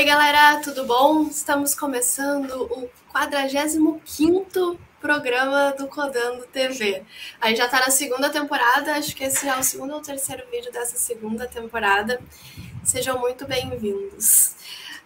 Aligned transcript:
Oi, 0.00 0.06
galera, 0.06 0.62
tudo 0.62 0.86
bom? 0.86 1.24
Estamos 1.24 1.74
começando 1.74 2.62
o 2.72 2.88
45 3.12 4.80
programa 4.98 5.74
do 5.76 5.88
Codando 5.88 6.46
TV. 6.46 7.02
A 7.38 7.48
gente 7.48 7.58
já 7.58 7.66
está 7.66 7.80
na 7.80 7.90
segunda 7.90 8.30
temporada, 8.30 8.94
acho 8.94 9.14
que 9.14 9.24
esse 9.24 9.46
é 9.46 9.54
o 9.54 9.62
segundo 9.62 9.92
ou 9.92 10.00
terceiro 10.00 10.42
vídeo 10.50 10.72
dessa 10.72 10.96
segunda 10.96 11.46
temporada. 11.46 12.18
Sejam 12.82 13.18
muito 13.18 13.46
bem-vindos. 13.46 14.54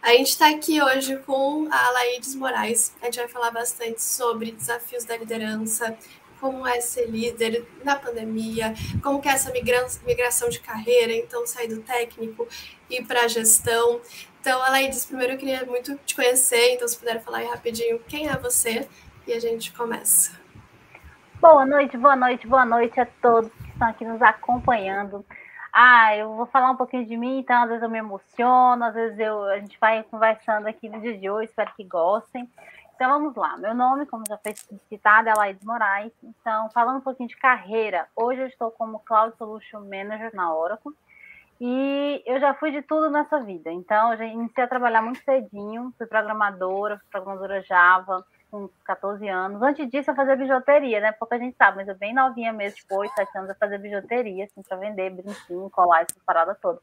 A 0.00 0.10
gente 0.10 0.28
está 0.28 0.48
aqui 0.48 0.80
hoje 0.80 1.16
com 1.26 1.66
a 1.72 1.90
Laídes 1.90 2.36
Moraes. 2.36 2.94
A 3.02 3.06
gente 3.06 3.18
vai 3.18 3.26
falar 3.26 3.50
bastante 3.50 4.00
sobre 4.00 4.52
desafios 4.52 5.02
da 5.02 5.16
liderança, 5.16 5.98
como 6.40 6.64
é 6.64 6.80
ser 6.80 7.06
líder 7.06 7.66
na 7.82 7.96
pandemia, 7.96 8.72
como 9.02 9.20
que 9.20 9.28
é 9.28 9.32
essa 9.32 9.50
migração 9.50 10.48
de 10.48 10.60
carreira, 10.60 11.12
então 11.12 11.44
sair 11.48 11.66
do 11.66 11.80
técnico 11.80 12.46
e 12.88 13.02
para 13.02 13.22
a 13.22 13.28
gestão. 13.28 14.00
Então, 14.44 14.62
Alaides, 14.62 15.06
primeiro 15.06 15.32
eu 15.32 15.38
queria 15.38 15.64
muito 15.64 15.96
te 16.04 16.14
conhecer, 16.14 16.74
então 16.74 16.86
se 16.86 16.98
puder 16.98 17.18
falar 17.22 17.38
aí 17.38 17.46
rapidinho 17.46 17.98
quem 18.00 18.28
é 18.28 18.36
você 18.36 18.86
e 19.26 19.32
a 19.32 19.40
gente 19.40 19.72
começa. 19.72 20.38
Boa 21.40 21.64
noite, 21.64 21.96
boa 21.96 22.14
noite, 22.14 22.46
boa 22.46 22.66
noite 22.66 23.00
a 23.00 23.06
todos 23.22 23.50
que 23.50 23.70
estão 23.70 23.88
aqui 23.88 24.04
nos 24.04 24.20
acompanhando. 24.20 25.24
Ah, 25.72 26.14
eu 26.14 26.34
vou 26.36 26.44
falar 26.44 26.70
um 26.70 26.76
pouquinho 26.76 27.06
de 27.06 27.16
mim, 27.16 27.38
então 27.38 27.62
às 27.62 27.68
vezes 27.70 27.82
eu 27.82 27.88
me 27.88 27.96
emociono, 27.96 28.84
às 28.84 28.92
vezes 28.92 29.18
eu, 29.18 29.44
a 29.44 29.58
gente 29.60 29.78
vai 29.80 30.02
conversando 30.02 30.66
aqui 30.66 30.90
no 30.90 31.00
dia 31.00 31.16
de 31.16 31.30
hoje, 31.30 31.48
espero 31.48 31.72
que 31.74 31.82
gostem. 31.82 32.46
Então 32.94 33.10
vamos 33.10 33.34
lá. 33.36 33.56
Meu 33.56 33.74
nome, 33.74 34.04
como 34.04 34.24
já 34.28 34.36
foi 34.36 34.52
citado, 34.90 35.30
é 35.30 35.32
Laís 35.34 35.64
Moraes. 35.64 36.12
Então, 36.22 36.68
falando 36.68 36.98
um 36.98 37.00
pouquinho 37.00 37.30
de 37.30 37.36
carreira, 37.38 38.08
hoje 38.14 38.42
eu 38.42 38.46
estou 38.46 38.70
como 38.70 38.98
Cloud 38.98 39.34
Solution 39.38 39.80
Manager 39.80 40.36
na 40.36 40.54
Oracle. 40.54 40.92
E 41.66 42.22
eu 42.26 42.38
já 42.38 42.52
fui 42.52 42.70
de 42.72 42.82
tudo 42.82 43.08
nessa 43.08 43.40
vida. 43.40 43.72
Então, 43.72 44.12
eu 44.12 44.18
já 44.18 44.26
iniciei 44.26 44.64
a 44.64 44.68
trabalhar 44.68 45.00
muito 45.00 45.24
cedinho, 45.24 45.94
fui 45.96 46.06
programadora, 46.06 46.98
fui 46.98 47.06
programadora 47.10 47.62
Java, 47.62 48.22
com 48.50 48.68
14 48.84 49.26
anos. 49.26 49.62
Antes 49.62 49.88
disso, 49.88 50.10
eu 50.10 50.14
fazia 50.14 50.36
bijuteria, 50.36 51.00
né? 51.00 51.12
Pouca 51.12 51.38
gente 51.38 51.56
sabe, 51.56 51.78
mas 51.78 51.88
eu 51.88 51.96
bem 51.96 52.12
novinha 52.12 52.52
mesmo, 52.52 52.76
tipo, 52.76 52.94
8, 52.96 53.14
7 53.14 53.38
anos, 53.38 53.48
eu 53.48 53.56
fazia 53.56 53.78
bijuteria, 53.78 54.44
assim, 54.44 54.60
para 54.62 54.76
vender, 54.76 55.08
brinquinho, 55.08 55.70
colar, 55.70 56.02
essas 56.02 56.22
paradas 56.26 56.58
todas. 56.60 56.82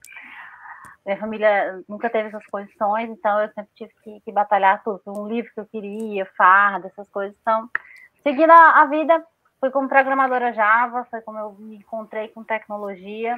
Minha 1.06 1.18
família 1.20 1.84
nunca 1.88 2.10
teve 2.10 2.30
essas 2.30 2.46
condições, 2.48 3.08
então 3.08 3.40
eu 3.40 3.50
sempre 3.50 3.72
tive 3.76 3.94
que, 4.04 4.20
que 4.22 4.32
batalhar 4.32 4.84
tudo. 4.84 5.04
Um 5.06 5.28
livro 5.28 5.52
que 5.54 5.60
eu 5.60 5.68
queria, 5.68 6.26
farda, 6.36 6.88
essas 6.88 7.08
coisas. 7.10 7.38
Então, 7.40 7.70
seguindo 8.24 8.50
a, 8.50 8.82
a 8.82 8.86
vida, 8.86 9.24
fui 9.60 9.70
como 9.70 9.88
programadora 9.88 10.52
Java, 10.54 11.06
foi 11.12 11.22
como 11.22 11.38
eu 11.38 11.54
me 11.60 11.76
encontrei 11.76 12.30
com 12.30 12.44
tecnologia. 12.44 13.38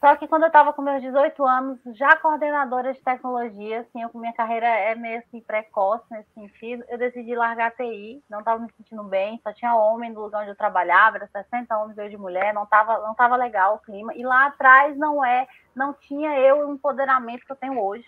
Só 0.00 0.16
que 0.16 0.26
quando 0.26 0.44
eu 0.44 0.46
estava 0.46 0.72
com 0.72 0.80
meus 0.80 1.02
18 1.02 1.44
anos, 1.44 1.78
já 1.94 2.16
coordenadora 2.16 2.94
de 2.94 3.02
tecnologia, 3.02 3.80
assim, 3.80 4.00
eu, 4.00 4.10
minha 4.14 4.32
carreira 4.32 4.66
é 4.66 4.94
meio 4.94 5.18
assim, 5.18 5.42
precoce 5.42 6.04
nesse 6.10 6.32
sentido, 6.32 6.82
eu 6.88 6.96
decidi 6.96 7.34
largar 7.34 7.66
a 7.66 7.70
TI, 7.70 8.24
não 8.30 8.38
estava 8.38 8.58
me 8.60 8.72
sentindo 8.78 9.04
bem, 9.04 9.38
só 9.42 9.52
tinha 9.52 9.74
homem 9.74 10.10
no 10.10 10.22
lugar 10.22 10.40
onde 10.40 10.52
eu 10.52 10.56
trabalhava, 10.56 11.18
era 11.18 11.26
60 11.26 11.76
homens, 11.76 11.98
eu 11.98 12.08
de 12.08 12.16
mulher, 12.16 12.54
não 12.54 12.64
estava 12.64 12.98
não 13.00 13.14
tava 13.14 13.36
legal 13.36 13.74
o 13.74 13.78
clima, 13.80 14.14
e 14.14 14.22
lá 14.22 14.46
atrás 14.46 14.96
não 14.96 15.22
é, 15.22 15.46
não 15.76 15.92
tinha 15.92 16.38
eu 16.38 16.66
o 16.66 16.72
empoderamento 16.72 17.44
que 17.44 17.52
eu 17.52 17.56
tenho 17.56 17.78
hoje. 17.78 18.06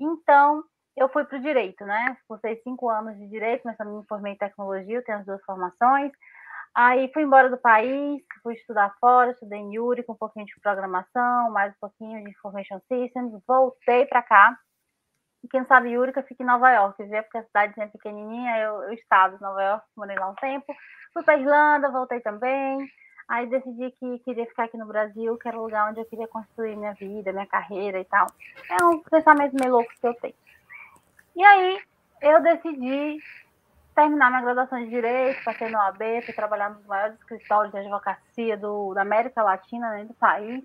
Então, 0.00 0.64
eu 0.96 1.08
fui 1.08 1.24
para 1.24 1.38
o 1.38 1.40
direito, 1.40 1.84
né? 1.86 2.16
Cursei 2.26 2.60
cinco 2.64 2.90
anos 2.90 3.16
de 3.16 3.28
direito, 3.28 3.62
mas 3.64 3.76
também 3.76 3.94
me 3.94 4.06
formei 4.06 4.32
em 4.32 4.36
tecnologia, 4.36 4.96
eu 4.96 5.04
tenho 5.04 5.18
as 5.18 5.26
duas 5.26 5.42
formações, 5.44 6.10
Aí 6.74 7.10
fui 7.12 7.24
embora 7.24 7.50
do 7.50 7.58
país, 7.58 8.22
fui 8.42 8.54
estudar 8.54 8.94
fora, 9.00 9.32
estudei 9.32 9.58
em 9.58 9.74
Yuri 9.74 10.04
com 10.04 10.12
um 10.12 10.16
pouquinho 10.16 10.46
de 10.46 10.60
programação, 10.60 11.50
mais 11.50 11.72
um 11.72 11.78
pouquinho 11.80 12.22
de 12.22 12.30
Information 12.30 12.80
Systems, 12.88 13.42
voltei 13.46 14.06
para 14.06 14.22
cá. 14.22 14.56
E 15.42 15.48
quem 15.48 15.64
sabe 15.64 15.90
Yurica 15.90 16.22
fica 16.22 16.42
em 16.42 16.46
Nova 16.46 16.70
York, 16.70 17.02
viu? 17.02 17.22
porque 17.22 17.38
a 17.38 17.44
cidade 17.44 17.80
é 17.80 17.86
pequenininha, 17.86 18.58
eu, 18.58 18.82
eu 18.84 18.92
estava 18.92 19.34
em 19.34 19.40
Nova 19.40 19.62
York, 19.62 19.86
morei 19.96 20.16
lá 20.16 20.28
um 20.28 20.34
tempo. 20.34 20.72
Fui 21.12 21.22
para 21.24 21.38
Irlanda, 21.38 21.90
voltei 21.90 22.20
também. 22.20 22.88
Aí 23.28 23.46
decidi 23.46 23.90
que 23.92 24.18
queria 24.20 24.46
ficar 24.46 24.64
aqui 24.64 24.76
no 24.76 24.86
Brasil, 24.86 25.36
que 25.38 25.48
era 25.48 25.58
o 25.58 25.62
lugar 25.62 25.88
onde 25.88 26.00
eu 26.00 26.04
queria 26.04 26.28
construir 26.28 26.76
minha 26.76 26.92
vida, 26.94 27.32
minha 27.32 27.46
carreira 27.46 27.98
e 27.98 28.04
tal. 28.04 28.26
É 28.68 28.84
um 28.84 28.98
pensamento 29.00 29.54
meio 29.58 29.72
louco 29.72 29.90
que 30.00 30.06
eu 30.06 30.14
tenho. 30.14 30.34
E 31.36 31.42
aí 31.42 31.80
eu 32.22 32.42
decidi 32.42 33.18
terminar 34.00 34.30
minha 34.30 34.40
graduação 34.40 34.78
de 34.78 34.88
Direito, 34.88 35.44
passei 35.44 35.68
no 35.68 35.76
OAB, 35.76 36.22
fui 36.24 36.32
trabalhar 36.32 36.70
nos 36.70 36.86
maiores 36.86 37.18
escritórios 37.18 37.70
de 37.70 37.80
advocacia 37.80 38.56
do, 38.56 38.94
da 38.94 39.02
América 39.02 39.42
Latina, 39.42 39.90
né, 39.90 40.04
do 40.04 40.14
país. 40.14 40.64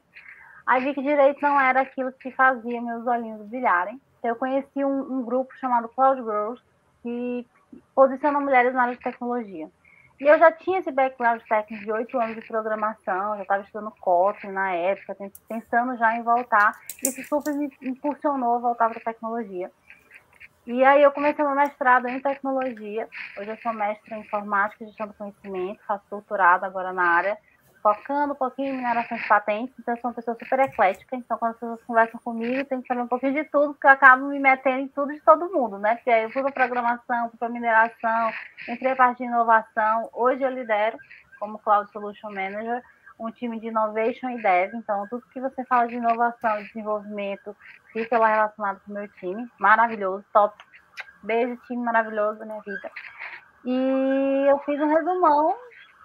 Aí 0.66 0.84
vi 0.84 0.94
que 0.94 1.01
Direito 1.01 1.41
não 1.41 1.59
era 1.59 1.81
aquilo 1.81 2.13
que 2.13 2.31
fazia 2.31 2.81
meus 2.81 3.06
olhinhos 3.06 3.45
brilharem. 3.47 4.00
Então, 4.19 4.31
eu 4.31 4.35
conheci 4.38 4.85
um, 4.85 5.18
um 5.18 5.22
grupo 5.22 5.53
chamado 5.57 5.90
Cloud 5.90 6.22
Girls, 6.22 6.63
que 7.03 7.45
posiciona 7.94 8.40
mulheres 8.40 8.74
na 8.74 8.84
área 8.84 8.95
de 8.95 9.03
tecnologia. 9.03 9.69
E 10.18 10.24
eu 10.24 10.40
já 10.40 10.50
tinha 10.50 10.79
esse 10.79 10.91
background 10.91 11.41
técnico 11.41 11.84
de 11.84 11.91
oito 11.91 12.18
anos 12.18 12.35
de 12.35 12.47
programação, 12.47 13.35
já 13.35 13.41
estava 13.41 13.63
estudando 13.63 13.91
Kotlin 14.00 14.51
na 14.51 14.72
época, 14.72 15.18
pensando 15.50 15.97
já 15.97 16.16
em 16.16 16.24
voltar. 16.24 16.72
Isso 17.03 17.22
super 17.24 17.53
me 17.53 17.69
impulsionou 17.81 18.56
a 18.56 18.59
voltar 18.59 18.90
para 18.90 19.00
a 19.00 19.03
tecnologia. 19.03 19.69
E 20.67 20.83
aí 20.83 21.03
eu 21.03 21.11
comecei 21.11 21.45
meu 21.45 21.53
mestrado 21.53 22.07
em 22.07 22.19
tecnologia. 22.19 23.07
Hoje 23.37 23.51
eu 23.51 23.57
sou 23.57 23.71
mestre 23.71 24.15
em 24.15 24.21
informática 24.21 24.83
e 24.83 24.87
gestão 24.87 25.07
do 25.07 25.13
conhecimento, 25.13 25.79
faço 25.85 26.03
doutorado 26.09 26.63
agora 26.63 26.91
na 26.91 27.03
área, 27.03 27.37
focando 27.83 28.33
um 28.33 28.35
pouquinho 28.35 28.69
em 28.69 28.77
mineração 28.77 29.15
de 29.15 29.27
patentes. 29.27 29.75
Então 29.79 29.93
eu 29.93 30.01
sou 30.01 30.09
uma 30.09 30.15
pessoa 30.15 30.35
super 30.35 30.59
eclética. 30.61 31.15
Então 31.15 31.37
quando 31.37 31.51
as 31.51 31.59
pessoas 31.59 31.83
conversam 31.83 32.19
comigo, 32.19 32.65
tem 32.65 32.81
que 32.81 32.87
saber 32.87 33.01
um 33.01 33.07
pouquinho 33.07 33.33
de 33.33 33.43
tudo, 33.43 33.73
porque 33.73 33.85
eu 33.85 33.91
acabo 33.91 34.25
me 34.25 34.39
metendo 34.39 34.79
em 34.79 34.87
tudo 34.87 35.13
de 35.13 35.21
todo 35.21 35.53
mundo, 35.53 35.77
né? 35.77 35.97
Porque 35.97 36.09
aí 36.09 36.23
eu 36.23 36.31
fui 36.31 36.41
para 36.41 36.51
programação, 36.51 37.29
fui 37.29 37.37
para 37.37 37.49
mineração, 37.49 38.31
entrei 38.67 38.93
a 38.93 38.95
parte 38.95 39.19
de 39.19 39.25
inovação. 39.25 40.09
Hoje 40.13 40.41
eu 40.41 40.49
lidero 40.49 40.97
como 41.39 41.59
Cloud 41.59 41.91
Solution 41.91 42.31
Manager 42.31 42.81
um 43.19 43.31
time 43.31 43.59
de 43.59 43.67
innovation 43.67 44.29
e 44.29 44.41
dev. 44.41 44.73
Então, 44.75 45.07
tudo 45.09 45.25
que 45.31 45.39
você 45.39 45.63
fala 45.65 45.87
de 45.87 45.95
inovação 45.95 46.59
e 46.59 46.65
desenvolvimento 46.65 47.55
fica 47.91 48.17
lá 48.17 48.27
relacionado 48.27 48.81
com 48.85 48.91
o 48.91 48.95
meu 48.95 49.07
time. 49.13 49.49
Maravilhoso, 49.59 50.25
top. 50.33 50.55
Beijo, 51.23 51.57
time 51.67 51.83
maravilhoso 51.83 52.39
da 52.39 52.45
minha 52.45 52.61
vida. 52.61 52.91
E 53.65 54.45
eu 54.47 54.59
fiz 54.59 54.79
um 54.79 54.93
resumão, 54.93 55.55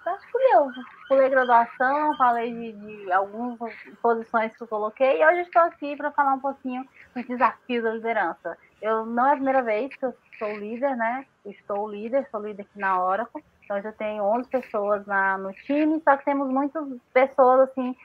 acho 0.05 0.31
que 0.31 0.37
eu 0.37 0.67
pulei 1.07 1.29
graduação, 1.29 2.17
falei 2.17 2.51
de, 2.51 2.71
de 2.71 3.11
algumas 3.11 3.73
posições 4.01 4.55
que 4.55 4.63
eu 4.63 4.67
coloquei, 4.67 5.21
e 5.21 5.25
hoje 5.25 5.41
estou 5.41 5.61
aqui 5.61 5.95
para 5.95 6.11
falar 6.11 6.33
um 6.33 6.39
pouquinho 6.39 6.83
dos 7.15 7.25
desafios 7.27 7.83
da 7.83 7.91
liderança. 7.91 8.57
Eu 8.81 9.05
não 9.05 9.27
é 9.27 9.33
a 9.33 9.35
primeira 9.35 9.61
vez 9.61 9.95
que 9.95 10.03
eu 10.03 10.15
sou 10.39 10.57
líder, 10.57 10.95
né? 10.95 11.25
estou 11.45 11.87
líder, 11.87 12.27
sou 12.31 12.41
líder 12.41 12.63
aqui 12.63 12.79
na 12.79 13.03
Oracle. 13.03 13.43
Então, 13.63 13.77
eu 13.77 13.83
já 13.83 13.91
tenho 13.91 14.23
11 14.23 14.49
pessoas 14.49 15.05
na, 15.05 15.37
no 15.37 15.53
time, 15.53 16.01
só 16.03 16.17
que 16.17 16.25
temos 16.25 16.49
muitas 16.49 16.83
pessoas, 17.13 17.69
assim, 17.69 17.95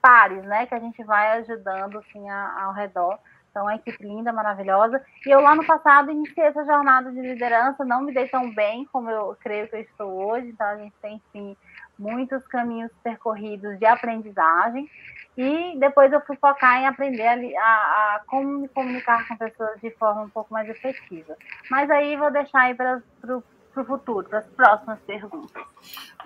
pares, 0.00 0.42
né, 0.44 0.66
que 0.66 0.74
a 0.74 0.80
gente 0.80 1.02
vai 1.04 1.38
ajudando, 1.38 1.98
assim, 1.98 2.28
a, 2.28 2.64
ao 2.64 2.72
redor. 2.72 3.18
Então, 3.50 3.62
é 3.62 3.72
uma 3.72 3.76
equipe 3.76 4.02
linda, 4.02 4.32
maravilhosa. 4.32 5.04
E 5.26 5.30
eu, 5.30 5.40
lá 5.40 5.54
no 5.56 5.66
passado, 5.66 6.10
iniciei 6.10 6.46
essa 6.46 6.64
jornada 6.64 7.10
de 7.10 7.20
liderança, 7.20 7.84
não 7.84 8.02
me 8.02 8.14
dei 8.14 8.28
tão 8.28 8.52
bem 8.54 8.86
como 8.92 9.10
eu 9.10 9.36
creio 9.40 9.68
que 9.68 9.76
eu 9.76 9.80
estou 9.80 10.28
hoje. 10.28 10.48
Então, 10.48 10.66
a 10.66 10.76
gente 10.76 10.94
tem, 11.02 11.20
sim, 11.32 11.56
muitos 11.98 12.46
caminhos 12.46 12.90
percorridos 13.02 13.78
de 13.78 13.86
aprendizagem. 13.86 14.88
E 15.36 15.78
depois 15.78 16.12
eu 16.12 16.20
fui 16.22 16.36
focar 16.36 16.78
em 16.80 16.86
aprender 16.86 17.26
a, 17.26 17.34
a, 17.34 18.16
a 18.16 18.20
como 18.26 18.60
me 18.60 18.68
comunicar 18.68 19.26
com 19.26 19.36
pessoas 19.36 19.80
de 19.80 19.90
forma 19.92 20.22
um 20.22 20.30
pouco 20.30 20.52
mais 20.52 20.68
efetiva. 20.68 21.36
Mas 21.70 21.90
aí 21.90 22.16
vou 22.16 22.30
deixar 22.30 22.62
aí 22.62 22.74
para 22.74 23.00
o 23.24 23.42
para 23.72 23.82
o 23.82 23.86
futuro, 23.86 24.28
para 24.28 24.40
as 24.40 24.46
próximas 24.46 24.98
perguntas. 25.06 25.62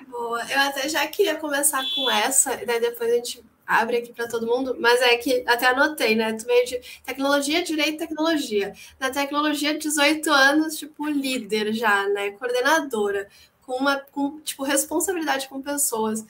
Boa, 0.09 0.41
eu 0.51 0.61
até 0.61 0.89
já 0.89 1.07
queria 1.07 1.37
começar 1.37 1.83
com 1.95 2.11
essa, 2.11 2.63
e 2.63 2.67
daí 2.67 2.81
depois 2.81 3.11
a 3.11 3.15
gente 3.17 3.45
abre 3.67 3.97
aqui 3.99 4.13
para 4.13 4.29
todo 4.29 4.47
mundo, 4.47 4.77
mas 4.79 5.01
é 5.01 5.17
que 5.17 5.43
até 5.47 5.67
anotei, 5.67 6.15
né? 6.15 6.33
Tu 6.35 6.45
veio 6.45 6.67
de 6.67 6.81
tecnologia, 7.05 7.63
direito 7.63 7.99
tecnologia. 7.99 8.75
Na 9.01 9.11
tecnologia, 9.11 9.79
18 9.79 10.31
anos, 10.31 10.77
tipo, 10.77 11.09
líder 11.09 11.73
já, 11.73 12.07
né? 12.09 12.33
Coordenadora, 12.33 13.29
com 13.63 13.77
uma 13.77 13.99
com, 13.99 14.41
tipo, 14.41 14.63
responsabilidade 14.63 15.49
com 15.49 15.63
pessoas 15.63 16.25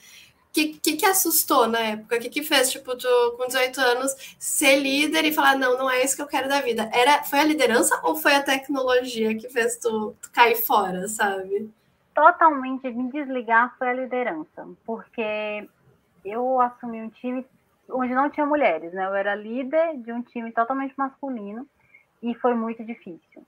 que, 0.55 0.79
que, 0.79 0.97
que 0.97 1.05
assustou 1.05 1.67
na 1.67 1.81
época? 1.81 2.17
O 2.17 2.21
que, 2.21 2.31
que 2.31 2.43
fez, 2.43 2.71
tipo, 2.71 2.97
tu, 2.97 3.09
com 3.37 3.47
18 3.47 3.81
anos, 3.81 4.37
ser 4.39 4.77
líder 4.77 5.25
e 5.25 5.33
falar, 5.33 5.59
não, 5.59 5.77
não 5.77 5.91
é 5.91 6.03
isso 6.05 6.15
que 6.15 6.23
eu 6.23 6.29
quero 6.29 6.49
da 6.49 6.61
vida? 6.61 6.89
Era, 6.93 7.25
foi 7.25 7.41
a 7.41 7.45
liderança 7.45 8.01
ou 8.05 8.15
foi 8.15 8.37
a 8.37 8.43
tecnologia 8.43 9.37
que 9.37 9.49
fez 9.49 9.77
tu, 9.77 10.15
tu 10.23 10.31
cair 10.31 10.55
fora, 10.57 11.09
sabe? 11.09 11.69
Totalmente 12.15 12.89
me 12.89 13.11
desligar 13.11 13.77
foi 13.77 13.89
a 13.89 13.93
liderança, 13.95 14.69
porque 14.87 15.69
eu 16.25 16.61
assumi 16.61 17.03
um 17.03 17.11
time 17.11 17.45
onde 17.91 18.15
não 18.15 18.31
tinha 18.31 18.47
mulheres, 18.47 18.93
né? 18.93 19.05
Eu 19.07 19.15
era 19.15 19.35
líder 19.35 19.97
de 19.97 20.13
um 20.13 20.23
time 20.23 20.53
totalmente 20.53 20.95
masculino 20.97 21.67
e 22.23 22.33
foi 22.37 22.55
muito 22.55 22.85
difícil 22.85 23.45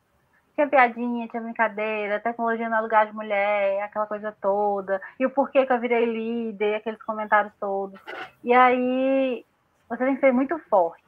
tinha 0.56 0.68
piadinha, 0.68 1.28
tinha 1.28 1.42
brincadeira, 1.42 2.18
tecnologia 2.18 2.68
no 2.68 2.80
lugar 2.80 3.06
de 3.06 3.14
mulher, 3.14 3.82
aquela 3.82 4.06
coisa 4.06 4.34
toda, 4.40 5.00
e 5.20 5.26
o 5.26 5.30
porquê 5.30 5.66
que 5.66 5.72
eu 5.72 5.78
virei 5.78 6.06
líder, 6.06 6.76
aqueles 6.76 7.00
comentários 7.02 7.52
todos. 7.60 8.00
E 8.42 8.54
aí, 8.54 9.44
você 9.88 10.04
tem 10.04 10.14
que 10.14 10.20
ser 10.20 10.32
muito 10.32 10.58
forte. 10.70 11.04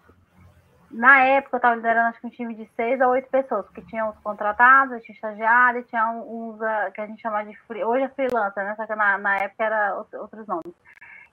na 0.90 1.22
época 1.24 1.56
eu 1.56 1.58
estava 1.58 1.74
liderando 1.76 2.08
acho 2.08 2.20
que 2.20 2.26
um 2.26 2.30
time 2.30 2.54
de 2.54 2.66
seis 2.76 3.00
a 3.00 3.08
oito 3.08 3.28
pessoas, 3.30 3.64
porque 3.66 3.82
tinha 3.82 4.06
os 4.08 4.18
contratados, 4.18 5.02
tinha 5.02 5.14
estagiários, 5.14 5.86
tinha 5.88 6.06
uns 6.10 6.60
uh, 6.60 6.92
que 6.92 7.00
a 7.00 7.06
gente 7.06 7.22
chama 7.22 7.44
de 7.44 7.56
free, 7.66 7.84
hoje 7.84 8.04
é 8.04 8.08
freelancer, 8.10 8.64
né? 8.64 8.74
Só 8.76 8.86
que 8.86 8.94
na, 8.94 9.18
na 9.18 9.36
época 9.38 9.64
era 9.64 9.96
outros 9.96 10.46
nomes. 10.46 10.74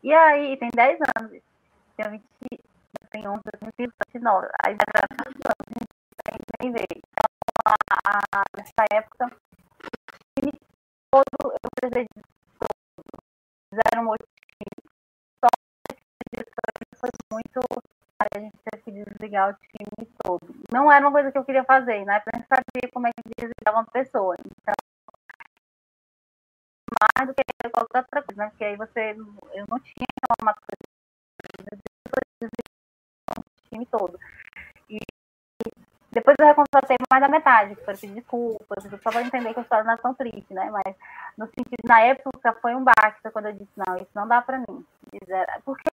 E 0.04 0.14
aí, 0.14 0.56
tem 0.58 0.70
10 0.74 1.00
anos, 1.20 1.42
tem 1.98 2.10
20, 2.12 2.24
tem 3.12 3.28
11, 3.28 3.42
tem 3.78 3.90
29, 4.14 4.48
aí 4.66 4.76
era 4.88 5.95
nem 6.62 6.72
ver. 6.72 6.86
Então, 6.90 7.28
a, 7.66 8.20
a, 8.40 8.44
nessa 8.58 8.86
época, 8.92 9.36
o 10.40 10.52
todo, 11.12 11.54
eu 11.54 11.70
precisei 11.80 12.04
de 12.04 12.22
todo, 12.60 13.24
fizeram 13.70 14.12
um 14.12 14.16
time, 14.16 14.94
só 15.44 15.50
foi 17.00 17.10
muito 17.32 17.60
a 18.20 18.40
gente 18.40 18.58
teve 18.64 18.84
que 18.84 18.92
desligar 18.92 19.50
o 19.50 19.54
time 19.54 20.12
todo. 20.24 20.56
Não 20.72 20.92
era 20.92 21.06
uma 21.06 21.12
coisa 21.12 21.32
que 21.32 21.38
eu 21.38 21.46
queria 21.46 21.64
fazer, 21.64 22.06
né? 22.06 22.18
Eu 22.18 22.32
nem 22.34 22.46
sabia 22.48 22.92
como 22.92 23.08
é 23.08 23.12
que 23.12 23.30
desligava 23.38 23.80
uma 23.80 23.86
pessoa. 23.86 24.36
Então, 24.40 24.74
mais 27.18 27.28
do 27.28 27.34
que 27.34 27.44
qualquer 27.72 28.00
outra 28.00 28.24
coisa, 28.24 28.44
né? 28.44 28.50
Porque 28.50 28.64
aí 28.64 28.76
você, 28.76 29.12
eu 29.12 29.66
não 29.68 29.80
tinha 29.80 30.08
uma 30.42 30.54
coisa, 30.54 31.82
o 33.38 33.70
time 33.70 33.86
todo. 33.88 34.18
Depois 36.16 36.34
eu 36.40 36.46
recontratei 36.46 36.96
mais 37.12 37.22
da 37.22 37.28
metade, 37.28 37.76
para 37.76 37.94
pedir 37.94 38.14
desculpas, 38.14 38.86
só 39.04 39.12
para 39.12 39.22
entender 39.22 39.54
que 39.54 39.60
a 39.60 39.64
história 39.64 39.84
não 39.84 39.94
é 39.94 39.98
tão 39.98 40.14
triste, 40.14 40.54
né? 40.54 40.72
Mas 40.72 40.96
no 41.38 41.46
sentido, 41.48 41.84
na 41.84 42.00
época 42.00 42.54
foi 42.62 42.74
um 42.74 42.86
baque, 42.86 43.22
foi 43.22 43.32
quando 43.32 43.48
eu 43.48 43.52
disse, 43.52 43.72
não, 43.76 43.98
isso 43.98 44.12
não 44.16 44.26
dá 44.26 44.42
para 44.42 44.60
mim. 44.60 44.86
Porque 45.64 45.90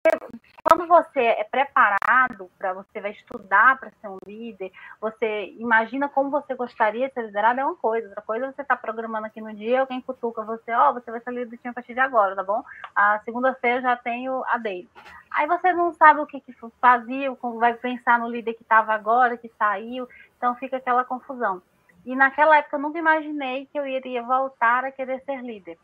quando 0.62 0.86
você 0.86 1.20
é 1.20 1.44
preparado 1.44 2.50
para 2.58 2.72
você 2.72 3.00
vai 3.00 3.12
estudar 3.12 3.78
para 3.78 3.90
ser 4.00 4.08
um 4.08 4.18
líder, 4.26 4.72
você 5.00 5.54
imagina 5.58 6.08
como 6.08 6.30
você 6.30 6.54
gostaria 6.54 7.08
de 7.08 7.14
ser 7.14 7.26
liderado, 7.26 7.60
é 7.60 7.64
uma 7.64 7.76
coisa. 7.76 8.08
Outra 8.08 8.22
coisa 8.22 8.46
é 8.46 8.52
você 8.52 8.62
está 8.62 8.76
programando 8.76 9.26
aqui 9.26 9.40
no 9.40 9.54
dia, 9.54 9.80
alguém 9.80 10.00
cutuca 10.00 10.42
você, 10.42 10.72
ó, 10.72 10.90
oh, 10.90 10.94
você 10.94 11.10
vai 11.10 11.20
ser 11.20 11.30
líder 11.30 11.46
do 11.46 11.56
time 11.56 11.70
a 11.70 11.74
partir 11.74 11.94
de 11.94 12.00
agora, 12.00 12.36
tá 12.36 12.42
bom? 12.42 12.62
A 12.94 13.20
segunda-feira 13.24 13.80
já 13.80 13.96
tenho 13.96 14.44
a 14.46 14.58
dele. 14.58 14.88
Aí 15.30 15.46
você 15.46 15.72
não 15.72 15.92
sabe 15.94 16.20
o 16.20 16.26
que, 16.26 16.40
que 16.40 16.54
fazia, 16.80 17.34
vai 17.58 17.74
pensar 17.74 18.18
no 18.18 18.28
líder 18.28 18.54
que 18.54 18.62
estava 18.62 18.92
agora, 18.92 19.36
que 19.36 19.50
saiu, 19.58 20.08
então 20.36 20.54
fica 20.56 20.76
aquela 20.76 21.04
confusão. 21.04 21.62
E 22.04 22.16
naquela 22.16 22.56
época 22.56 22.76
eu 22.76 22.80
nunca 22.80 22.98
imaginei 22.98 23.66
que 23.66 23.78
eu 23.78 23.86
iria 23.86 24.22
voltar 24.22 24.84
a 24.84 24.92
querer 24.92 25.22
ser 25.24 25.40
líder. 25.40 25.78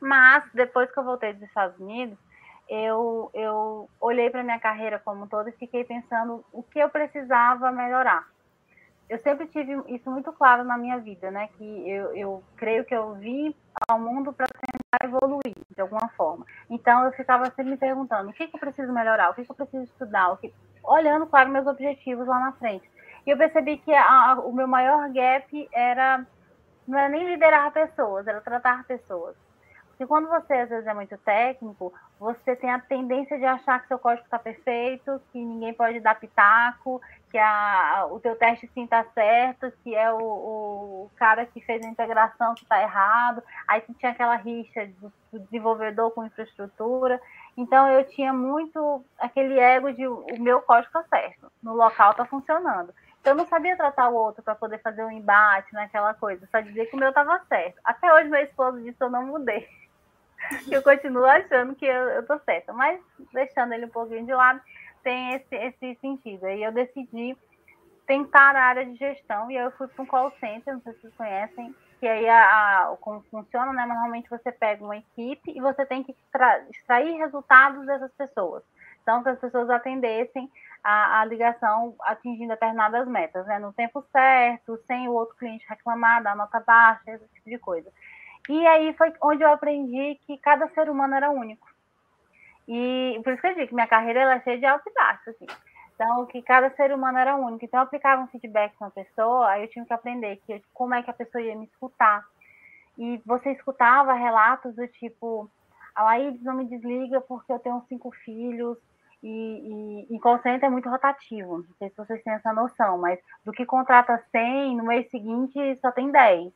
Mas 0.00 0.44
depois 0.52 0.90
que 0.90 0.98
eu 0.98 1.04
voltei 1.04 1.32
dos 1.32 1.42
Estados 1.42 1.78
Unidos, 1.80 2.18
eu, 2.68 3.30
eu 3.32 3.88
olhei 4.00 4.30
para 4.30 4.42
minha 4.42 4.58
carreira 4.58 4.98
como 4.98 5.24
um 5.24 5.28
todo 5.28 5.48
e 5.48 5.52
fiquei 5.52 5.84
pensando 5.84 6.44
o 6.52 6.62
que 6.62 6.78
eu 6.78 6.88
precisava 6.88 7.70
melhorar. 7.70 8.26
Eu 9.08 9.18
sempre 9.20 9.46
tive 9.46 9.80
isso 9.94 10.10
muito 10.10 10.32
claro 10.32 10.64
na 10.64 10.76
minha 10.76 10.98
vida, 10.98 11.30
né? 11.30 11.48
Que 11.56 11.90
eu, 11.90 12.16
eu 12.16 12.44
creio 12.56 12.84
que 12.84 12.94
eu 12.94 13.14
vim 13.14 13.54
ao 13.88 14.00
mundo 14.00 14.32
para 14.32 14.46
tentar 14.46 15.04
evoluir 15.04 15.54
de 15.74 15.80
alguma 15.80 16.08
forma. 16.16 16.44
Então 16.68 17.04
eu 17.04 17.12
ficava 17.12 17.44
sempre 17.46 17.70
me 17.70 17.76
perguntando 17.76 18.30
o 18.30 18.32
que, 18.32 18.48
que 18.48 18.56
eu 18.56 18.60
preciso 18.60 18.92
melhorar, 18.92 19.30
o 19.30 19.34
que, 19.34 19.44
que 19.44 19.50
eu 19.50 19.54
preciso 19.54 19.84
estudar, 19.84 20.32
o 20.32 20.36
que... 20.36 20.52
olhando, 20.82 21.26
claro, 21.26 21.50
meus 21.50 21.66
objetivos 21.68 22.26
lá 22.26 22.40
na 22.40 22.52
frente. 22.52 22.90
E 23.24 23.30
eu 23.30 23.38
percebi 23.38 23.78
que 23.78 23.94
a, 23.94 24.32
a, 24.32 24.40
o 24.40 24.52
meu 24.52 24.66
maior 24.66 25.08
gap 25.12 25.68
era 25.72 26.26
não 26.86 26.98
era 26.98 27.08
nem 27.08 27.26
liderar 27.26 27.72
pessoas, 27.72 28.26
era 28.26 28.40
tratar 28.40 28.84
pessoas. 28.84 29.36
Porque 29.96 30.06
quando 30.06 30.28
você 30.28 30.52
às 30.52 30.68
vezes 30.68 30.86
é 30.86 30.92
muito 30.92 31.16
técnico, 31.16 31.90
você 32.20 32.54
tem 32.54 32.70
a 32.70 32.78
tendência 32.78 33.38
de 33.38 33.46
achar 33.46 33.80
que 33.80 33.88
seu 33.88 33.98
código 33.98 34.26
está 34.26 34.38
perfeito, 34.38 35.18
que 35.32 35.42
ninguém 35.42 35.72
pode 35.72 36.00
dar 36.00 36.20
pitaco, 36.20 37.00
que 37.30 37.38
a, 37.38 38.06
o 38.10 38.20
teu 38.20 38.36
teste 38.36 38.70
sim 38.74 38.84
está 38.84 39.02
certo, 39.14 39.72
que 39.82 39.94
é 39.94 40.12
o, 40.12 40.18
o, 40.18 41.10
cara 41.16 41.46
que 41.46 41.62
fez 41.62 41.82
a 41.82 41.88
integração 41.88 42.54
que 42.54 42.62
está 42.62 42.82
errado. 42.82 43.42
Aí 43.66 43.82
tinha 43.98 44.12
aquela 44.12 44.36
rixa 44.36 44.86
do, 45.00 45.10
do, 45.32 45.40
desenvolvedor 45.40 46.10
com 46.10 46.26
infraestrutura. 46.26 47.18
Então 47.56 47.88
eu 47.88 48.04
tinha 48.04 48.34
muito 48.34 49.02
aquele 49.18 49.58
ego 49.58 49.94
de 49.94 50.06
o 50.06 50.26
meu 50.38 50.60
código 50.60 50.88
está 50.88 51.04
certo, 51.08 51.50
no 51.62 51.72
local 51.72 52.10
está 52.10 52.26
funcionando. 52.26 52.92
Então 53.22 53.32
eu 53.32 53.38
não 53.38 53.46
sabia 53.46 53.74
tratar 53.78 54.10
o 54.10 54.14
outro 54.14 54.42
para 54.42 54.54
poder 54.54 54.78
fazer 54.82 55.02
um 55.02 55.10
embate 55.10 55.72
naquela 55.72 56.12
coisa, 56.12 56.46
só 56.52 56.60
dizer 56.60 56.84
que 56.84 56.96
o 56.96 56.98
meu 56.98 57.08
estava 57.08 57.40
certo. 57.48 57.80
Até 57.82 58.12
hoje 58.12 58.28
meu 58.28 58.42
esposo 58.42 58.82
disse 58.82 58.98
que 58.98 59.02
eu 59.02 59.10
não 59.10 59.26
mudei 59.26 59.66
eu 60.70 60.82
continuo 60.82 61.24
achando 61.24 61.74
que 61.74 61.84
eu, 61.84 62.08
eu 62.10 62.26
tô 62.26 62.38
certa, 62.40 62.72
mas 62.72 63.00
deixando 63.32 63.72
ele 63.72 63.86
um 63.86 63.90
pouquinho 63.90 64.26
de 64.26 64.34
lado, 64.34 64.60
tem 65.02 65.34
esse, 65.34 65.54
esse 65.54 66.00
sentido. 66.00 66.46
Aí 66.46 66.62
eu 66.62 66.72
decidi 66.72 67.36
tentar 68.06 68.54
a 68.56 68.64
área 68.64 68.86
de 68.86 68.94
gestão 68.94 69.50
e 69.50 69.58
aí 69.58 69.64
eu 69.64 69.70
fui 69.72 69.88
para 69.88 70.02
um 70.02 70.06
call 70.06 70.32
center, 70.38 70.74
não 70.74 70.80
sei 70.80 70.92
se 70.94 71.00
vocês 71.00 71.14
conhecem, 71.14 71.74
que 71.98 72.06
aí 72.06 72.28
a, 72.28 72.90
a, 72.90 72.96
como 73.00 73.22
funciona, 73.30 73.72
né? 73.72 73.86
Normalmente 73.86 74.30
você 74.30 74.52
pega 74.52 74.84
uma 74.84 74.96
equipe 74.96 75.50
e 75.50 75.60
você 75.60 75.84
tem 75.86 76.02
que 76.02 76.14
extrair 76.70 77.16
resultados 77.16 77.86
dessas 77.86 78.12
pessoas. 78.12 78.62
Então, 79.02 79.22
que 79.22 79.28
as 79.28 79.38
pessoas 79.38 79.70
atendessem 79.70 80.50
a, 80.82 81.20
a, 81.20 81.24
ligação 81.24 81.94
atingindo 82.00 82.48
determinadas 82.48 83.06
metas, 83.06 83.46
né? 83.46 83.58
No 83.58 83.72
tempo 83.72 84.04
certo, 84.10 84.76
sem 84.86 85.08
o 85.08 85.12
outro 85.12 85.36
cliente 85.36 85.64
reclamar 85.68 86.22
da 86.22 86.34
nota 86.34 86.60
baixa, 86.60 87.12
esse 87.12 87.26
tipo 87.28 87.48
de 87.48 87.58
coisa. 87.58 87.90
E 88.48 88.66
aí 88.66 88.94
foi 88.94 89.12
onde 89.22 89.42
eu 89.42 89.50
aprendi 89.50 90.18
que 90.26 90.38
cada 90.38 90.68
ser 90.68 90.88
humano 90.88 91.14
era 91.14 91.30
único. 91.30 91.66
E 92.68 93.20
por 93.22 93.32
isso 93.32 93.42
que 93.42 93.48
eu 93.48 93.54
digo 93.54 93.68
que 93.68 93.74
minha 93.74 93.86
carreira 93.86 94.20
ela 94.20 94.34
é 94.34 94.40
cheia 94.40 94.58
de 94.58 94.66
alto 94.66 94.88
e 94.88 94.92
baixo, 94.92 95.30
assim. 95.30 95.46
Então, 95.94 96.26
que 96.26 96.42
cada 96.42 96.70
ser 96.70 96.92
humano 96.92 97.18
era 97.18 97.36
único. 97.36 97.64
Então, 97.64 97.80
eu 97.80 97.84
aplicava 97.84 98.22
um 98.22 98.26
feedback 98.26 98.74
na 98.80 98.90
pessoa, 98.90 99.48
aí 99.48 99.62
eu 99.62 99.70
tinha 99.70 99.84
que 99.84 99.92
aprender 99.92 100.40
que, 100.46 100.62
como 100.74 100.94
é 100.94 101.02
que 101.02 101.10
a 101.10 101.14
pessoa 101.14 101.42
ia 101.42 101.56
me 101.56 101.64
escutar. 101.66 102.24
E 102.98 103.20
você 103.24 103.52
escutava 103.52 104.12
relatos 104.12 104.74
do 104.74 104.86
tipo, 104.88 105.50
a 105.94 106.04
Laídes 106.04 106.42
não 106.42 106.54
me 106.54 106.66
desliga 106.66 107.20
porque 107.20 107.52
eu 107.52 107.58
tenho 107.58 107.82
cinco 107.88 108.10
filhos, 108.10 108.78
e, 109.22 110.06
e, 110.10 110.16
e 110.16 110.20
é 110.62 110.70
muito 110.70 110.88
rotativo. 110.88 111.58
Não 111.58 111.74
sei 111.78 111.88
se 111.88 111.96
vocês 111.96 112.22
têm 112.22 112.34
essa 112.34 112.52
noção, 112.52 112.98
mas 112.98 113.18
do 113.44 113.52
que 113.52 113.64
contrata 113.64 114.22
100, 114.30 114.76
no 114.76 114.84
mês 114.84 115.10
seguinte 115.10 115.58
só 115.80 115.90
tem 115.90 116.10
10 116.10 116.52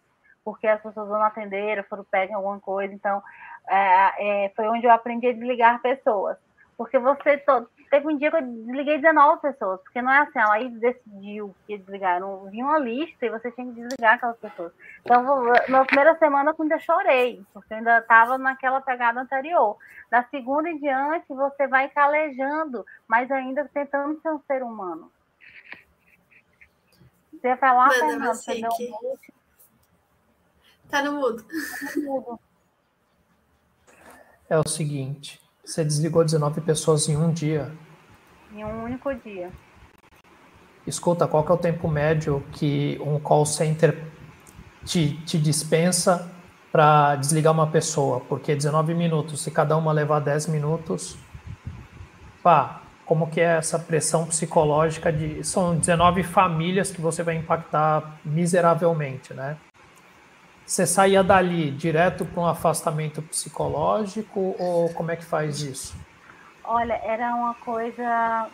porque 0.51 0.67
as 0.67 0.83
pessoas 0.83 1.09
não 1.09 1.23
atenderam, 1.23 1.85
foram 1.85 2.03
pegar 2.03 2.35
alguma 2.35 2.59
coisa. 2.59 2.93
Então, 2.93 3.23
é, 3.69 4.47
é, 4.47 4.49
foi 4.57 4.67
onde 4.67 4.85
eu 4.85 4.91
aprendi 4.91 5.29
a 5.29 5.33
desligar 5.33 5.81
pessoas. 5.81 6.37
Porque 6.77 6.99
você 6.99 7.39
todo, 7.39 7.69
teve 7.89 8.09
um 8.09 8.17
dia 8.17 8.31
que 8.33 8.39
eu 8.39 8.43
desliguei 8.43 8.99
19 8.99 9.43
pessoas, 9.43 9.81
porque 9.83 10.03
não 10.03 10.11
é 10.11 10.19
assim, 10.21 10.41
ela 10.41 10.55
aí 10.55 10.69
decidiu 10.71 11.55
que 11.67 11.79
desligar, 11.79 12.19
não 12.19 12.47
vinha 12.47 12.65
uma 12.65 12.79
lista 12.79 13.27
e 13.27 13.31
você 13.31 13.53
tinha 13.53 13.67
que 13.69 13.81
desligar 13.81 14.15
aquelas 14.15 14.39
pessoas. 14.39 14.73
Então, 15.03 15.23
na 15.69 15.85
primeira 15.85 16.19
semana 16.19 16.51
eu 16.51 16.63
ainda 16.63 16.79
chorei, 16.81 17.45
porque 17.53 17.73
eu 17.73 17.79
ainda 17.79 17.99
estava 17.99 18.37
naquela 18.39 18.81
pegada 18.81 19.21
anterior. 19.21 19.77
Da 20.11 20.25
segunda 20.25 20.69
em 20.69 20.79
diante, 20.79 21.27
você 21.29 21.69
vai 21.69 21.89
calejando, 21.91 22.85
mas 23.07 23.31
ainda 23.31 23.71
tentando 23.73 24.21
ser 24.21 24.31
um 24.31 24.41
ser 24.41 24.63
humano. 24.65 25.13
Você 27.35 27.47
ia 27.47 27.57
falar, 27.57 27.91
Fernando, 27.91 28.35
você 28.35 28.61
deu 28.61 28.71
um 28.71 29.31
Tá 30.91 31.03
no 31.03 31.13
mudo. 31.13 31.45
É 34.49 34.59
o 34.59 34.67
seguinte, 34.69 35.41
você 35.65 35.85
desligou 35.85 36.25
19 36.25 36.61
pessoas 36.63 37.09
em 37.09 37.17
um 37.17 37.33
dia. 37.33 37.73
Em 38.53 38.65
um 38.65 38.85
único 38.85 39.15
dia. 39.15 39.53
Escuta, 40.85 41.29
qual 41.29 41.45
que 41.45 41.53
é 41.53 41.55
o 41.55 41.59
tempo 41.59 41.87
médio 41.87 42.43
que 42.51 42.99
um 43.01 43.21
call 43.21 43.47
center 43.47 43.97
te, 44.85 45.17
te 45.25 45.39
dispensa 45.39 46.29
para 46.73 47.15
desligar 47.15 47.53
uma 47.53 47.69
pessoa? 47.69 48.19
Porque 48.21 48.57
19 48.57 48.93
minutos, 48.95 49.43
se 49.43 49.53
cada 49.53 49.77
uma 49.77 49.93
levar 49.93 50.19
10 50.19 50.49
minutos, 50.49 51.17
pá, 52.43 52.83
como 53.07 53.31
que 53.31 53.41
é 53.41 53.59
essa 53.59 53.79
pressão 53.79 54.27
psicológica 54.27 55.13
de... 55.13 55.45
São 55.45 55.77
19 55.77 56.25
famílias 56.25 56.91
que 56.91 57.01
você 57.01 57.23
vai 57.23 57.37
impactar 57.37 58.19
miseravelmente, 58.25 59.33
né? 59.33 59.57
Você 60.71 60.87
saía 60.87 61.25
dali 61.25 61.73
direto 61.73 62.25
para 62.25 62.43
um 62.43 62.47
afastamento 62.47 63.21
psicológico 63.23 64.55
ou 64.57 64.89
como 64.95 65.11
é 65.11 65.17
que 65.17 65.25
faz 65.25 65.61
isso? 65.63 65.97
Olha, 66.63 66.93
era 67.03 67.35
uma 67.35 67.55
coisa 67.55 68.47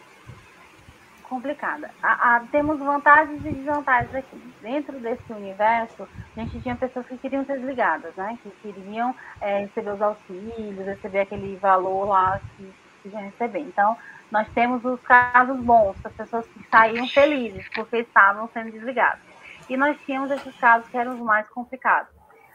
complicada. 1.24 1.90
A, 2.02 2.36
a, 2.36 2.40
temos 2.50 2.78
vantagens 2.78 3.44
e 3.44 3.50
desvantagens 3.50 4.14
aqui. 4.14 4.54
Dentro 4.62 4.98
desse 4.98 5.30
universo, 5.30 6.08
a 6.34 6.40
gente 6.40 6.58
tinha 6.62 6.74
pessoas 6.74 7.04
que 7.04 7.18
queriam 7.18 7.44
ser 7.44 7.58
desligadas, 7.58 8.14
né? 8.16 8.38
Que 8.42 8.50
queriam 8.62 9.14
é, 9.38 9.66
receber 9.66 9.90
os 9.90 10.00
auxílios, 10.00 10.86
receber 10.86 11.20
aquele 11.20 11.56
valor 11.56 12.06
lá 12.06 12.40
que, 12.56 12.72
que 13.02 13.08
receber. 13.10 13.60
Então, 13.60 13.94
nós 14.32 14.48
temos 14.54 14.82
os 14.86 14.98
casos 15.02 15.60
bons, 15.60 15.94
as 16.02 16.12
pessoas 16.14 16.46
que 16.46 16.66
saíam 16.70 17.06
felizes 17.08 17.68
porque 17.74 17.98
estavam 17.98 18.48
sendo 18.54 18.72
desligadas. 18.72 19.25
E 19.68 19.76
nós 19.76 19.98
tínhamos 20.04 20.30
esses 20.30 20.56
casos 20.56 20.88
que 20.88 20.96
eram 20.96 21.14
os 21.14 21.20
mais 21.20 21.48
complicados. 21.50 22.12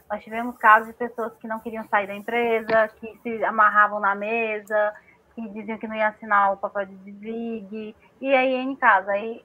Nós 0.09 0.23
tivemos 0.23 0.57
casos 0.57 0.87
de 0.87 0.93
pessoas 0.93 1.33
que 1.37 1.47
não 1.47 1.59
queriam 1.59 1.87
sair 1.87 2.07
da 2.07 2.15
empresa, 2.15 2.89
que 2.99 3.17
se 3.23 3.43
amarravam 3.45 3.99
na 3.99 4.13
mesa, 4.13 4.93
que 5.33 5.47
diziam 5.49 5.77
que 5.77 5.87
não 5.87 5.95
ia 5.95 6.09
assinar 6.09 6.53
o 6.53 6.57
papel 6.57 6.85
de 6.85 6.95
desligue, 6.97 7.95
e 8.19 8.33
aí 8.33 8.55
em 8.55 8.75
casa. 8.75 9.11
Aí 9.11 9.43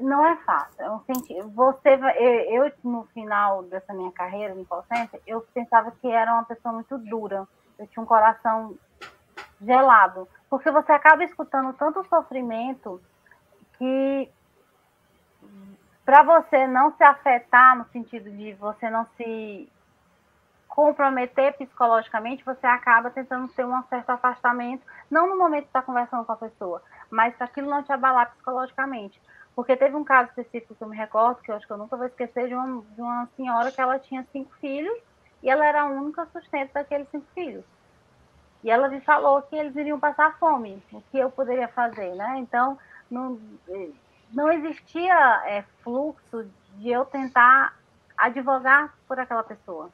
não 0.00 0.24
é 0.24 0.36
fácil. 0.38 0.82
É 0.82 0.90
um 0.90 1.00
sentido. 1.00 1.48
Você, 1.50 1.90
eu, 2.18 2.64
eu, 2.64 2.72
no 2.84 3.04
final 3.14 3.62
dessa 3.64 3.92
minha 3.92 4.12
carreira 4.12 4.54
no 4.54 4.64
call 4.64 4.84
center, 4.92 5.20
eu 5.26 5.40
pensava 5.54 5.92
que 5.92 6.10
era 6.10 6.32
uma 6.32 6.44
pessoa 6.44 6.74
muito 6.74 6.98
dura. 6.98 7.46
Eu 7.78 7.86
tinha 7.86 8.02
um 8.02 8.06
coração 8.06 8.76
gelado, 9.60 10.28
porque 10.48 10.70
você 10.70 10.92
acaba 10.92 11.24
escutando 11.24 11.72
tanto 11.74 12.06
sofrimento 12.08 13.00
que 13.76 14.30
para 16.08 16.22
você 16.22 16.66
não 16.66 16.90
se 16.96 17.04
afetar 17.04 17.76
no 17.76 17.84
sentido 17.92 18.30
de 18.30 18.54
você 18.54 18.88
não 18.88 19.06
se 19.18 19.70
comprometer 20.66 21.54
psicologicamente, 21.58 22.42
você 22.46 22.66
acaba 22.66 23.10
tentando 23.10 23.46
ter 23.48 23.66
um 23.66 23.82
certo 23.90 24.08
afastamento, 24.08 24.82
não 25.10 25.28
no 25.28 25.36
momento 25.36 25.64
que 25.64 25.68
está 25.68 25.82
conversando 25.82 26.24
com 26.24 26.32
a 26.32 26.36
pessoa, 26.36 26.82
mas 27.10 27.36
para 27.36 27.44
aquilo 27.44 27.68
não 27.68 27.82
te 27.82 27.92
abalar 27.92 28.30
psicologicamente. 28.30 29.20
Porque 29.54 29.76
teve 29.76 29.96
um 29.96 30.02
caso 30.02 30.30
específico 30.30 30.74
que 30.74 30.82
eu 30.82 30.88
me 30.88 30.96
recordo, 30.96 31.42
que 31.42 31.50
eu 31.50 31.56
acho 31.56 31.66
que 31.66 31.72
eu 31.74 31.76
nunca 31.76 31.94
vou 31.94 32.06
esquecer, 32.06 32.48
de 32.48 32.54
uma, 32.54 32.82
de 32.94 33.02
uma 33.02 33.28
senhora 33.36 33.70
que 33.70 33.80
ela 33.82 33.98
tinha 33.98 34.26
cinco 34.32 34.50
filhos 34.62 34.98
e 35.42 35.50
ela 35.50 35.66
era 35.66 35.82
a 35.82 35.90
única 35.90 36.24
sustento 36.32 36.72
daqueles 36.72 37.06
cinco 37.10 37.26
filhos. 37.34 37.66
E 38.64 38.70
ela 38.70 38.88
me 38.88 39.02
falou 39.02 39.42
que 39.42 39.54
eles 39.54 39.76
iriam 39.76 40.00
passar 40.00 40.38
fome, 40.38 40.82
o 40.90 41.02
que 41.02 41.18
eu 41.18 41.30
poderia 41.30 41.68
fazer, 41.68 42.14
né? 42.14 42.38
Então, 42.38 42.78
não, 43.10 43.38
não 44.32 44.50
existia 44.52 45.14
é, 45.46 45.62
fluxo 45.82 46.44
de 46.76 46.90
eu 46.90 47.04
tentar 47.04 47.76
advogar 48.16 48.94
por 49.06 49.18
aquela 49.18 49.42
pessoa. 49.42 49.90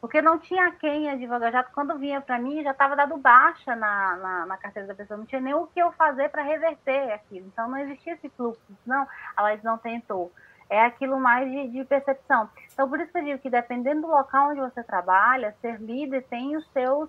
Porque 0.00 0.20
não 0.20 0.36
tinha 0.36 0.72
quem 0.72 1.08
advogar. 1.08 1.52
Já 1.52 1.62
quando 1.62 1.96
vinha 1.96 2.20
para 2.20 2.36
mim, 2.36 2.62
já 2.64 2.72
estava 2.72 2.96
dado 2.96 3.16
baixa 3.16 3.76
na, 3.76 4.16
na, 4.16 4.46
na, 4.46 4.56
carteira 4.56 4.88
da 4.88 4.96
pessoa. 4.96 5.16
Não 5.16 5.24
tinha 5.24 5.40
nem 5.40 5.54
o 5.54 5.68
que 5.68 5.78
eu 5.78 5.92
fazer 5.92 6.28
para 6.28 6.42
reverter 6.42 7.12
aquilo. 7.12 7.46
Então 7.46 7.68
não 7.68 7.78
existia 7.78 8.14
esse 8.14 8.28
fluxo. 8.30 8.60
Não, 8.84 9.06
ela 9.38 9.56
não 9.62 9.78
tentou. 9.78 10.32
É 10.68 10.84
aquilo 10.84 11.20
mais 11.20 11.48
de, 11.48 11.68
de, 11.68 11.84
percepção. 11.84 12.50
Então, 12.72 12.88
por 12.88 12.98
isso 12.98 13.12
que 13.12 13.18
eu 13.18 13.24
digo 13.24 13.38
que 13.38 13.50
dependendo 13.50 14.00
do 14.00 14.08
local 14.08 14.50
onde 14.50 14.60
você 14.60 14.82
trabalha, 14.82 15.54
ser 15.60 15.80
líder 15.80 16.22
tem 16.24 16.56
os 16.56 16.66
seus, 16.72 17.08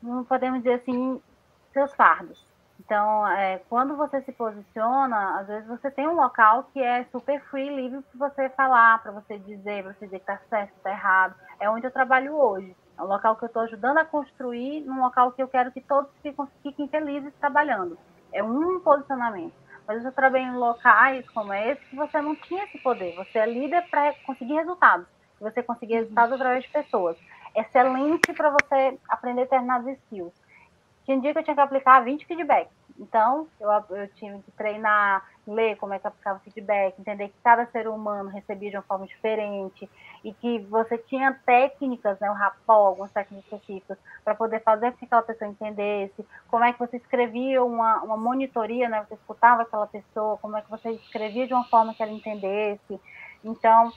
não 0.00 0.22
podemos 0.22 0.58
dizer 0.62 0.74
assim, 0.74 1.20
seus 1.72 1.92
fardos. 1.94 2.45
Então, 2.78 3.26
é, 3.28 3.58
quando 3.68 3.96
você 3.96 4.20
se 4.22 4.32
posiciona, 4.32 5.40
às 5.40 5.46
vezes 5.46 5.66
você 5.66 5.90
tem 5.90 6.06
um 6.06 6.14
local 6.14 6.68
que 6.72 6.80
é 6.80 7.04
super 7.10 7.40
free, 7.46 7.74
livre 7.74 8.02
para 8.02 8.28
você 8.28 8.48
falar, 8.50 9.02
para 9.02 9.12
você 9.12 9.38
dizer, 9.38 9.82
para 9.82 9.94
você 9.94 10.04
dizer 10.04 10.20
que 10.20 10.30
está 10.30 10.38
certo, 10.48 10.72
está 10.76 10.90
errado. 10.90 11.34
É 11.58 11.68
onde 11.68 11.86
eu 11.86 11.90
trabalho 11.90 12.36
hoje. 12.36 12.76
É 12.98 13.02
um 13.02 13.06
local 13.06 13.36
que 13.36 13.44
eu 13.44 13.48
estou 13.48 13.62
ajudando 13.62 13.98
a 13.98 14.04
construir, 14.04 14.82
num 14.82 15.02
local 15.02 15.32
que 15.32 15.42
eu 15.42 15.48
quero 15.48 15.72
que 15.72 15.80
todos 15.80 16.10
fiquem, 16.22 16.46
fiquem 16.62 16.88
felizes 16.88 17.32
trabalhando. 17.40 17.98
É 18.32 18.42
um 18.42 18.80
posicionamento. 18.80 19.54
Mas 19.86 20.04
eu 20.04 20.12
trabalhei 20.12 20.46
em 20.46 20.56
locais 20.56 21.28
como 21.30 21.52
esse 21.54 21.84
que 21.86 21.96
você 21.96 22.20
não 22.20 22.34
tinha 22.34 22.64
esse 22.64 22.78
poder. 22.78 23.14
Você 23.16 23.38
é 23.38 23.46
líder 23.46 23.88
para 23.88 24.12
conseguir 24.26 24.54
resultados. 24.54 25.06
Você 25.40 25.62
conseguir 25.62 25.94
resultados 25.94 26.34
através 26.34 26.64
de 26.64 26.70
pessoas. 26.70 27.16
Excelente 27.54 28.32
para 28.32 28.50
você 28.50 28.98
aprender 29.08 29.42
determinados 29.42 29.88
skills 29.98 30.45
tinha 31.06 31.20
dia 31.20 31.32
que 31.32 31.38
eu 31.38 31.44
tinha 31.44 31.54
que 31.54 31.60
aplicar 31.60 32.00
20 32.00 32.26
feedbacks. 32.26 32.74
Então, 32.98 33.46
eu, 33.60 33.70
eu 33.96 34.08
tinha 34.14 34.38
que 34.40 34.50
treinar, 34.52 35.24
ler 35.46 35.76
como 35.76 35.94
é 35.94 35.98
que 35.98 36.06
aplicava 36.06 36.40
feedback, 36.40 36.98
entender 36.98 37.28
que 37.28 37.34
cada 37.44 37.66
ser 37.66 37.86
humano 37.86 38.30
recebia 38.30 38.70
de 38.70 38.76
uma 38.76 38.82
forma 38.82 39.06
diferente 39.06 39.88
e 40.24 40.32
que 40.32 40.58
você 40.60 40.98
tinha 40.98 41.38
técnicas, 41.44 42.18
né, 42.18 42.30
o 42.30 42.34
rapó, 42.34 42.86
algumas 42.86 43.12
técnicas 43.12 43.44
específicas, 43.44 43.98
para 44.24 44.34
poder 44.34 44.60
fazer 44.62 44.92
com 44.92 44.98
que 44.98 45.04
aquela 45.04 45.22
pessoa 45.22 45.50
entendesse, 45.50 46.26
como 46.48 46.64
é 46.64 46.72
que 46.72 46.78
você 46.78 46.96
escrevia 46.96 47.62
uma, 47.62 48.02
uma 48.02 48.16
monitoria, 48.16 48.88
né, 48.88 49.04
você 49.06 49.14
escutava 49.14 49.62
aquela 49.62 49.86
pessoa, 49.86 50.38
como 50.38 50.56
é 50.56 50.62
que 50.62 50.70
você 50.70 50.90
escrevia 50.90 51.46
de 51.46 51.54
uma 51.54 51.64
forma 51.64 51.94
que 51.94 52.02
ela 52.02 52.12
entendesse. 52.12 52.98
Então, 53.44 53.92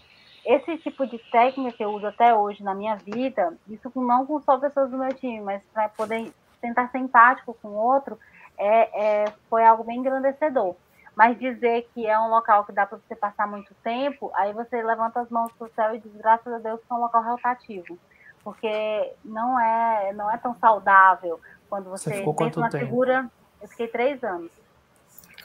esse 0.45 0.77
tipo 0.77 1.07
de 1.07 1.17
técnica 1.31 1.77
que 1.77 1.83
eu 1.83 1.91
uso 1.91 2.07
até 2.07 2.35
hoje 2.35 2.63
na 2.63 2.75
minha 2.75 2.95
vida, 2.95 3.57
isso 3.69 3.91
não 3.95 4.25
com 4.25 4.41
só 4.41 4.57
pessoas 4.57 4.91
do 4.91 4.97
meu 4.97 5.13
time, 5.13 5.41
mas 5.41 5.61
para 5.73 5.89
poder 5.89 6.31
tentar 6.61 6.89
ser 6.89 6.99
empático 6.99 7.57
com 7.61 7.69
o 7.69 7.75
outro, 7.75 8.19
é, 8.57 9.23
é, 9.23 9.33
foi 9.49 9.65
algo 9.65 9.83
bem 9.83 9.99
engrandecedor. 9.99 10.75
Mas 11.15 11.37
dizer 11.37 11.89
que 11.93 12.07
é 12.07 12.17
um 12.19 12.29
local 12.29 12.65
que 12.65 12.71
dá 12.71 12.85
para 12.85 12.97
você 12.97 13.15
passar 13.15 13.47
muito 13.47 13.73
tempo, 13.83 14.31
aí 14.35 14.53
você 14.53 14.81
levanta 14.81 15.19
as 15.19 15.29
mãos 15.29 15.51
para 15.53 15.67
o 15.67 15.71
céu 15.71 15.95
e 15.95 15.99
diz, 15.99 16.13
graças 16.15 16.51
a 16.53 16.59
Deus, 16.59 16.79
que 16.79 16.91
é 16.91 16.95
um 16.95 16.99
local 16.99 17.23
rotativo. 17.23 17.97
Porque 18.43 19.13
não 19.25 19.59
é, 19.59 20.13
não 20.13 20.31
é 20.31 20.37
tão 20.37 20.55
saudável 20.55 21.39
quando 21.69 21.89
você, 21.89 22.09
você 22.09 22.17
ficou 22.19 22.33
quanto 22.33 22.59
uma 22.59 22.69
tempo? 22.69 22.85
figura. 22.85 23.29
Eu 23.61 23.67
fiquei 23.67 23.87
três 23.87 24.23
anos. 24.23 24.51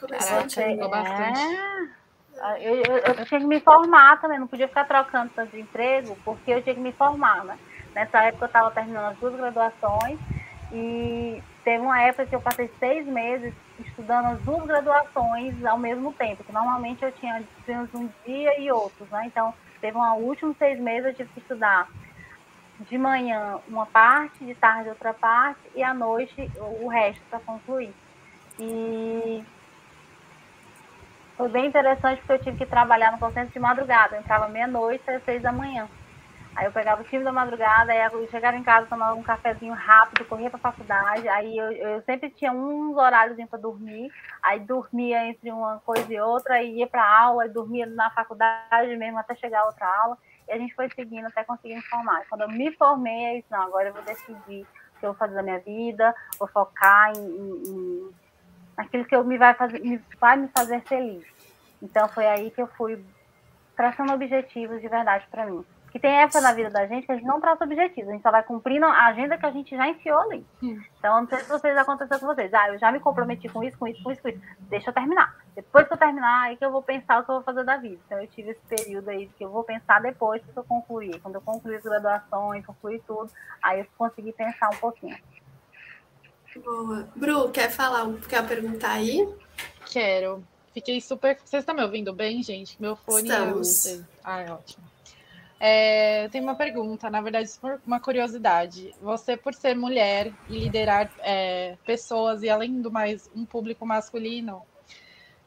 Bastante, 0.09 0.61
é, 0.61 0.87
bastante. 0.87 1.39
Eu, 2.59 2.75
eu, 2.75 2.97
eu, 2.97 3.25
tinha 3.25 3.39
que 3.39 3.47
me 3.47 3.59
formar 3.59 4.19
também, 4.19 4.39
não 4.39 4.47
podia 4.47 4.67
ficar 4.67 4.85
trocando 4.85 5.31
tanto 5.35 5.51
de 5.51 5.61
emprego, 5.61 6.17
porque 6.23 6.51
eu 6.51 6.61
tinha 6.61 6.75
que 6.75 6.81
me 6.81 6.91
formar, 6.91 7.43
né? 7.45 7.57
Nessa 7.93 8.23
época 8.23 8.45
eu 8.45 8.47
estava 8.47 8.71
terminando 8.71 9.11
as 9.11 9.17
duas 9.17 9.35
graduações 9.35 10.19
e 10.71 11.41
teve 11.63 11.83
uma 11.83 12.01
época 12.01 12.25
que 12.25 12.35
eu 12.35 12.41
passei 12.41 12.69
seis 12.79 13.05
meses 13.05 13.53
estudando 13.79 14.27
as 14.27 14.39
duas 14.41 14.65
graduações 14.65 15.63
ao 15.65 15.77
mesmo 15.77 16.13
tempo, 16.13 16.43
que 16.43 16.51
normalmente 16.51 17.03
eu 17.03 17.11
tinha 17.13 17.39
disciplinas 17.39 17.93
um 17.93 18.09
dia 18.25 18.59
e 18.59 18.71
outros, 18.71 19.09
né? 19.09 19.23
Então, 19.25 19.53
teve 19.81 19.97
um 19.97 20.13
últimos 20.15 20.57
seis 20.57 20.79
meses 20.79 21.05
eu 21.05 21.13
tive 21.13 21.29
que 21.33 21.39
estudar 21.39 21.87
de 22.79 22.97
manhã 22.97 23.59
uma 23.67 23.85
parte, 23.85 24.43
de 24.43 24.55
tarde 24.55 24.89
outra 24.89 25.13
parte, 25.13 25.59
e 25.75 25.83
à 25.83 25.93
noite 25.93 26.51
o 26.57 26.87
resto 26.87 27.21
para 27.29 27.39
concluir. 27.39 27.93
E 28.59 29.43
foi 31.37 31.49
bem 31.49 31.65
interessante 31.65 32.19
porque 32.19 32.33
eu 32.33 32.43
tive 32.43 32.57
que 32.57 32.65
trabalhar 32.65 33.11
no 33.11 33.17
concentre 33.17 33.53
de 33.53 33.59
madrugada. 33.59 34.15
Eu 34.15 34.21
entrava 34.21 34.47
meia-noite 34.47 35.09
às 35.09 35.23
seis 35.23 35.41
da 35.41 35.51
manhã. 35.51 35.87
Aí 36.55 36.65
eu 36.65 36.71
pegava 36.71 37.01
o 37.01 37.05
time 37.05 37.21
da 37.21 37.33
madrugada, 37.33 37.91
aí 37.91 37.99
eu 38.13 38.27
chegava 38.29 38.55
em 38.55 38.63
casa, 38.63 38.87
tomava 38.87 39.13
um 39.13 39.21
cafezinho 39.21 39.73
rápido, 39.73 40.23
corria 40.23 40.49
para 40.49 40.57
a 40.57 40.71
faculdade. 40.71 41.27
Aí 41.27 41.57
eu, 41.57 41.69
eu 41.73 42.01
sempre 42.03 42.29
tinha 42.29 42.53
uns 42.53 42.95
horários 42.95 43.37
para 43.49 43.59
dormir. 43.59 44.09
Aí 44.41 44.61
dormia 44.61 45.27
entre 45.27 45.51
uma 45.51 45.79
coisa 45.79 46.11
e 46.11 46.19
outra, 46.19 46.55
aí 46.55 46.77
ia 46.77 46.87
para 46.87 47.05
aula, 47.05 47.45
e 47.45 47.49
dormia 47.49 47.85
na 47.85 48.09
faculdade 48.11 48.95
mesmo 48.95 49.19
até 49.19 49.35
chegar 49.35 49.61
a 49.61 49.65
outra 49.65 49.85
aula. 50.03 50.17
E 50.47 50.53
a 50.53 50.57
gente 50.57 50.73
foi 50.73 50.89
seguindo 50.91 51.25
até 51.25 51.43
conseguir 51.43 51.75
me 51.75 51.81
formar. 51.81 52.23
Quando 52.29 52.41
eu 52.41 52.49
me 52.49 52.71
formei, 52.77 53.31
eu 53.31 53.41
disse, 53.41 53.51
não, 53.51 53.63
agora 53.63 53.89
eu 53.89 53.93
vou 53.93 54.03
decidir 54.03 54.61
o 54.61 54.99
que 54.99 55.05
eu 55.05 55.09
vou 55.09 55.15
fazer 55.15 55.35
da 55.35 55.43
minha 55.43 55.59
vida, 55.59 56.15
vou 56.39 56.47
focar 56.47 57.11
em, 57.17 57.19
em, 57.19 57.63
em 57.67 58.09
naquilo 58.77 59.03
que 59.03 59.15
eu 59.15 59.25
me 59.25 59.37
vai, 59.37 59.53
fazer, 59.55 59.79
me, 59.79 60.01
vai 60.21 60.37
me 60.37 60.47
fazer 60.47 60.79
feliz. 60.83 61.25
Então 61.81 62.07
foi 62.07 62.25
aí 62.27 62.49
que 62.49 62.61
eu 62.61 62.67
fui 62.67 63.03
traçando 63.75 64.13
objetivos 64.13 64.79
de 64.79 64.87
verdade 64.87 65.27
para 65.29 65.45
mim 65.45 65.65
que 65.95 65.99
tem 65.99 66.11
época 66.11 66.41
na 66.41 66.51
vida 66.51 66.69
da 66.69 66.85
gente 66.85 67.05
que 67.05 67.11
a 67.13 67.15
gente 67.15 67.25
não 67.25 67.39
traça 67.39 67.63
objetivos, 67.63 68.09
a 68.09 68.11
gente 68.11 68.21
só 68.21 68.29
vai 68.29 68.43
cumprindo 68.43 68.85
a 68.85 69.05
agenda 69.05 69.37
que 69.37 69.45
a 69.45 69.51
gente 69.51 69.77
já 69.77 69.87
enfiou 69.87 70.19
ali. 70.19 70.45
Então, 70.61 71.21
não 71.21 71.25
sei 71.29 71.39
se 71.39 71.47
vocês 71.47 71.77
aconteceu 71.77 72.19
com 72.19 72.25
vocês. 72.25 72.53
Ah, 72.53 72.67
eu 72.67 72.77
já 72.77 72.91
me 72.91 72.99
comprometi 72.99 73.47
com 73.47 73.63
isso, 73.63 73.77
com 73.77 73.87
isso, 73.87 74.03
com 74.03 74.11
isso, 74.11 74.21
com 74.21 74.27
isso. 74.27 74.41
Deixa 74.59 74.89
eu 74.89 74.93
terminar. 74.93 75.33
Depois 75.55 75.87
que 75.87 75.93
eu 75.93 75.97
terminar, 75.97 76.47
aí 76.47 76.57
que 76.57 76.65
eu 76.65 76.69
vou 76.69 76.83
pensar 76.83 77.21
o 77.21 77.23
que 77.23 77.31
eu 77.31 77.35
vou 77.35 77.43
fazer 77.45 77.63
da 77.63 77.77
vida. 77.77 77.97
Então, 78.05 78.19
eu 78.19 78.27
tive 78.27 78.49
esse 78.49 78.59
período 78.67 79.07
aí 79.07 79.29
que 79.37 79.45
eu 79.45 79.49
vou 79.49 79.63
pensar 79.63 80.01
depois 80.01 80.43
que 80.43 80.59
eu 80.59 80.65
concluir. 80.65 81.17
Quando 81.21 81.35
eu 81.35 81.41
concluir 81.41 81.77
as 81.77 81.83
graduações, 81.83 82.65
concluir 82.65 83.01
tudo, 83.07 83.31
aí 83.63 83.79
eu 83.79 83.87
consegui 83.97 84.33
pensar 84.33 84.67
um 84.71 84.77
pouquinho. 84.77 85.17
Boa. 86.57 87.07
Bru, 87.15 87.51
quer 87.51 87.71
falar, 87.71 88.05
quer 88.27 88.45
perguntar 88.45 88.91
aí? 88.91 89.33
Quero. 89.85 90.43
Fiquei 90.73 90.99
super. 90.99 91.37
Vocês 91.41 91.61
estão 91.61 91.73
me 91.73 91.83
ouvindo 91.83 92.13
bem, 92.13 92.43
gente? 92.43 92.81
Meu 92.81 92.97
fone. 92.97 93.29
Estamos. 93.29 93.85
Eu... 93.85 94.05
Ah, 94.21 94.41
é 94.41 94.51
ótimo. 94.51 94.94
É, 95.59 96.27
tem 96.29 96.41
uma 96.41 96.55
pergunta, 96.55 97.09
na 97.09 97.21
verdade, 97.21 97.49
uma 97.85 97.99
curiosidade. 97.99 98.93
Você, 99.01 99.37
por 99.37 99.53
ser 99.53 99.75
mulher 99.75 100.33
e 100.49 100.59
liderar 100.59 101.09
é, 101.19 101.77
pessoas 101.85 102.43
e, 102.43 102.49
além 102.49 102.81
do 102.81 102.91
mais, 102.91 103.29
um 103.33 103.45
público 103.45 103.85
masculino, 103.85 104.61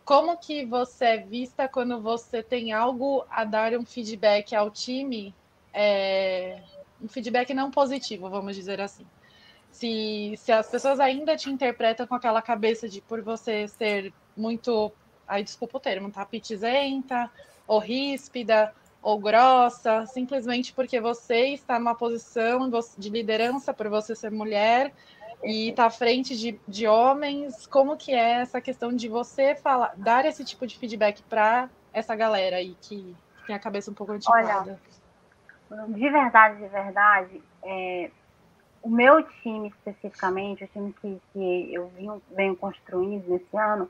como 0.05 0.39
que 0.39 0.65
você 0.65 1.05
é 1.05 1.17
vista 1.19 1.69
quando 1.69 2.01
você 2.01 2.43
tem 2.43 2.73
algo 2.73 3.27
a 3.29 3.45
dar 3.45 3.75
um 3.75 3.85
feedback 3.85 4.57
ao 4.57 4.71
time, 4.71 5.35
é, 5.75 6.63
um 6.99 7.07
feedback 7.07 7.53
não 7.53 7.71
positivo, 7.71 8.31
vamos 8.31 8.57
dizer 8.57 8.81
assim? 8.81 9.07
Se, 9.71 10.35
se 10.39 10.51
as 10.51 10.71
pessoas 10.71 10.99
ainda 10.99 11.37
te 11.37 11.51
interpretam 11.51 12.07
com 12.07 12.15
aquela 12.15 12.41
cabeça 12.41 12.89
de 12.89 13.03
por 13.03 13.21
você 13.21 13.69
ser 13.69 14.13
muito, 14.35 14.91
aí 15.27 15.45
desculpa 15.45 15.77
o 15.77 15.81
termo, 15.81 16.11
tá? 16.11 16.25
Pitizenta 16.25 17.31
ou 17.67 17.79
ríspida, 17.79 18.75
ou 19.03 19.19
grossa, 19.19 20.07
simplesmente 20.07 20.73
porque 20.73 21.01
você 21.01 21.49
está 21.49 21.79
numa 21.79 21.95
posição 21.95 22.71
de 22.97 23.09
liderança 23.09 23.73
por 23.73 23.89
você 23.89 24.15
ser 24.15 24.31
mulher 24.31 24.93
e 25.43 25.71
está 25.71 25.87
à 25.87 25.91
frente 25.91 26.37
de, 26.37 26.61
de 26.67 26.87
homens, 26.87 27.67
como 27.67 27.97
que 27.97 28.13
é 28.13 28.41
essa 28.41 28.61
questão 28.61 28.93
de 28.93 29.09
você 29.09 29.55
falar, 29.55 29.93
dar 29.97 30.25
esse 30.25 30.45
tipo 30.45 30.67
de 30.67 30.77
feedback 30.77 31.23
para 31.23 31.69
essa 31.93 32.15
galera 32.17 32.57
aí 32.57 32.77
que 32.81 33.17
tem 33.47 33.55
a 33.55 33.59
cabeça 33.59 33.91
um 33.91 33.95
pouco 33.95 34.13
antiquada? 34.13 34.79
Olha, 35.71 35.87
de 35.89 36.11
verdade, 36.11 36.57
de 36.57 36.69
verdade, 36.69 37.43
é, 37.63 38.11
o 38.83 38.91
meu 38.91 39.23
time 39.43 39.69
especificamente, 39.69 40.65
o 40.65 40.69
time 40.69 40.95
que, 41.01 41.21
que 41.33 41.75
eu 41.75 41.89
venho, 41.89 42.23
venho 42.31 42.57
construindo 42.57 43.29
nesse 43.29 43.57
ano, 43.57 43.89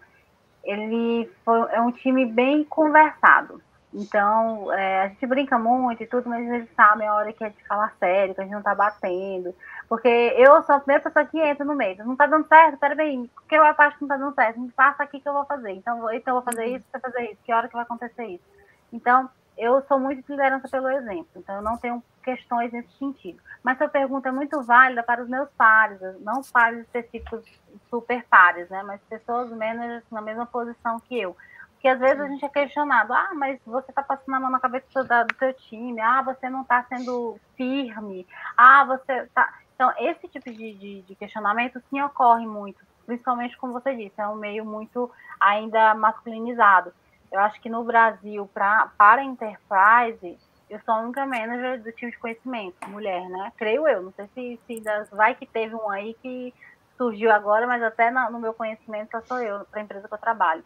ele 0.64 1.30
foi, 1.44 1.72
é 1.72 1.80
um 1.80 1.92
time 1.92 2.26
bem 2.26 2.64
conversado. 2.64 3.62
Então, 3.92 4.71
é, 4.73 5.02
a 5.02 5.09
gente 5.09 5.26
brinca 5.26 5.59
muito 5.59 6.02
e 6.02 6.07
tudo, 6.07 6.28
mas 6.28 6.47
eles 6.47 6.68
sabem 6.75 7.09
a 7.09 7.14
hora 7.14 7.33
que 7.33 7.42
é 7.42 7.49
de 7.49 7.66
falar 7.66 7.95
sério, 7.99 8.35
que 8.35 8.40
a 8.40 8.45
gente 8.45 8.52
não 8.52 8.62
tá 8.62 8.75
batendo. 8.75 9.54
Porque 9.88 10.09
eu 10.09 10.62
sou 10.64 10.75
a 10.75 10.80
primeira 10.80 11.02
pessoa 11.02 11.25
que 11.25 11.38
entra 11.38 11.64
no 11.64 11.75
meio. 11.75 12.04
Não 12.04 12.14
tá 12.14 12.26
dando 12.26 12.47
certo? 12.47 12.78
Peraí, 12.78 13.30
que 13.49 13.54
eu 13.54 13.62
acho 13.62 13.97
que 13.97 14.02
não 14.02 14.09
tá 14.09 14.16
dando 14.18 14.35
certo? 14.35 14.61
Me 14.61 14.71
passa 14.73 15.02
aqui 15.02 15.21
que 15.21 15.28
eu 15.28 15.33
vou 15.33 15.47
fazer. 15.47 15.71
Então, 15.71 16.12
então 16.12 16.37
eu 16.37 16.42
vou 16.42 16.52
fazer 16.52 16.66
isso, 16.66 16.85
você 16.90 17.00
fazer 17.00 17.30
isso. 17.30 17.40
Que 17.45 17.52
hora 17.52 17.66
que 17.66 17.75
vai 17.75 17.83
acontecer 17.83 18.26
isso? 18.26 18.45
Então, 18.92 19.30
eu 19.57 19.83
sou 19.88 19.99
muito 19.99 20.23
de 20.23 20.30
liderança 20.30 20.68
pelo 20.68 20.88
exemplo. 20.90 21.28
Então, 21.37 21.57
eu 21.57 21.62
não 21.62 21.78
tenho 21.78 22.02
questões 22.23 22.71
nesse 22.71 22.92
sentido. 22.99 23.40
Mas 23.62 23.78
sua 23.78 23.88
pergunta 23.88 24.28
é 24.28 24.33
muito 24.33 24.62
válida 24.62 25.02
para 25.02 25.23
os 25.23 25.28
meus 25.28 25.49
pares, 25.57 25.99
não 26.21 26.42
pares 26.42 26.80
específicos 26.80 27.42
super 27.88 28.23
pares, 28.26 28.68
né? 28.68 28.83
Mas 28.83 29.00
pessoas 29.09 29.50
menos 29.50 30.02
na 30.11 30.21
mesma 30.21 30.45
posição 30.45 31.00
que 31.00 31.18
eu. 31.18 31.35
Porque 31.78 31.87
às 31.87 32.00
vezes 32.00 32.20
a 32.20 32.26
gente 32.26 32.44
é 32.44 32.49
questionado, 32.49 33.12
ah, 33.12 33.30
mas 33.37 33.61
você 33.64 33.92
está 33.92 34.02
passando 34.02 34.35
a 34.35 34.40
mão 34.40 34.50
na 34.50 34.58
cabeça 34.58 34.85
do, 34.92 35.04
do 35.04 35.38
seu 35.38 35.54
time, 35.54 36.00
ah, 36.00 36.23
você 36.23 36.50
não 36.50 36.62
está 36.62 36.85
sendo 36.88 37.38
firme, 37.56 38.26
ah, 38.56 38.85
você 38.85 39.26
tá. 39.32 39.54
Então, 39.76 39.92
esse 39.97 40.26
tipo 40.26 40.50
de, 40.50 40.75
de, 40.75 41.02
de, 41.02 41.14
questionamento 41.14 41.80
sim 41.88 42.02
ocorre 42.02 42.44
muito, 42.44 42.85
principalmente 43.06 43.56
como 43.56 43.73
você 43.73 43.94
disse, 43.94 44.20
é 44.20 44.26
um 44.26 44.35
meio 44.35 44.64
muito 44.64 45.08
ainda 45.38 45.94
masculinizado. 45.94 46.92
Eu 47.30 47.38
acho 47.38 47.61
que 47.61 47.70
no 47.70 47.85
Brasil, 47.85 48.50
pra, 48.52 48.90
para 48.99 49.23
enterprise, 49.23 50.37
eu 50.68 50.80
sou 50.80 50.94
a 50.94 50.99
única 50.99 51.25
manager 51.25 51.80
do 51.80 51.92
time 51.92 52.11
de 52.11 52.18
conhecimento, 52.18 52.88
mulher, 52.88 53.28
né? 53.28 53.52
Creio 53.56 53.87
eu. 53.87 54.02
Não 54.02 54.12
sei 54.14 54.26
se, 54.35 54.61
se 54.66 54.80
das, 54.80 55.08
vai 55.11 55.37
que 55.37 55.47
teve 55.47 55.76
um 55.76 55.88
aí 55.88 56.12
que 56.14 56.52
surgiu 56.97 57.30
agora, 57.30 57.68
mas 57.68 57.80
até 57.85 58.11
no, 58.11 58.32
no 58.32 58.40
meu 58.40 58.52
conhecimento 58.52 59.12
só 59.12 59.20
sou 59.20 59.38
eu, 59.38 59.64
para 59.66 59.78
a 59.78 59.85
empresa 59.85 60.08
que 60.08 60.14
eu 60.14 60.18
trabalho. 60.18 60.64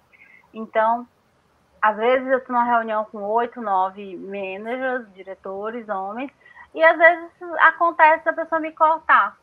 Então, 0.52 1.06
às 1.80 1.96
vezes 1.96 2.28
eu 2.28 2.38
estou 2.38 2.54
numa 2.54 2.64
reunião 2.64 3.04
com 3.06 3.22
oito, 3.22 3.60
nove 3.60 4.16
managers, 4.16 5.12
diretores, 5.14 5.88
homens, 5.88 6.30
e 6.74 6.82
às 6.82 6.96
vezes 6.96 7.30
acontece 7.60 8.28
a 8.28 8.32
pessoa 8.32 8.60
me 8.60 8.72
cortar. 8.72 9.36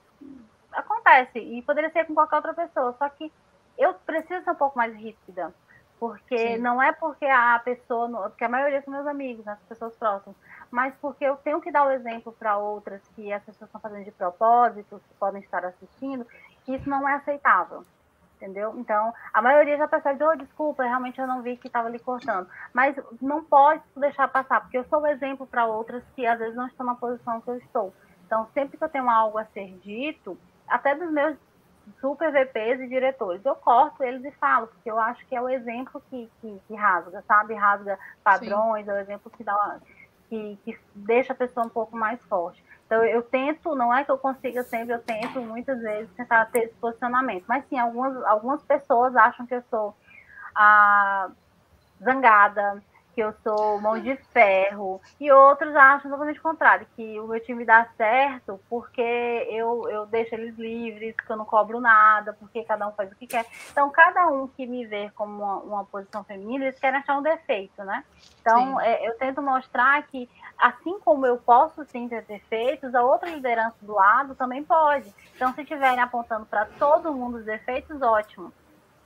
Acontece, 0.71 1.39
e 1.39 1.61
poderia 1.63 1.89
ser 1.91 2.05
com 2.05 2.13
qualquer 2.13 2.37
outra 2.37 2.53
pessoa, 2.53 2.95
só 2.97 3.09
que 3.09 3.31
eu 3.77 3.93
preciso 3.93 4.43
ser 4.43 4.51
um 4.51 4.55
pouco 4.55 4.77
mais 4.77 4.95
ríspida. 4.95 5.53
Porque 5.99 6.37
Sim. 6.37 6.57
não 6.59 6.81
é 6.81 6.93
porque 6.93 7.25
a 7.25 7.59
pessoa, 7.59 8.29
porque 8.29 8.45
a 8.45 8.49
maioria 8.49 8.81
são 8.81 8.93
meus 8.93 9.05
amigos, 9.05 9.43
né, 9.43 9.51
as 9.51 9.67
pessoas 9.67 9.93
próximas, 9.97 10.37
mas 10.71 10.93
porque 11.01 11.25
eu 11.25 11.35
tenho 11.37 11.59
que 11.59 11.71
dar 11.71 11.85
o 11.85 11.91
exemplo 11.91 12.31
para 12.31 12.57
outras 12.57 13.01
que 13.15 13.33
as 13.33 13.43
pessoas 13.43 13.67
estão 13.67 13.81
fazendo 13.81 14.05
de 14.05 14.11
propósito, 14.11 15.01
que 15.09 15.13
podem 15.15 15.41
estar 15.41 15.65
assistindo, 15.65 16.25
que 16.63 16.75
isso 16.75 16.89
não 16.89 17.07
é 17.07 17.15
aceitável. 17.15 17.83
Entendeu? 18.39 18.73
Então, 18.77 19.13
a 19.33 19.41
maioria 19.41 19.77
já 19.77 19.85
percebe, 19.85 20.23
oh, 20.23 20.33
desculpa, 20.33 20.83
realmente 20.83 21.19
eu 21.19 21.27
não 21.27 21.41
vi 21.41 21.57
que 21.57 21.67
estava 21.67 21.89
ali 21.89 21.99
cortando. 21.99 22.49
Mas 22.73 22.95
não 23.21 23.43
pode 23.43 23.83
deixar 23.97 24.29
passar, 24.29 24.61
porque 24.61 24.77
eu 24.77 24.85
sou 24.85 25.01
o 25.01 25.07
exemplo 25.07 25.45
para 25.45 25.65
outras 25.65 26.01
que 26.15 26.25
às 26.25 26.39
vezes 26.39 26.55
não 26.55 26.67
estão 26.67 26.85
na 26.85 26.95
posição 26.95 27.41
que 27.41 27.49
eu 27.49 27.57
estou. 27.57 27.93
Então, 28.25 28.47
sempre 28.53 28.77
que 28.77 28.83
eu 28.83 28.87
tenho 28.87 29.09
algo 29.09 29.37
a 29.37 29.43
ser 29.45 29.77
dito, 29.79 30.37
até 30.69 30.95
dos 30.95 31.11
meus 31.11 31.37
super 31.99 32.31
VPs 32.31 32.79
e 32.79 32.87
diretores. 32.87 33.43
Eu 33.43 33.55
corto 33.55 34.03
eles 34.03 34.23
e 34.23 34.31
falo, 34.31 34.67
porque 34.67 34.89
eu 34.89 34.99
acho 34.99 35.25
que 35.25 35.35
é 35.35 35.41
o 35.41 35.49
exemplo 35.49 36.01
que, 36.09 36.29
que, 36.39 36.61
que 36.67 36.75
rasga, 36.75 37.21
sabe? 37.27 37.53
Rasga 37.55 37.97
padrões, 38.23 38.85
Sim. 38.85 38.91
é 38.91 38.93
o 38.93 38.97
exemplo 38.97 39.31
que, 39.31 39.43
dá, 39.43 39.79
que, 40.29 40.57
que 40.63 40.79
deixa 40.95 41.33
a 41.33 41.35
pessoa 41.35 41.65
um 41.65 41.69
pouco 41.69 41.97
mais 41.97 42.23
forte. 42.25 42.63
Então, 42.89 43.05
eu 43.05 43.21
tento, 43.21 43.75
não 43.75 43.93
é 43.93 44.03
que 44.03 44.09
eu 44.09 44.17
consiga 44.17 44.63
sempre, 44.63 44.95
eu 44.95 44.99
tento 44.99 45.39
muitas 45.41 45.79
vezes 45.79 46.09
tentar 46.15 46.45
ter 46.45 46.63
esse 46.63 46.73
posicionamento. 46.73 47.45
Mas 47.47 47.63
sim, 47.69 47.77
algumas, 47.77 48.17
algumas 48.23 48.63
pessoas 48.63 49.15
acham 49.15 49.45
que 49.45 49.53
eu 49.53 49.61
sou 49.69 49.95
a 50.55 51.29
zangada, 52.03 52.81
que 53.19 53.23
eu 53.23 53.33
sou 53.43 53.81
mão 53.81 53.99
de 53.99 54.15
ferro, 54.31 55.01
e 55.19 55.29
outros 55.29 55.75
acham 55.75 56.09
totalmente 56.09 56.39
o 56.39 56.41
contrário, 56.41 56.87
que 56.95 57.19
o 57.19 57.27
meu 57.27 57.39
time 57.41 57.65
dá 57.65 57.85
certo 57.97 58.57
porque 58.69 59.01
eu, 59.01 59.89
eu 59.89 60.05
deixo 60.05 60.35
eles 60.35 60.57
livres, 60.57 61.13
que 61.17 61.29
eu 61.29 61.35
não 61.35 61.43
cobro 61.43 61.81
nada, 61.81 62.31
porque 62.31 62.63
cada 62.63 62.87
um 62.87 62.93
faz 62.93 63.11
o 63.11 63.15
que 63.15 63.27
quer. 63.27 63.45
Então, 63.69 63.89
cada 63.89 64.29
um 64.29 64.47
que 64.47 64.65
me 64.65 64.85
vê 64.85 65.11
como 65.15 65.43
uma, 65.43 65.55
uma 65.57 65.85
posição 65.85 66.23
feminina, 66.23 66.63
eles 66.63 66.79
querem 66.79 66.99
achar 66.99 67.17
um 67.17 67.21
defeito, 67.21 67.83
né? 67.83 68.05
Então, 68.39 68.79
é, 68.79 69.05
eu 69.05 69.17
tento 69.17 69.41
mostrar 69.41 70.01
que, 70.03 70.29
assim 70.57 70.97
como 71.01 71.25
eu 71.25 71.37
posso 71.37 71.83
sim 71.83 72.07
ter 72.07 72.21
defeitos, 72.21 72.95
a 72.95 73.03
outra 73.03 73.29
liderança 73.29 73.75
do 73.81 73.95
lado 73.95 74.33
também 74.33 74.63
pode. 74.63 75.13
Então, 75.35 75.53
se 75.53 75.61
estiverem 75.61 75.99
apontando 75.99 76.45
para 76.45 76.67
todo 76.79 77.13
mundo 77.13 77.39
os 77.39 77.45
defeitos, 77.45 78.01
ótimo 78.01 78.53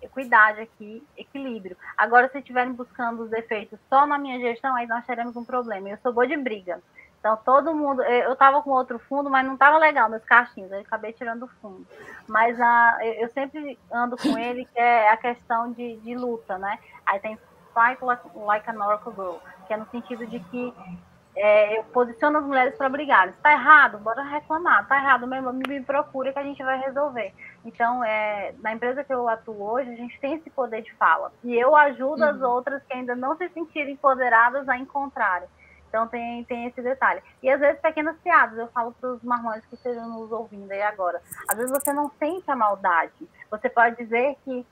equidade 0.04 0.62
aqui, 0.62 1.06
equilíbrio. 1.18 1.78
Agora, 1.98 2.30
se 2.30 2.40
estiverem 2.40 2.74
buscando 2.74 3.24
os 3.24 3.30
defeitos 3.30 3.80
só 3.90 4.06
na 4.06 4.18
minha 4.18 4.40
gestão, 4.40 4.76
aí 4.76 4.88
nós 4.88 5.06
teremos 5.06 5.36
um 5.36 5.46
problema. 5.46 5.90
Eu 5.90 5.98
sou 5.98 6.14
boa 6.14 6.28
de 6.28 6.38
briga. 6.38 6.82
Então, 7.20 7.38
todo 7.38 7.74
mundo. 7.74 8.02
Eu 8.02 8.34
estava 8.34 8.62
com 8.62 8.72
outro 8.72 9.00
fundo, 9.00 9.30
mas 9.30 9.46
não 9.46 9.54
estava 9.54 9.78
legal 9.78 10.10
meus 10.10 10.26
cachinhos. 10.26 10.72
Aí 10.74 10.82
acabei 10.82 11.14
tirando 11.14 11.44
o 11.44 11.48
fundo. 11.62 11.88
Mas 12.28 12.60
a, 12.60 12.98
eu 13.02 13.30
sempre 13.30 13.80
ando 13.92 14.18
com 14.18 14.38
ele, 14.38 14.66
que 14.66 14.78
é 14.78 15.10
a 15.10 15.16
questão 15.16 15.72
de, 15.72 15.96
de 15.98 16.16
luta, 16.16 16.58
né? 16.58 16.78
Aí 17.06 17.20
tem 17.22 17.38
Fight 17.74 18.04
Like, 18.04 18.28
like 18.36 18.70
an 18.70 18.86
Oracle 18.86 19.14
Girl, 19.14 19.38
que 19.66 19.74
é 19.74 19.78
no 19.78 19.86
sentido 19.88 20.28
de 20.28 20.40
que 20.40 20.74
é, 21.36 21.80
eu 21.80 21.84
posiciono 21.86 22.38
as 22.38 22.46
mulheres 22.46 22.76
para 22.76 22.90
brigar. 22.90 23.30
Está 23.30 23.52
errado, 23.52 23.98
bora 23.98 24.22
reclamar. 24.24 24.84
Está 24.84 24.98
errado 24.98 25.28
mesmo, 25.28 25.52
me 25.52 25.82
procura 25.82 26.32
que 26.32 26.40
a 26.40 26.44
gente 26.44 26.64
vai 26.64 26.80
resolver. 26.80 27.34
Então, 27.66 28.04
é, 28.04 28.54
na 28.62 28.74
empresa 28.74 29.04
que 29.04 29.14
eu 29.14 29.28
atuo 29.28 29.72
hoje, 29.72 29.90
a 29.90 29.96
gente 29.96 30.20
tem 30.20 30.36
esse 30.36 30.50
poder 30.50 30.82
de 30.82 30.94
fala. 30.94 31.32
E 31.44 31.56
eu 31.56 31.76
ajudo 31.76 32.22
uhum. 32.22 32.30
as 32.30 32.42
outras 32.42 32.84
que 32.84 32.94
ainda 32.94 33.16
não 33.16 33.36
se 33.36 33.50
sentirem 33.50 33.94
empoderadas 33.94 34.68
a 34.70 34.78
encontrarem. 34.78 35.48
Então, 35.90 36.08
tem, 36.08 36.44
tem 36.46 36.66
esse 36.66 36.82
detalhe. 36.82 37.22
E 37.42 37.50
às 37.50 37.60
vezes, 37.60 37.80
pequenas 37.80 38.18
piadas, 38.18 38.58
eu 38.58 38.68
falo 38.68 38.92
para 39.00 39.12
os 39.12 39.24
marmanjos 39.24 39.66
que 39.68 39.76
estejam 39.76 40.10
nos 40.10 40.32
ouvindo 40.32 40.72
aí 40.72 40.82
agora. 40.82 41.22
Às 41.48 41.58
vezes, 41.58 41.72
você 41.72 41.94
não 41.94 42.12
sente 42.20 42.50
a 42.50 42.56
maldade. 42.56 43.12
Você 43.50 43.70
pode 43.70 43.96
dizer 43.98 44.36
que 44.44 44.66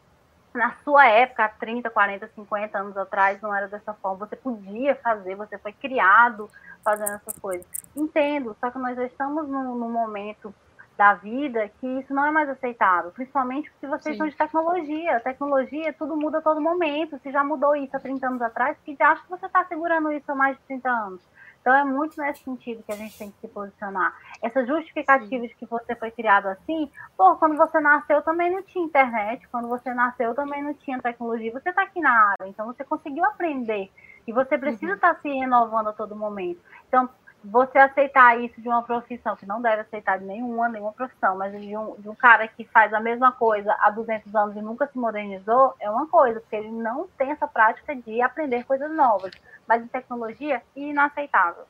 na 0.54 0.76
sua 0.84 1.08
época, 1.08 1.46
há 1.46 1.50
30, 1.50 1.90
40, 1.90 2.30
50 2.36 2.78
anos 2.78 2.98
atrás, 2.98 3.42
não 3.42 3.56
era 3.56 3.68
dessa 3.68 3.94
forma. 3.94 4.26
Você 4.26 4.36
podia 4.36 4.96
fazer, 4.96 5.36
você 5.36 5.58
foi 5.58 5.72
criado 5.72 6.50
fazendo 6.84 7.14
essas 7.14 7.38
coisas. 7.40 7.66
Entendo, 7.96 8.56
só 8.60 8.70
que 8.70 8.78
nós 8.78 8.96
já 8.96 9.06
estamos 9.06 9.48
num, 9.48 9.76
num 9.76 9.92
momento 9.92 10.54
da 11.02 11.16
vida 11.16 11.68
que 11.80 11.88
isso 12.00 12.14
não 12.14 12.28
é 12.28 12.30
mais 12.30 12.48
aceitável, 12.48 13.10
principalmente 13.10 13.72
se 13.80 13.88
vocês 13.88 14.14
Sim. 14.14 14.18
são 14.20 14.28
de 14.28 14.36
tecnologia. 14.36 15.20
Tecnologia, 15.22 15.92
tudo 15.94 16.16
muda 16.16 16.38
a 16.38 16.42
todo 16.44 16.62
momento. 16.62 17.18
Se 17.24 17.32
já 17.32 17.44
mudou 17.44 17.76
isso 17.76 17.98
há 17.98 18.00
30 18.00 18.28
anos 18.28 18.42
atrás, 18.44 18.78
que 18.86 18.96
acha 19.00 19.24
que 19.24 19.30
você 19.32 19.48
está 19.48 19.66
segurando 19.66 20.12
isso 20.12 20.32
há 20.32 20.36
mais 20.36 20.56
de 20.58 20.64
30 20.66 20.88
anos. 20.88 21.22
Então 21.60 21.74
é 21.74 21.84
muito 21.84 22.22
nesse 22.22 22.44
sentido 22.44 22.84
que 22.84 22.92
a 22.92 22.96
gente 22.96 23.18
tem 23.18 23.32
que 23.32 23.40
se 23.40 23.48
posicionar. 23.48 24.16
Essa 24.44 24.64
justificativa 24.64 25.48
de 25.48 25.56
que 25.56 25.66
você 25.66 25.96
foi 25.96 26.12
criado 26.12 26.46
assim, 26.46 26.88
pô, 27.18 27.36
quando 27.36 27.58
você 27.58 27.80
nasceu 27.80 28.22
também 28.22 28.52
não 28.52 28.62
tinha 28.62 28.86
internet, 28.86 29.48
quando 29.48 29.68
você 29.68 29.92
nasceu 29.96 30.36
também 30.36 30.62
não 30.62 30.76
tinha 30.76 31.02
tecnologia, 31.02 31.52
você 31.52 31.70
está 31.70 31.82
aqui 31.82 32.00
na 32.00 32.12
área, 32.12 32.48
então 32.48 32.68
você 32.68 32.84
conseguiu 32.84 33.26
aprender. 33.26 33.90
E 34.28 34.32
você 34.32 34.56
precisa 34.56 34.94
estar 34.94 35.10
uhum. 35.10 35.16
tá 35.16 35.22
se 35.22 35.30
renovando 35.30 35.88
a 35.88 35.94
todo 35.94 36.16
momento. 36.16 36.62
Então, 36.88 37.10
você 37.43 37.77
aceitar 37.80 38.39
isso 38.39 38.62
de 38.62 38.67
uma 38.67 38.84
profissão, 38.84 39.36
que 39.36 39.45
não 39.45 39.62
deve 39.62 39.82
aceitar 39.82 40.19
de 40.19 40.25
nenhuma, 40.25 40.69
nenhuma 40.69 40.93
profissão, 40.93 41.36
mas 41.36 41.60
de 41.60 41.75
um, 41.75 41.95
de 41.97 42.08
um 42.08 42.15
cara 42.15 42.47
que 42.47 42.63
faz 42.65 42.93
a 42.93 42.99
mesma 42.99 43.32
coisa 43.32 43.75
há 43.80 43.89
200 43.89 44.34
anos 44.36 44.56
e 44.56 44.62
nunca 44.62 44.88
se 44.88 44.97
modernizou, 44.97 45.73
é 45.80 45.89
uma 45.89 46.08
coisa, 46.08 46.39
porque 46.39 46.56
ele 46.56 46.71
não 46.71 47.08
tem 47.17 47.32
essa 47.32 47.47
prática 47.47 47.95
de 47.95 48.21
aprender 48.21 48.63
coisas 48.65 48.91
novas. 48.91 49.32
Mas 49.67 49.84
em 49.84 49.88
tecnologia, 49.88 50.62
inaceitável. 50.75 51.65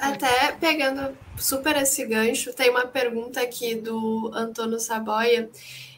Até 0.00 0.52
pegando 0.52 1.16
super 1.36 1.76
esse 1.76 2.06
gancho, 2.06 2.54
tem 2.54 2.70
uma 2.70 2.86
pergunta 2.86 3.40
aqui 3.40 3.74
do 3.74 4.30
Antônio 4.32 4.78
Saboia, 4.78 5.50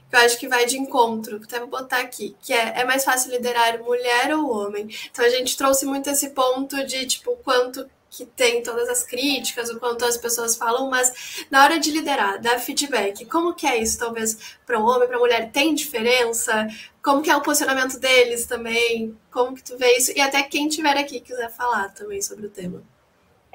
que 0.09 0.16
eu 0.16 0.20
acho 0.20 0.38
que 0.38 0.48
vai 0.48 0.64
de 0.64 0.79
encontro, 0.79 1.40
até 1.44 1.59
vou 1.59 1.68
botar 1.68 1.98
aqui, 1.98 2.35
que 2.40 2.52
é, 2.52 2.81
é 2.81 2.85
mais 2.85 3.05
fácil 3.05 3.33
liderar 3.33 3.79
mulher 3.81 4.35
ou 4.35 4.50
homem? 4.50 4.88
Então 5.11 5.24
a 5.24 5.29
gente 5.29 5.57
trouxe 5.57 5.85
muito 5.85 6.09
esse 6.09 6.31
ponto 6.31 6.85
de, 6.87 7.07
tipo, 7.07 7.37
quanto 7.44 7.88
que 8.16 8.24
tem 8.24 8.62
todas 8.62 8.88
as 8.88 9.02
críticas, 9.02 9.68
o 9.68 9.79
quanto 9.79 10.07
as 10.07 10.16
pessoas 10.16 10.57
falam, 10.57 10.88
mas 10.88 11.44
na 11.50 11.62
hora 11.62 11.79
de 11.79 11.90
liderar, 11.90 12.40
dar 12.40 12.59
feedback, 12.59 13.26
como 13.26 13.55
que 13.55 13.66
é 13.66 13.76
isso, 13.76 13.98
talvez, 13.98 14.57
para 14.64 14.81
um 14.81 14.85
homem, 14.85 15.07
para 15.07 15.18
mulher, 15.18 15.52
tem 15.52 15.74
diferença? 15.74 16.66
Como 17.02 17.20
que 17.20 17.29
é 17.29 17.37
o 17.37 17.42
posicionamento 17.42 17.98
deles 17.98 18.46
também? 18.46 19.14
Como 19.31 19.55
que 19.55 19.62
tu 19.62 19.76
vê 19.76 19.98
isso? 19.98 20.12
E 20.16 20.20
até 20.20 20.42
quem 20.42 20.66
tiver 20.66 20.96
aqui 20.96 21.20
quiser 21.20 21.50
falar 21.50 21.90
também 21.90 22.22
sobre 22.22 22.46
o 22.46 22.50
tema. 22.50 22.83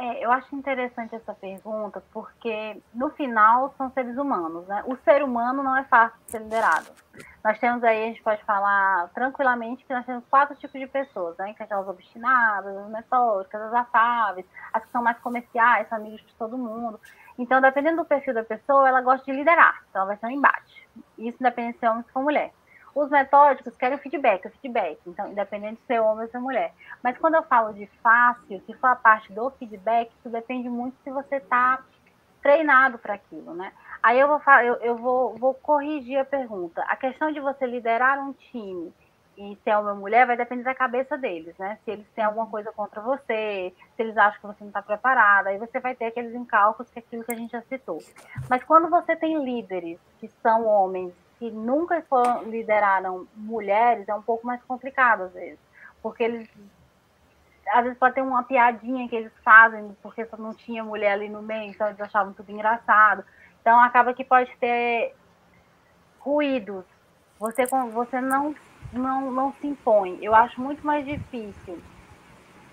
É, 0.02 0.26
eu 0.26 0.32
acho 0.32 0.56
interessante 0.56 1.14
essa 1.14 1.32
pergunta, 1.32 2.02
porque 2.12 2.82
no 2.92 3.12
final 3.12 3.72
são 3.78 3.92
seres 3.92 4.18
humanos, 4.18 4.68
né? 4.68 4.84
O 4.88 4.96
ser 5.04 5.22
humano 5.22 5.62
não 5.62 5.78
é 5.78 5.84
fácil 5.84 6.18
de 6.26 6.32
ser 6.32 6.40
liderado. 6.40 6.88
Nós 7.44 7.60
temos 7.60 7.84
aí, 7.84 8.06
a 8.06 8.08
gente 8.08 8.24
pode 8.24 8.44
falar 8.44 9.10
tranquilamente 9.10 9.86
que 9.86 9.94
nós 9.94 10.04
temos 10.04 10.24
quatro 10.28 10.56
tipos 10.56 10.82
de 10.82 10.88
pessoas, 10.88 11.38
né? 11.38 11.54
Que 11.54 11.68
são 11.68 11.82
as 11.82 11.88
obstinadas, 11.88 12.76
as 12.76 12.90
metódicas, 12.90 13.62
as 13.62 13.74
afáveis, 13.76 14.48
as 14.74 14.84
que 14.84 14.92
são 14.92 15.04
mais 15.04 15.20
comerciais, 15.20 15.88
são 15.88 16.00
amigos 16.00 16.22
de 16.22 16.34
todo 16.34 16.58
mundo. 16.58 17.00
Então, 17.38 17.62
dependendo 17.62 17.98
do 17.98 18.06
perfil 18.06 18.34
da 18.34 18.44
pessoa, 18.44 18.88
ela 18.88 19.02
gosta 19.02 19.24
de 19.24 19.38
liderar. 19.38 19.84
Então, 19.92 20.02
ela 20.02 20.08
vai 20.08 20.18
ser 20.18 20.26
um 20.26 20.32
embate. 20.32 20.90
Isso 21.16 21.38
depende 21.40 21.74
de 21.74 21.80
ser 21.80 21.90
homem 21.90 22.04
ou 22.16 22.24
mulher. 22.24 22.52
Os 22.94 23.10
metódicos 23.10 23.76
querem 23.76 23.98
feedback, 23.98 24.48
o 24.48 24.52
feedback. 24.52 25.00
Então, 25.08 25.30
independente 25.30 25.80
de 25.80 25.88
ser 25.88 26.00
homem 26.00 26.26
ou 26.26 26.32
ser 26.32 26.40
mulher. 26.40 26.74
Mas 27.04 27.18
quando 27.18 27.36
eu 27.36 27.44
falo 27.44 27.74
de 27.74 27.88
fácil, 28.04 28.62
se 28.66 28.74
for 28.74 28.88
a 28.88 28.96
parte 28.96 29.32
do 29.32 29.50
feedback, 29.52 30.12
isso 30.20 30.30
depende 30.30 30.70
muito 30.70 30.96
se 31.04 31.12
você 31.12 31.38
está 31.38 31.82
treinado 32.42 32.98
para 32.98 33.14
aquilo, 33.14 33.54
né? 33.54 33.72
Aí 34.02 34.20
eu 34.20 34.28
vou, 34.28 34.42
eu, 34.64 34.76
eu 34.76 34.98
vou, 34.98 35.38
vou 35.38 35.54
corrigir 35.54 36.18
a 36.18 36.26
pergunta. 36.26 36.82
A 36.88 36.96
questão 36.96 37.32
de 37.32 37.40
você 37.40 37.66
liderar 37.68 38.20
um 38.20 38.34
time 38.34 38.92
e 39.38 39.58
ser 39.64 39.78
uma 39.78 39.94
mulher 39.94 40.26
vai 40.28 40.36
depender 40.36 40.64
da 40.64 40.76
cabeça 40.76 41.18
deles, 41.18 41.56
né? 41.58 41.78
Se 41.86 41.92
eles 41.92 42.08
têm 42.16 42.24
alguma 42.24 42.48
coisa 42.48 42.72
contra 42.72 43.02
você, 43.02 43.74
se 43.96 44.02
eles 44.02 44.18
acham 44.18 44.42
que 44.42 44.48
você 44.48 44.64
não 44.64 44.70
está 44.70 44.82
preparada, 44.82 45.50
aí 45.50 45.58
você 45.58 45.80
vai 45.80 45.96
ter 45.96 46.06
aqueles 46.06 46.34
encalços 46.34 46.90
que 46.90 47.00
é 47.00 47.02
aquilo 47.02 47.24
que 47.24 47.32
a 47.32 47.36
gente 47.36 47.52
já 47.52 47.62
citou. 47.62 48.00
Mas 48.50 48.64
quando 48.64 48.90
você 48.90 49.16
tem 49.16 49.44
líderes 49.44 50.00
que 50.20 50.28
são 50.42 50.66
homens 50.66 51.14
que 51.42 51.50
nunca 51.50 52.00
foram, 52.04 52.44
lideraram 52.44 53.28
mulheres, 53.36 54.08
é 54.08 54.14
um 54.14 54.22
pouco 54.22 54.46
mais 54.46 54.62
complicado 54.66 55.24
às 55.24 55.34
vezes, 55.34 55.58
porque 56.00 56.22
eles 56.22 56.48
às 57.68 57.84
vezes 57.84 57.98
pode 57.98 58.14
ter 58.14 58.22
uma 58.22 58.44
piadinha 58.44 59.10
que 59.10 59.16
eles 59.16 59.32
fazem 59.44 59.98
porque 60.04 60.24
só 60.28 60.38
não 60.38 60.54
tinha 60.54 60.84
mulher 60.84 61.14
ali 61.14 61.28
no 61.30 61.42
meio, 61.42 61.72
então 61.72 61.88
eles 61.88 62.00
achavam 62.00 62.32
tudo 62.34 62.52
engraçado. 62.52 63.24
Então 63.60 63.80
acaba 63.80 64.14
que 64.14 64.24
pode 64.24 64.56
ter 64.58 65.16
ruídos. 66.20 66.86
Você, 67.40 67.66
você 67.66 68.22
não, 68.22 68.54
não, 68.94 69.32
não 69.32 69.52
se 69.54 69.66
impõe. 69.66 70.20
Eu 70.22 70.36
acho 70.36 70.62
muito 70.62 70.86
mais 70.86 71.04
difícil 71.04 71.82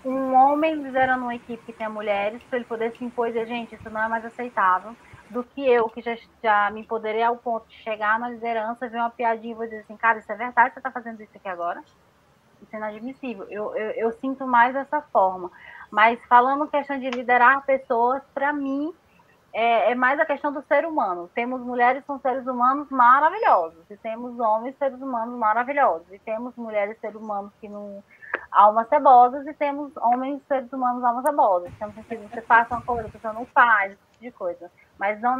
um 0.05 0.35
homem 0.35 0.75
liderando 0.75 1.23
uma 1.23 1.35
equipe 1.35 1.63
que 1.65 1.73
tenha 1.73 1.89
mulheres, 1.89 2.41
para 2.43 2.57
ele 2.57 2.65
poder 2.65 2.95
se 2.95 3.03
impor 3.03 3.29
e 3.29 3.31
dizer, 3.31 3.47
gente, 3.47 3.73
isso 3.73 3.89
não 3.89 4.03
é 4.03 4.07
mais 4.07 4.23
aceitável, 4.23 4.95
do 5.29 5.43
que 5.43 5.67
eu, 5.67 5.89
que 5.89 6.01
já, 6.01 6.17
já 6.41 6.71
me 6.71 6.81
empoderei 6.81 7.23
ao 7.23 7.37
ponto 7.37 7.67
de 7.67 7.75
chegar 7.75 8.19
na 8.19 8.29
liderança, 8.29 8.89
ver 8.89 8.97
uma 8.97 9.09
piadinha 9.09 9.53
e 9.53 9.55
vou 9.55 9.65
dizer 9.65 9.81
assim, 9.81 9.95
cara, 9.95 10.19
isso 10.19 10.31
é 10.31 10.35
verdade, 10.35 10.73
você 10.73 10.79
está 10.79 10.91
fazendo 10.91 11.21
isso 11.21 11.35
aqui 11.35 11.47
agora? 11.47 11.81
Isso 12.61 12.75
é 12.75 12.77
inadmissível. 12.77 13.45
Eu, 13.49 13.75
eu, 13.75 13.91
eu 13.91 14.11
sinto 14.13 14.45
mais 14.45 14.73
dessa 14.73 15.01
forma. 15.01 15.51
Mas 15.91 16.19
falando 16.25 16.67
questão 16.67 16.99
de 16.99 17.09
liderar 17.09 17.65
pessoas, 17.65 18.21
para 18.33 18.51
mim, 18.51 18.93
é, 19.53 19.91
é, 19.91 19.95
mais 19.95 20.19
a 20.19 20.25
questão 20.25 20.51
do 20.51 20.61
ser 20.63 20.85
humano. 20.85 21.29
Temos 21.33 21.61
mulheres 21.61 22.03
com 22.05 22.19
seres 22.19 22.45
humanos 22.45 22.89
maravilhosos, 22.89 23.89
e 23.89 23.97
temos 23.97 24.39
homens 24.39 24.75
seres 24.77 25.01
humanos 25.01 25.37
maravilhosos, 25.37 26.11
e 26.11 26.19
temos 26.19 26.55
mulheres 26.55 26.99
seres 26.99 27.15
humanos 27.15 27.51
que 27.59 27.67
não 27.67 28.03
almas 28.51 28.87
cebosas, 28.89 29.45
e 29.47 29.53
temos 29.53 29.95
homens 29.97 30.41
seres 30.47 30.71
humanos 30.71 31.03
almas 31.03 31.23
cebosas. 31.23 31.71
Então, 31.75 31.91
se 31.91 32.15
você 32.15 32.41
faça 32.41 32.75
uma 32.75 32.81
coisa, 32.81 33.07
a 33.07 33.11
pessoa 33.11 33.33
não 33.33 33.45
faz, 33.47 33.91
esse 33.91 34.01
tipo 34.13 34.23
de 34.23 34.31
coisa. 34.31 34.71
Mas 34.97 35.21
não 35.21 35.37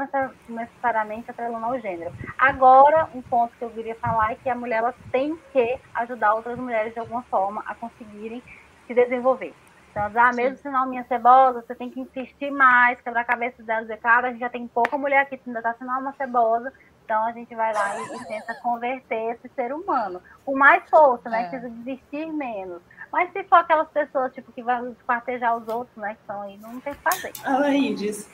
necessariamente 0.48 1.30
atrelando 1.30 1.66
ao 1.66 1.80
gênero. 1.80 2.14
Agora, 2.38 3.10
um 3.14 3.22
ponto 3.22 3.56
que 3.58 3.64
eu 3.64 3.70
queria 3.72 3.96
falar 3.96 4.32
é 4.32 4.36
que 4.36 4.50
a 4.50 4.56
mulher 4.56 4.78
ela 4.78 4.94
tem 5.12 5.38
que 5.52 5.80
ajudar 5.96 6.34
outras 6.34 6.58
mulheres 6.58 6.94
de 6.94 7.00
alguma 7.00 7.24
forma 7.24 7.64
a 7.66 7.76
conseguirem 7.76 8.42
se 8.88 8.94
desenvolver. 8.94 9.54
Então, 9.92 10.10
ah, 10.16 10.32
mesmo 10.34 10.58
se 10.58 10.70
não 10.70 10.88
minha 10.88 11.04
cebosa, 11.06 11.62
você 11.62 11.76
tem 11.76 11.90
que 11.90 12.00
insistir 12.00 12.52
mais, 12.52 13.02
quebrar 13.02 13.22
a 13.22 13.26
cabeça 13.26 13.62
dela, 13.64 13.82
dizer, 13.82 13.98
cara, 13.98 14.28
a 14.28 14.32
gente 14.32 14.40
já 14.40 14.50
tem 14.50 14.68
pouca 14.68 14.98
mulher 14.98 15.22
aqui, 15.22 15.40
ainda 15.46 15.60
está 15.60 15.74
sendo 15.74 15.92
uma 15.92 16.14
cebosa, 16.14 16.72
então 17.04 17.24
a 17.26 17.32
gente 17.32 17.56
vai 17.56 17.74
lá 17.74 18.00
e, 18.00 18.16
e, 18.16 18.26
tenta 18.26 18.54
converter 18.62 19.34
esse 19.34 19.50
ser 19.56 19.74
humano. 19.74 20.22
Com 20.46 20.56
mais 20.56 20.88
força, 20.88 21.28
né? 21.28 21.42
É. 21.42 21.50
Precisa 21.50 21.70
desistir 21.70 22.28
menos. 22.28 22.84
Mas 23.12 23.32
se 23.32 23.44
for 23.46 23.56
aquelas 23.56 23.90
pessoas, 23.90 24.34
tipo, 24.34 24.52
que 24.52 24.62
vão 24.62 24.92
esquartejar 24.92 25.58
os 25.58 25.68
outros, 25.68 25.96
né, 25.98 26.16
que 26.16 26.22
estão 26.22 26.42
aí, 26.42 26.58
não 26.58 26.80
tem 26.80 26.94
o 26.94 26.96
que 26.96 27.02
fazer. 27.02 27.34
Alaídes, 27.44 28.30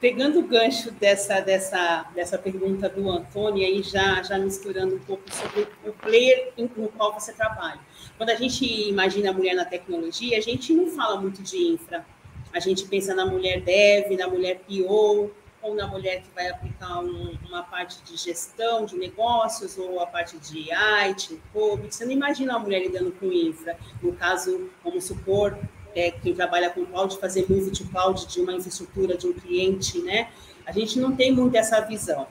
pegando 0.00 0.40
o 0.40 0.42
gancho 0.42 0.90
dessa, 0.90 1.40
dessa, 1.40 2.04
dessa 2.12 2.36
pergunta 2.36 2.88
do 2.88 3.08
Antônio, 3.08 3.64
aí 3.64 3.82
já, 3.82 4.20
já 4.22 4.36
misturando 4.36 4.96
um 4.96 4.98
pouco 4.98 5.22
sobre 5.32 5.68
o 5.86 5.92
player 5.92 6.52
no 6.56 6.88
qual 6.88 7.12
você 7.12 7.32
trabalha. 7.32 7.78
Quando 8.16 8.30
a 8.30 8.34
gente 8.34 8.64
imagina 8.88 9.30
a 9.30 9.32
mulher 9.32 9.54
na 9.54 9.64
tecnologia, 9.64 10.36
a 10.36 10.40
gente 10.40 10.72
não 10.74 10.88
fala 10.88 11.20
muito 11.20 11.40
de 11.40 11.56
infra. 11.56 12.04
A 12.52 12.58
gente 12.58 12.84
pensa 12.86 13.14
na 13.14 13.24
mulher 13.24 13.60
dev, 13.60 14.10
na 14.18 14.26
mulher 14.26 14.60
PO, 14.66 15.30
ou 15.62 15.74
na 15.74 15.86
mulher 15.86 16.22
que 16.22 16.28
vai 16.34 16.48
aplicar 16.48 16.98
um, 16.98 17.38
uma 17.48 17.62
parte 17.62 18.02
de 18.02 18.16
gestão 18.16 18.84
de 18.84 18.96
negócios, 18.96 19.78
ou 19.78 20.00
a 20.00 20.06
parte 20.06 20.36
de 20.38 20.70
IT, 20.72 21.40
COVID. 21.52 21.94
Você 21.94 22.04
não 22.04 22.12
imagina 22.12 22.52
uma 22.54 22.58
mulher 22.58 22.80
lidando 22.80 23.12
com 23.12 23.26
infra. 23.32 23.78
No 24.02 24.12
caso, 24.12 24.68
vamos 24.82 25.04
supor, 25.04 25.56
é, 25.94 26.10
quem 26.10 26.34
trabalha 26.34 26.70
com 26.70 26.84
cloud, 26.84 27.16
fazer 27.18 27.46
move 27.48 27.70
to 27.70 27.84
cloud 27.88 28.26
de 28.26 28.40
uma 28.40 28.52
infraestrutura 28.52 29.16
de 29.16 29.26
um 29.26 29.32
cliente, 29.32 30.00
né? 30.02 30.30
A 30.66 30.72
gente 30.72 30.98
não 30.98 31.14
tem 31.14 31.32
muito 31.32 31.56
essa 31.56 31.80
visão. 31.80 32.26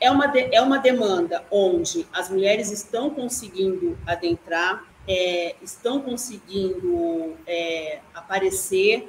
É 0.00 0.10
uma, 0.10 0.26
de, 0.26 0.52
é 0.52 0.60
uma 0.60 0.78
demanda 0.78 1.44
onde 1.50 2.06
as 2.12 2.28
mulheres 2.28 2.72
estão 2.72 3.08
conseguindo 3.10 3.96
adentrar, 4.04 4.84
é, 5.06 5.54
estão 5.62 6.00
conseguindo 6.00 7.36
é, 7.46 8.00
aparecer, 8.12 9.08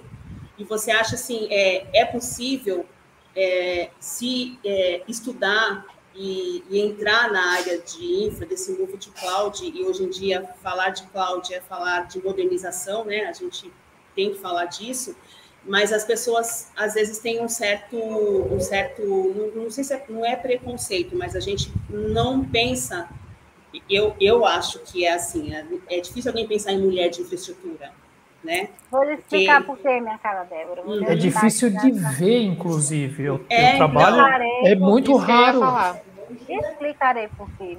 e 0.58 0.64
você 0.64 0.92
acha 0.92 1.16
assim, 1.16 1.48
é, 1.50 1.88
é 1.94 2.06
possível 2.06 2.86
é, 3.36 3.90
se 4.00 4.60
é, 4.64 5.02
estudar 5.08 5.86
e, 6.16 6.64
e, 6.70 6.80
entrar 6.80 7.32
na 7.32 7.54
área 7.54 7.80
de 7.80 8.26
infra, 8.26 8.46
desse 8.46 8.72
move 8.74 8.98
de 8.98 9.10
cloud, 9.10 9.66
e 9.66 9.84
hoje 9.84 10.04
em 10.04 10.10
dia 10.10 10.48
falar 10.62 10.90
de 10.90 11.04
cloud 11.08 11.54
é 11.54 11.60
falar 11.60 12.08
de 12.08 12.24
modernização, 12.24 13.04
né? 13.04 13.26
A 13.26 13.34
gente 13.34 13.72
tem 14.16 14.32
que 14.32 14.40
falar 14.40 14.66
disso, 14.66 15.16
mas 15.66 15.92
as 15.92 16.04
pessoas 16.04 16.72
às 16.76 16.94
vezes 16.94 17.18
têm 17.20 17.42
um 17.42 17.50
certo, 17.50 17.98
um 17.98 18.60
certo, 18.60 19.02
não, 19.02 19.64
não 19.64 19.72
sei 19.72 19.84
se 19.84 19.94
é, 19.94 20.06
não 20.08 20.24
é 20.24 20.36
preconceito, 20.36 21.16
mas 21.16 21.36
a 21.36 21.40
gente 21.40 21.72
não 21.90 22.46
pensa. 22.46 23.10
Eu, 23.90 24.16
eu 24.22 24.46
acho 24.46 24.80
que 24.80 25.04
é 25.04 25.14
assim, 25.14 25.56
é, 25.56 25.66
é 25.90 26.00
difícil 26.00 26.30
alguém 26.30 26.48
pensar 26.48 26.74
em 26.74 26.80
mulher 26.80 27.10
de 27.10 27.22
infraestrutura 27.22 27.92
né? 28.44 28.70
Vou 28.92 29.04
explicar 29.10 29.64
por 29.64 29.78
quê, 29.78 30.00
minha 30.02 30.18
cara 30.18 30.44
Débora. 30.44 30.84
Hum. 30.86 31.04
É 31.06 31.16
difícil 31.16 31.70
de 31.70 31.92
ver, 31.92 32.42
inclusive. 32.44 33.30
O 33.30 33.46
é, 33.50 33.78
trabalho 33.78 34.44
é 34.66 34.76
muito 34.76 35.16
raro. 35.16 35.62
Explicarei 36.50 37.28
por 37.30 37.50
quê. 37.58 37.78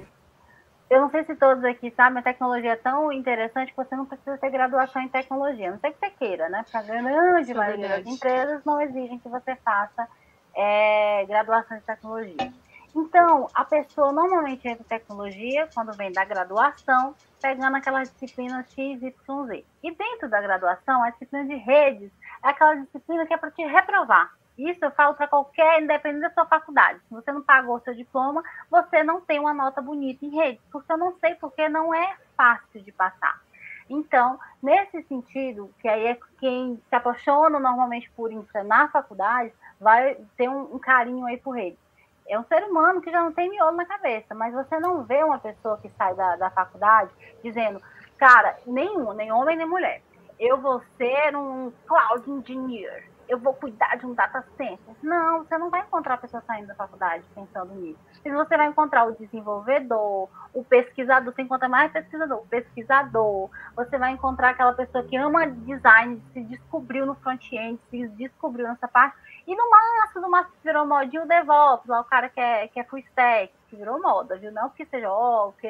Eu 0.89 1.01
não 1.01 1.09
sei 1.09 1.23
se 1.23 1.35
todos 1.35 1.63
aqui 1.63 1.91
sabem, 1.95 2.19
a 2.19 2.21
tecnologia 2.21 2.73
é 2.73 2.75
tão 2.75 3.11
interessante 3.11 3.71
que 3.71 3.77
você 3.77 3.95
não 3.95 4.05
precisa 4.05 4.37
ter 4.37 4.51
graduação 4.51 5.01
em 5.01 5.09
tecnologia. 5.09 5.71
Não 5.71 5.79
sei 5.79 5.91
que 5.91 5.99
você 5.99 6.11
queira, 6.11 6.47
né? 6.47 6.63
Porque 6.63 6.77
a 6.77 6.81
grande 6.83 7.51
é 7.51 7.55
maioria 7.55 7.89
das 7.89 8.05
empresas 8.05 8.61
não 8.63 8.79
exigem 8.79 9.17
que 9.17 9.27
você 9.27 9.55
faça 9.57 10.07
é, 10.55 11.25
graduação 11.25 11.77
em 11.77 11.81
tecnologia. 11.81 12.53
Então, 12.95 13.49
a 13.53 13.65
pessoa 13.65 14.13
normalmente 14.13 14.65
entra 14.65 14.81
em 14.81 14.87
tecnologia 14.87 15.67
quando 15.73 15.91
vem 15.91 16.13
da 16.13 16.23
graduação, 16.23 17.13
pegando 17.41 17.75
aquelas 17.75 18.09
disciplinas 18.09 18.71
X, 18.71 19.03
Y, 19.03 19.45
Z. 19.47 19.65
E 19.83 19.91
dentro 19.93 20.29
da 20.29 20.39
graduação, 20.39 21.03
a 21.03 21.09
disciplina 21.09 21.45
de 21.45 21.55
redes 21.55 22.09
é 22.41 22.47
aquela 22.47 22.75
disciplina 22.75 23.25
que 23.25 23.33
é 23.33 23.37
para 23.37 23.51
te 23.51 23.65
reprovar. 23.65 24.33
Isso 24.57 24.85
eu 24.85 24.91
falo 24.91 25.13
para 25.13 25.27
qualquer, 25.27 25.83
independente 25.83 26.21
da 26.21 26.29
sua 26.29 26.45
faculdade. 26.45 27.01
Se 27.09 27.13
você 27.13 27.33
não 27.33 27.41
pagou 27.41 27.81
seu 27.81 27.93
diploma, 27.93 28.41
você 28.71 29.03
não 29.03 29.19
tem 29.19 29.41
uma 29.41 29.53
nota 29.53 29.81
bonita 29.81 30.25
em 30.25 30.29
redes, 30.29 30.63
porque 30.71 30.89
eu 30.89 30.97
não 30.97 31.13
sei 31.19 31.35
porque 31.35 31.67
não 31.67 31.93
é 31.93 32.15
fácil 32.37 32.81
de 32.81 32.93
passar. 32.93 33.41
Então, 33.89 34.39
nesse 34.63 35.03
sentido, 35.03 35.69
que 35.81 35.89
aí 35.89 36.07
é 36.07 36.19
quem 36.39 36.81
se 36.87 36.95
apaixona 36.95 37.59
normalmente 37.59 38.09
por 38.11 38.31
infra 38.31 38.63
na 38.63 38.87
faculdade, 38.87 39.51
vai 39.81 40.15
ter 40.37 40.47
um, 40.47 40.75
um 40.75 40.79
carinho 40.79 41.25
aí 41.25 41.35
por 41.35 41.51
redes 41.51 41.84
é 42.27 42.39
um 42.39 42.43
ser 42.45 42.63
humano 42.63 43.01
que 43.01 43.11
já 43.11 43.21
não 43.21 43.31
tem 43.31 43.49
miolo 43.49 43.77
na 43.77 43.85
cabeça, 43.85 44.33
mas 44.33 44.53
você 44.53 44.79
não 44.79 45.03
vê 45.03 45.23
uma 45.23 45.39
pessoa 45.39 45.77
que 45.77 45.89
sai 45.97 46.13
da, 46.15 46.35
da 46.35 46.49
faculdade 46.49 47.11
dizendo, 47.43 47.81
cara, 48.17 48.57
nenhum, 48.65 49.13
nem 49.13 49.31
homem 49.31 49.55
nem 49.55 49.67
mulher, 49.67 50.01
eu 50.39 50.59
vou 50.59 50.81
ser 50.97 51.35
um 51.35 51.71
cloud 51.87 52.29
engineer, 52.29 53.09
eu 53.27 53.39
vou 53.39 53.53
cuidar 53.53 53.95
de 53.95 54.05
um 54.05 54.13
data 54.13 54.43
center. 54.57 54.95
Não, 55.01 55.43
você 55.43 55.57
não 55.57 55.69
vai 55.69 55.81
encontrar 55.81 56.17
pessoa 56.17 56.43
saindo 56.45 56.67
da 56.67 56.75
faculdade 56.75 57.23
pensando 57.33 57.73
nisso. 57.75 57.99
E 58.25 58.31
você 58.31 58.57
vai 58.57 58.67
encontrar 58.67 59.05
o 59.05 59.11
desenvolvedor, 59.11 60.27
o 60.51 60.63
pesquisador, 60.63 61.31
você 61.31 61.43
encontra 61.43 61.69
mais 61.69 61.91
pesquisador, 61.91 62.39
o 62.39 62.47
pesquisador, 62.47 63.51
você 63.75 63.99
vai 63.99 64.13
encontrar 64.13 64.49
aquela 64.49 64.73
pessoa 64.73 65.03
que 65.03 65.15
ama 65.15 65.45
design, 65.45 66.19
se 66.33 66.41
descobriu 66.41 67.05
no 67.05 67.13
front-end, 67.13 67.79
se 67.91 68.07
descobriu 68.09 68.67
nessa 68.67 68.87
parte, 68.87 69.15
e 69.45 69.55
no 69.55 69.69
máximo, 69.69 70.21
no 70.21 70.29
máximo 70.31 70.55
virou 70.63 70.87
modinho 70.87 71.21
o 71.21 71.27
DevOps, 71.27 71.87
lá 71.87 72.01
o 72.01 72.05
cara 72.05 72.27
que 72.27 72.39
é, 72.39 72.67
que 72.67 72.79
é 72.79 72.83
full 72.85 72.97
stack, 72.97 73.53
que 73.69 73.75
virou 73.75 74.01
moda, 74.01 74.37
viu? 74.37 74.51
Não 74.51 74.69
porque 74.69 74.87
seja, 74.87 75.07
ó, 75.07 75.51
porque 75.51 75.67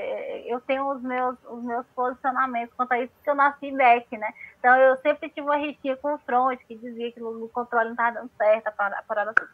eu 0.47 0.61
tenho 0.61 0.87
os 0.87 1.01
meus, 1.01 1.35
os 1.49 1.61
meus 1.61 1.85
posicionamentos 1.87 2.73
quanto 2.75 2.93
a 2.93 2.99
isso, 2.99 3.11
porque 3.15 3.29
eu 3.29 3.35
nasci 3.35 3.69
back, 3.71 4.17
né? 4.17 4.33
Então 4.59 4.73
eu 4.77 4.95
sempre 4.97 5.27
tive 5.27 5.45
uma 5.45 5.57
rixinha 5.57 5.97
com 5.97 6.13
o 6.13 6.17
front, 6.19 6.57
que 6.65 6.75
dizia 6.75 7.11
que 7.11 7.21
o 7.21 7.49
controle 7.49 7.87
não 7.87 7.93
estava 7.93 8.13
dando 8.13 8.31
certo, 8.37 8.67
a 8.67 9.03
parada 9.05 9.33
tudo. 9.33 9.49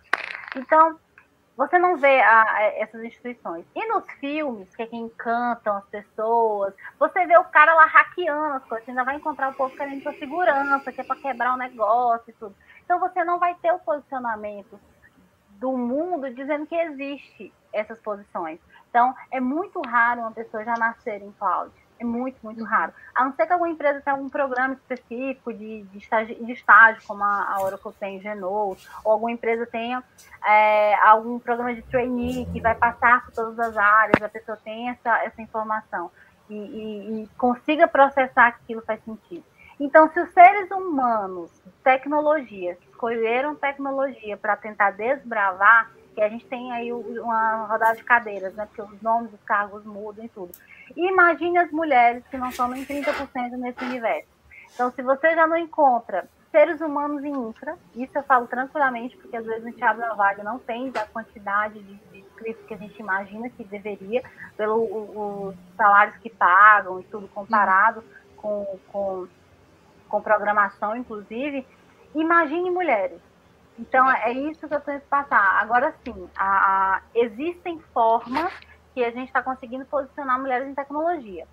Então, 0.56 1.00
você 1.56 1.78
não 1.78 1.98
vê 1.98 2.22
a, 2.22 2.44
a, 2.44 2.64
essas 2.78 3.04
instituições. 3.04 3.66
E 3.76 3.88
nos 3.88 4.10
filmes, 4.14 4.74
que 4.76 4.84
é 4.84 4.88
quem 4.88 5.04
encantam 5.04 5.78
as 5.78 5.86
pessoas, 5.86 6.74
você 7.00 7.26
vê 7.26 7.38
o 7.38 7.44
cara 7.46 7.74
lá 7.74 7.86
hackeando 7.86 8.56
as 8.56 8.64
coisas, 8.64 8.86
você 8.86 8.92
ainda 8.92 9.04
vai 9.04 9.16
encontrar 9.16 9.50
o 9.50 9.56
povo 9.56 9.76
querendo 9.76 10.02
sua 10.04 10.14
segurança, 10.14 10.92
que 10.92 11.02
é 11.02 11.04
para 11.04 11.22
quebrar 11.22 11.54
o 11.54 11.58
negócio 11.58 12.30
e 12.30 12.34
tudo. 12.34 12.56
Então 12.84 13.00
você 13.00 13.24
não 13.24 13.40
vai 13.40 13.56
ter 13.56 13.72
o 13.72 13.80
posicionamento 13.80 14.80
do 15.62 15.78
mundo 15.78 16.34
dizendo 16.34 16.66
que 16.66 16.76
existe 16.76 17.54
essas 17.72 18.00
posições. 18.00 18.60
Então, 18.90 19.14
é 19.32 19.40
muito 19.40 19.80
raro 19.82 20.22
uma 20.22 20.32
pessoa 20.32 20.66
já 20.66 20.74
nascer 20.74 21.22
em 21.22 21.32
cloud. 21.34 21.72
É 22.02 22.04
muito, 22.04 22.36
muito 22.42 22.64
raro. 22.64 22.92
A 23.14 23.24
não 23.24 23.32
ser 23.36 23.46
que 23.46 23.54
alguma 23.54 23.70
empresa 23.70 24.02
tenha 24.02 24.16
algum 24.16 24.28
programa 24.28 24.74
específico 24.74 25.54
de, 25.54 25.84
de, 25.84 25.98
estágio, 26.00 26.44
de 26.44 26.52
estágio, 26.52 27.00
como 27.06 27.24
a, 27.24 27.54
a 27.54 27.62
Oracle 27.62 27.94
tem, 28.00 28.20
Genote, 28.20 28.90
ou 29.06 29.12
alguma 29.12 29.32
empresa 29.32 29.68
tenha 29.68 30.04
é, 30.44 30.96
algum 30.96 31.38
programa 31.38 31.76
de 31.76 31.84
trainee 31.84 32.48
que 32.48 32.60
vai 32.60 32.74
passar 32.74 33.24
por 33.24 33.36
todas 33.36 33.60
as 33.60 33.78
áreas, 33.78 34.20
a 34.20 34.28
pessoa 34.28 34.58
tem 34.58 34.90
essa, 34.90 35.24
essa 35.24 35.40
informação 35.44 36.10
e, 36.50 36.56
e, 36.56 37.24
e 37.24 37.28
consiga 37.38 37.88
processar 37.88 38.48
aquilo 38.48 38.82
faz 38.82 39.00
sentido. 39.04 39.44
Então, 39.80 40.10
se 40.12 40.20
os 40.20 40.34
seres 40.34 40.72
humanos, 40.72 41.52
tecnologia, 41.84 42.78
escolheram 42.90 43.54
tecnologia 43.54 44.36
para 44.38 44.56
tentar 44.56 44.90
desbravar, 44.92 45.92
que 46.14 46.22
a 46.22 46.30
gente 46.30 46.46
tem 46.46 46.72
aí 46.72 46.92
uma 46.92 47.66
rodada 47.66 47.96
de 47.96 48.04
cadeiras, 48.04 48.54
né? 48.54 48.66
Porque 48.66 48.82
os 48.82 49.02
nomes 49.02 49.32
dos 49.32 49.42
cargos 49.44 49.86
mudam 49.86 50.26
e 50.26 50.30
tudo. 50.30 50.52
Imagine 50.96 51.58
as 51.60 51.72
mulheres 51.72 52.24
que 52.30 52.38
não 52.38 52.52
são 52.52 52.68
nem 52.68 52.86
30% 52.86 53.52
nesse 53.52 53.84
universo. 53.84 54.30
Então, 54.74 54.92
se 54.92 55.02
você 55.02 55.36
já 55.36 55.48
não 55.48 55.58
encontra 55.58 56.28
seres 56.52 56.82
humanos 56.82 57.24
em 57.24 57.32
infra, 57.32 57.78
isso 57.96 58.18
eu 58.18 58.24
falo 58.24 58.48
tranquilamente, 58.48 59.16
porque 59.18 59.38
às 59.38 59.46
vezes 59.46 59.66
a 59.66 59.70
gente 59.70 59.84
abre 59.84 60.06
uma 60.06 60.16
vaga 60.16 60.44
não 60.44 60.60
tem 60.60 60.92
a 60.96 61.06
quantidade 61.06 61.82
de, 61.82 62.20
inscritos 62.20 62.66
que 62.66 62.74
a 62.74 62.78
gente 62.78 63.00
imagina 63.00 63.50
que 63.50 63.64
deveria, 63.64 64.24
pelos 64.58 65.56
salários 65.78 66.18
que 66.18 66.30
pagam 66.30 67.00
e 67.00 67.04
tudo 67.04 67.28
comparado 67.28 68.04
com, 68.36 68.80
com, 68.92 69.28
com 70.10 70.22
programação, 70.22 70.96
inclusive. 70.96 71.66
Imagine 72.16 72.72
mulheres 72.72 73.22
então, 73.82 74.10
é 74.10 74.32
isso 74.32 74.68
que 74.68 74.74
eu 74.76 74.82
tento 74.82 75.04
passar. 75.04 75.60
Agora 75.60 75.94
sim, 76.04 76.30
a, 76.38 76.46
a, 76.98 77.02
existem 77.16 77.80
formas 77.94 78.54
que 78.94 79.04
a 79.04 79.12
gente 79.12 79.28
está 79.28 79.42
conseguindo 79.42 79.86
posicionar 79.86 80.40
mulheres 80.40 80.68
em 80.68 80.76
tecnologia. 80.76 81.48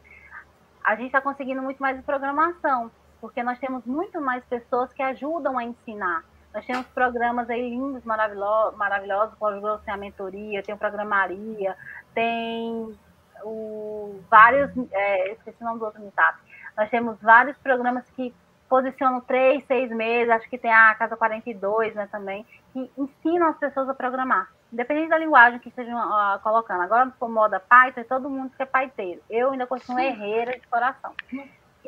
A 0.85 0.94
gente 0.94 1.07
está 1.07 1.20
conseguindo 1.20 1.62
muito 1.62 1.81
mais 1.81 1.98
em 1.98 2.03
programação, 2.03 2.90
porque 3.20 3.42
nós 3.42 3.59
temos 3.59 3.85
muito 3.85 4.20
mais 4.20 4.44
pessoas 4.44 4.92
que 4.92 5.03
ajudam 5.03 5.59
a 5.59 5.64
ensinar. 5.64 6.24
Nós 6.55 6.64
temos 6.64 6.87
programas 6.88 7.48
aí 7.51 7.68
lindos, 7.68 8.05
maravilhosos, 8.05 8.77
maravilhosos 8.77 9.35
como 9.38 9.79
tem 9.79 9.94
a 9.94 9.96
mentoria, 9.96 10.62
tem 10.62 10.74
o 10.74 10.79
programaria, 10.79 11.77
tem 12.14 12.96
o, 13.44 14.18
vários, 14.31 14.70
é, 14.90 15.33
esqueci 15.33 15.62
o 15.62 15.64
nome 15.64 15.79
do 15.79 15.85
outro 15.85 16.01
meetup. 16.01 16.38
Nós 16.77 16.88
temos 16.90 17.20
vários 17.20 17.57
programas 17.59 18.09
que 18.11 18.35
posicionam 18.68 19.20
três, 19.20 19.64
seis 19.66 19.90
meses, 19.90 20.31
acho 20.31 20.48
que 20.48 20.59
tem 20.59 20.72
a 20.72 20.94
Casa 20.94 21.16
42, 21.16 21.94
né, 21.94 22.09
também, 22.11 22.46
que 22.72 22.90
ensinam 22.96 23.48
as 23.48 23.57
pessoas 23.57 23.88
a 23.88 23.94
programar, 23.94 24.51
independente 24.72 25.09
da 25.09 25.18
linguagem 25.18 25.59
que 25.59 25.68
estejam 25.68 25.98
uh, 25.98 26.38
colocando. 26.40 26.83
Agora, 26.83 27.12
por 27.18 27.28
moda 27.28 27.61
Python, 27.61 28.04
todo 28.09 28.31
mundo 28.31 28.52
quer 28.57 28.66
paiteiro. 28.66 29.20
Eu 29.28 29.50
ainda 29.50 29.66
continuo 29.66 29.98
herreira 29.98 30.59
de 30.59 30.66
coração. 30.66 31.12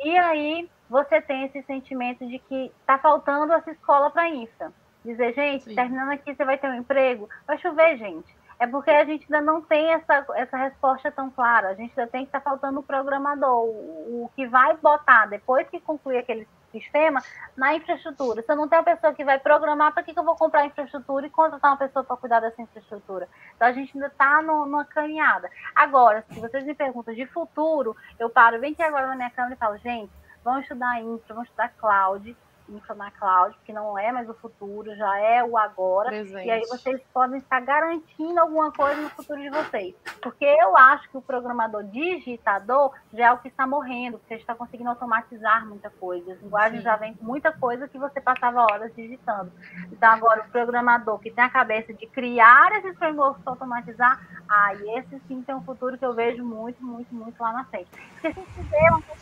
E 0.03 0.17
aí, 0.17 0.69
você 0.89 1.21
tem 1.21 1.45
esse 1.45 1.61
sentimento 1.63 2.25
de 2.27 2.39
que 2.39 2.71
está 2.81 2.97
faltando 2.97 3.53
essa 3.53 3.71
escola 3.71 4.09
para 4.09 4.29
infra. 4.29 4.71
Dizer, 5.05 5.33
gente, 5.33 5.63
Sim. 5.63 5.75
terminando 5.75 6.11
aqui, 6.11 6.33
você 6.33 6.45
vai 6.45 6.57
ter 6.57 6.69
um 6.69 6.75
emprego? 6.75 7.29
Vai 7.47 7.57
chover, 7.57 7.97
gente. 7.97 8.35
É 8.59 8.67
porque 8.67 8.91
a 8.91 9.03
gente 9.03 9.23
ainda 9.23 9.41
não 9.41 9.61
tem 9.61 9.91
essa, 9.91 10.25
essa 10.35 10.57
resposta 10.57 11.11
tão 11.11 11.31
clara. 11.31 11.69
A 11.69 11.73
gente 11.73 11.99
ainda 11.99 12.11
tem 12.11 12.21
que 12.21 12.27
estar 12.29 12.41
tá 12.41 12.49
faltando 12.49 12.79
o 12.79 12.83
programador, 12.83 13.65
o, 13.65 14.25
o 14.25 14.31
que 14.35 14.47
vai 14.47 14.77
botar, 14.77 15.25
depois 15.25 15.67
que 15.67 15.79
concluir 15.79 16.19
aquele 16.19 16.47
sistema 16.71 17.21
na 17.55 17.75
infraestrutura. 17.75 18.41
Se 18.41 18.51
eu 18.51 18.55
não 18.55 18.67
tenho 18.67 18.81
a 18.81 18.85
pessoa 18.85 19.13
que 19.13 19.23
vai 19.23 19.39
programar, 19.39 19.93
para 19.93 20.03
que, 20.03 20.13
que 20.13 20.19
eu 20.19 20.23
vou 20.23 20.35
comprar 20.35 20.65
infraestrutura 20.65 21.27
e 21.27 21.29
contratar 21.29 21.71
uma 21.71 21.77
pessoa 21.77 22.03
para 22.03 22.17
cuidar 22.17 22.39
dessa 22.39 22.61
infraestrutura? 22.61 23.27
Então 23.55 23.67
a 23.67 23.71
gente 23.71 23.91
ainda 23.95 24.07
está 24.07 24.41
numa 24.41 24.85
caminhada. 24.85 25.49
Agora, 25.75 26.23
se 26.31 26.39
vocês 26.39 26.63
me 26.63 26.73
perguntam 26.73 27.13
de 27.13 27.25
futuro, 27.27 27.95
eu 28.19 28.29
paro, 28.29 28.59
vem 28.59 28.73
aqui 28.73 28.83
agora 28.83 29.07
na 29.07 29.15
minha 29.15 29.29
câmera 29.29 29.55
e 29.55 29.57
falo, 29.57 29.77
gente, 29.77 30.11
vamos 30.43 30.63
estudar 30.63 31.01
infra, 31.01 31.33
vamos 31.33 31.49
estudar 31.49 31.69
cloud, 31.77 32.35
infra 32.75 32.95
na 32.95 33.11
cloud, 33.11 33.55
que 33.65 33.73
não 33.73 33.97
é 33.97 34.11
mais 34.11 34.29
o 34.29 34.33
futuro, 34.33 34.95
já 34.95 35.17
é 35.19 35.43
o 35.43 35.57
agora. 35.57 36.09
Presente. 36.09 36.47
E 36.47 36.51
aí 36.51 36.61
vocês 36.67 37.01
podem 37.13 37.39
estar 37.39 37.59
garantindo 37.59 38.39
alguma 38.39 38.71
coisa 38.71 39.01
no 39.01 39.09
futuro 39.09 39.41
de 39.41 39.49
vocês. 39.49 39.95
Porque 40.21 40.45
eu 40.45 40.77
acho 40.77 41.09
que 41.09 41.17
o 41.17 41.21
programador 41.21 41.83
digitador 41.83 42.93
já 43.13 43.27
é 43.27 43.31
o 43.31 43.37
que 43.37 43.47
está 43.47 43.67
morrendo, 43.67 44.17
porque 44.19 44.33
a 44.33 44.37
gente 44.37 44.43
está 44.43 44.55
conseguindo 44.55 44.89
automatizar 44.89 45.65
muita 45.67 45.89
coisa. 45.89 46.33
As 46.33 46.41
linguagens 46.41 46.83
já 46.83 46.95
vem 46.95 47.13
com 47.13 47.25
muita 47.25 47.51
coisa 47.51 47.87
que 47.87 47.97
você 47.97 48.21
passava 48.21 48.61
horas 48.61 48.93
digitando. 48.95 49.51
Então 49.91 50.09
agora 50.09 50.41
o 50.41 50.51
programador 50.51 51.19
que 51.19 51.31
tem 51.31 51.43
a 51.43 51.49
cabeça 51.49 51.93
de 51.93 52.07
criar 52.07 52.71
esses 52.73 52.97
frameworks 52.97 53.41
para 53.43 53.53
automatizar, 53.53 54.19
ah, 54.49 54.73
e 54.75 54.99
esse 54.99 55.19
sim 55.27 55.41
tem 55.41 55.55
um 55.55 55.63
futuro 55.63 55.97
que 55.97 56.05
eu 56.05 56.13
vejo 56.13 56.43
muito, 56.43 56.83
muito, 56.83 57.13
muito 57.13 57.41
lá 57.41 57.53
na 57.53 57.65
frente. 57.65 57.89
Porque 58.21 58.33
se 58.33 58.39
gente 58.39 58.69
vê 58.69 58.89
uma 58.89 59.01
coisa 59.01 59.21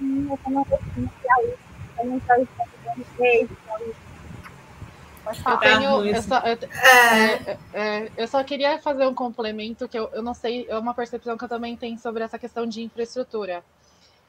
importante, 0.00 0.74
essa 0.74 1.63
é 5.26 5.52
eu 5.52 5.56
tenho. 5.58 6.04
Eu 6.04 6.22
só, 6.22 6.38
eu, 6.40 6.58
é, 6.68 7.58
é, 7.72 8.12
eu 8.16 8.28
só 8.28 8.44
queria 8.44 8.78
fazer 8.78 9.06
um 9.06 9.14
complemento 9.14 9.88
que 9.88 9.98
eu, 9.98 10.10
eu 10.12 10.22
não 10.22 10.34
sei, 10.34 10.66
é 10.68 10.76
uma 10.76 10.92
percepção 10.92 11.36
que 11.36 11.44
eu 11.44 11.48
também 11.48 11.76
tenho 11.76 11.98
sobre 11.98 12.22
essa 12.22 12.38
questão 12.38 12.66
de 12.66 12.82
infraestrutura. 12.82 13.64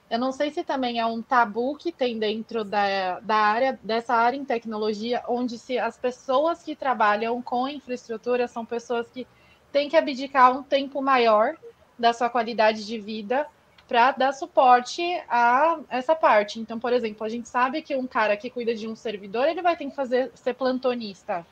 Eu 0.09 0.19
não 0.19 0.31
sei 0.31 0.51
se 0.51 0.63
também 0.63 0.99
é 0.99 1.05
um 1.05 1.21
tabu 1.21 1.75
que 1.75 1.91
tem 1.91 2.17
dentro 2.19 2.63
da, 2.63 3.19
da 3.21 3.35
área, 3.35 3.79
dessa 3.81 4.13
área 4.13 4.37
em 4.37 4.45
tecnologia, 4.45 5.23
onde 5.27 5.57
se 5.57 5.79
as 5.79 5.97
pessoas 5.97 6.61
que 6.61 6.75
trabalham 6.75 7.41
com 7.41 7.67
infraestrutura 7.67 8.47
são 8.47 8.63
pessoas 8.63 9.09
que 9.09 9.27
têm 9.71 9.89
que 9.89 9.97
abdicar 9.97 10.55
um 10.55 10.61
tempo 10.61 11.01
maior 11.01 11.55
da 11.97 12.13
sua 12.13 12.29
qualidade 12.29 12.85
de 12.85 12.99
vida 12.99 13.47
para 13.87 14.11
dar 14.11 14.33
suporte 14.33 15.01
a 15.29 15.79
essa 15.89 16.15
parte. 16.15 16.59
Então, 16.59 16.79
por 16.79 16.91
exemplo, 16.91 17.25
a 17.25 17.29
gente 17.29 17.47
sabe 17.47 17.81
que 17.81 17.95
um 17.95 18.07
cara 18.07 18.35
que 18.35 18.49
cuida 18.49 18.73
de 18.73 18.87
um 18.87 18.95
servidor, 18.95 19.47
ele 19.47 19.61
vai 19.61 19.75
ter 19.75 19.85
que 19.85 19.95
fazer 19.95 20.31
ser 20.33 20.53
plantonista. 20.53 21.45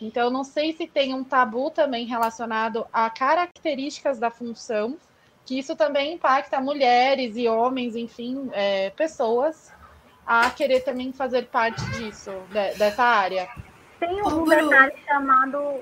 Então, 0.00 0.30
não 0.30 0.44
sei 0.44 0.72
se 0.72 0.86
tem 0.86 1.14
um 1.14 1.24
tabu 1.24 1.70
também 1.70 2.04
relacionado 2.04 2.86
a 2.92 3.08
características 3.08 4.18
da 4.18 4.30
função, 4.30 4.98
que 5.46 5.58
isso 5.58 5.76
também 5.76 6.14
impacta 6.14 6.60
mulheres 6.60 7.36
e 7.36 7.48
homens, 7.48 7.96
enfim, 7.96 8.50
é, 8.52 8.90
pessoas, 8.90 9.72
a 10.26 10.50
querer 10.50 10.80
também 10.80 11.12
fazer 11.12 11.46
parte 11.46 11.82
disso, 11.92 12.30
de, 12.50 12.74
dessa 12.78 13.02
área. 13.02 13.48
Tem 14.00 14.22
um 14.22 14.44
detalhe 14.44 14.94
chamado 15.06 15.80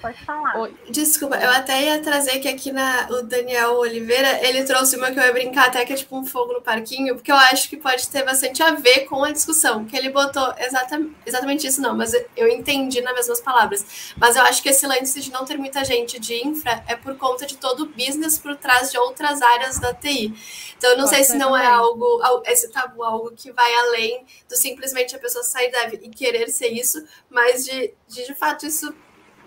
Pode 0.00 0.24
falar. 0.24 0.58
Oi. 0.58 0.74
Desculpa, 0.88 1.36
eu 1.36 1.50
até 1.50 1.82
ia 1.82 2.00
trazer 2.00 2.38
que 2.38 2.48
aqui 2.48 2.72
na, 2.72 3.06
o 3.10 3.22
Daniel 3.22 3.72
Oliveira, 3.74 4.46
ele 4.46 4.64
trouxe 4.64 4.96
uma 4.96 5.10
que 5.10 5.18
eu 5.18 5.22
ia 5.22 5.32
brincar 5.32 5.68
até 5.68 5.84
que 5.84 5.92
é 5.92 5.96
tipo 5.96 6.16
um 6.16 6.24
fogo 6.24 6.54
no 6.54 6.62
parquinho, 6.62 7.14
porque 7.14 7.30
eu 7.30 7.36
acho 7.36 7.68
que 7.68 7.76
pode 7.76 8.08
ter 8.08 8.24
bastante 8.24 8.62
a 8.62 8.70
ver 8.70 9.00
com 9.00 9.22
a 9.22 9.30
discussão, 9.30 9.84
que 9.84 9.96
ele 9.96 10.10
botou 10.10 10.54
exatamente, 10.58 11.14
exatamente 11.26 11.66
isso 11.66 11.82
não, 11.82 11.94
mas 11.94 12.12
eu 12.36 12.48
entendi 12.48 13.02
nas 13.02 13.14
mesmas 13.14 13.40
palavras. 13.40 14.14
Mas 14.16 14.36
eu 14.36 14.42
acho 14.42 14.62
que 14.62 14.70
esse 14.70 14.86
lance 14.86 15.20
de 15.20 15.30
não 15.30 15.44
ter 15.44 15.58
muita 15.58 15.84
gente 15.84 16.18
de 16.18 16.34
infra 16.46 16.82
é 16.86 16.96
por 16.96 17.16
conta 17.16 17.44
de 17.44 17.56
todo 17.56 17.82
o 17.82 17.86
business 17.86 18.38
por 18.38 18.56
trás 18.56 18.90
de 18.90 18.98
outras 18.98 19.42
áreas 19.42 19.78
da 19.78 19.92
TI. 19.92 20.34
Então 20.78 20.90
eu 20.90 20.96
não 20.96 21.04
pode 21.04 21.16
sei 21.16 21.24
se 21.24 21.36
não 21.36 21.54
é 21.54 21.60
também. 21.60 21.74
é 21.74 21.76
algo, 21.76 22.42
esse 22.46 22.70
tabu, 22.70 23.02
algo 23.02 23.32
que 23.36 23.52
vai 23.52 23.74
além 23.74 24.24
do 24.48 24.56
simplesmente 24.56 25.14
a 25.14 25.18
pessoa 25.18 25.44
sair 25.44 25.70
da 25.70 25.88
e 25.88 26.08
querer 26.08 26.48
ser 26.48 26.68
isso, 26.68 27.04
mas 27.28 27.64
de, 27.64 27.92
de, 28.08 28.26
de 28.26 28.34
fato 28.34 28.64
isso 28.64 28.94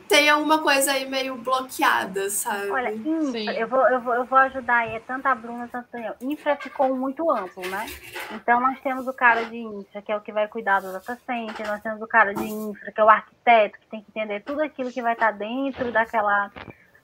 tem 0.07 0.29
alguma 0.29 0.59
coisa 0.59 0.91
aí 0.91 1.09
meio 1.09 1.35
bloqueada, 1.35 2.29
sabe? 2.29 2.69
Olha, 2.69 2.93
infra, 2.93 3.53
eu 3.53 3.67
vou, 3.67 3.87
eu, 3.89 4.01
vou, 4.01 4.13
eu 4.13 4.25
vou 4.25 4.37
ajudar 4.39 4.77
aí, 4.77 4.95
é 4.95 4.99
tanto 4.99 5.25
a 5.27 5.35
Bruna, 5.35 5.67
tanto 5.71 5.87
o 5.87 5.91
Daniel. 5.91 6.15
Infra 6.21 6.55
ficou 6.55 6.95
muito 6.95 7.29
amplo, 7.29 7.65
né? 7.67 7.85
Então 8.31 8.59
nós 8.59 8.79
temos 8.81 9.07
o 9.07 9.13
cara 9.13 9.45
de 9.45 9.57
infra, 9.57 10.01
que 10.01 10.11
é 10.11 10.15
o 10.15 10.21
que 10.21 10.31
vai 10.31 10.47
cuidar 10.47 10.81
do 10.81 10.91
data 10.91 11.17
center, 11.25 11.67
nós 11.67 11.81
temos 11.81 12.01
o 12.01 12.07
cara 12.07 12.33
de 12.33 12.43
infra, 12.43 12.91
que 12.91 12.99
é 12.99 13.03
o 13.03 13.09
arquiteto, 13.09 13.79
que 13.79 13.87
tem 13.87 14.01
que 14.01 14.09
entender 14.09 14.41
tudo 14.41 14.61
aquilo 14.61 14.91
que 14.91 15.01
vai 15.01 15.13
estar 15.13 15.31
dentro 15.31 15.91
daquela, 15.91 16.51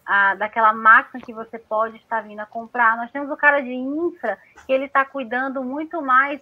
a, 0.06 0.36
daquela 0.36 0.74
máquina 0.74 1.24
que 1.24 1.34
você 1.34 1.58
pode 1.58 1.98
estar 1.98 2.22
vindo 2.22 2.40
a 2.40 2.46
comprar. 2.46 2.98
Nós 2.98 3.12
temos 3.12 3.30
o 3.30 3.38
cara 3.38 3.62
de 3.62 3.74
infra, 3.74 4.38
que 4.66 4.74
ele 4.74 4.86
está 4.86 5.06
cuidando 5.06 5.64
muito 5.64 6.02
mais 6.02 6.42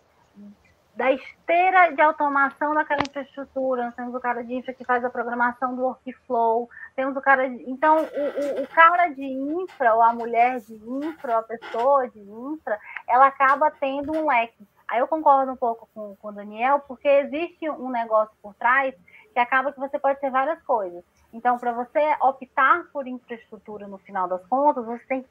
da 0.97 1.11
esteira 1.11 1.91
de 1.93 2.01
automação 2.01 2.73
daquela 2.73 3.03
infraestrutura, 3.07 3.85
nós 3.85 3.93
temos 3.93 4.15
o 4.15 4.19
cara 4.19 4.43
de 4.43 4.55
infra 4.55 4.73
que 4.73 4.83
faz 4.83 5.05
a 5.05 5.11
programação 5.11 5.75
do 5.75 5.83
workflow, 5.83 6.67
temos 6.95 7.15
o 7.15 7.21
cara 7.21 7.47
de... 7.47 7.69
Então, 7.69 7.97
o, 7.97 7.99
o, 7.99 8.63
o, 8.63 8.67
cara 8.69 9.07
de 9.09 9.23
infra, 9.23 9.93
ou 9.93 10.01
a 10.01 10.11
mulher 10.11 10.59
de 10.59 10.73
infra, 10.73 11.33
ou 11.33 11.37
a 11.37 11.43
pessoa 11.43 12.09
de 12.09 12.19
infra, 12.19 12.79
ela 13.07 13.27
acaba 13.27 13.69
tendo 13.69 14.11
um 14.11 14.27
leque. 14.27 14.67
Aí 14.87 14.99
eu 14.99 15.07
concordo 15.07 15.51
um 15.51 15.55
pouco 15.55 15.87
com, 15.93 16.15
com 16.15 16.29
o 16.29 16.31
Daniel, 16.31 16.79
porque 16.87 17.07
existe 17.07 17.69
um 17.69 17.91
negócio 17.91 18.35
por 18.41 18.55
trás 18.55 18.95
que 19.33 19.39
acaba 19.39 19.71
que 19.71 19.79
você 19.79 19.99
pode 19.99 20.19
ter 20.19 20.31
várias 20.31 20.59
coisas. 20.63 21.03
Então, 21.31 21.59
para 21.59 21.73
você 21.73 22.01
optar 22.21 22.85
por 22.91 23.05
infraestrutura 23.05 23.87
no 23.87 23.99
final 23.99 24.27
das 24.27 24.43
contas, 24.47 24.83
você 24.83 25.05
tem 25.05 25.21
que 25.21 25.29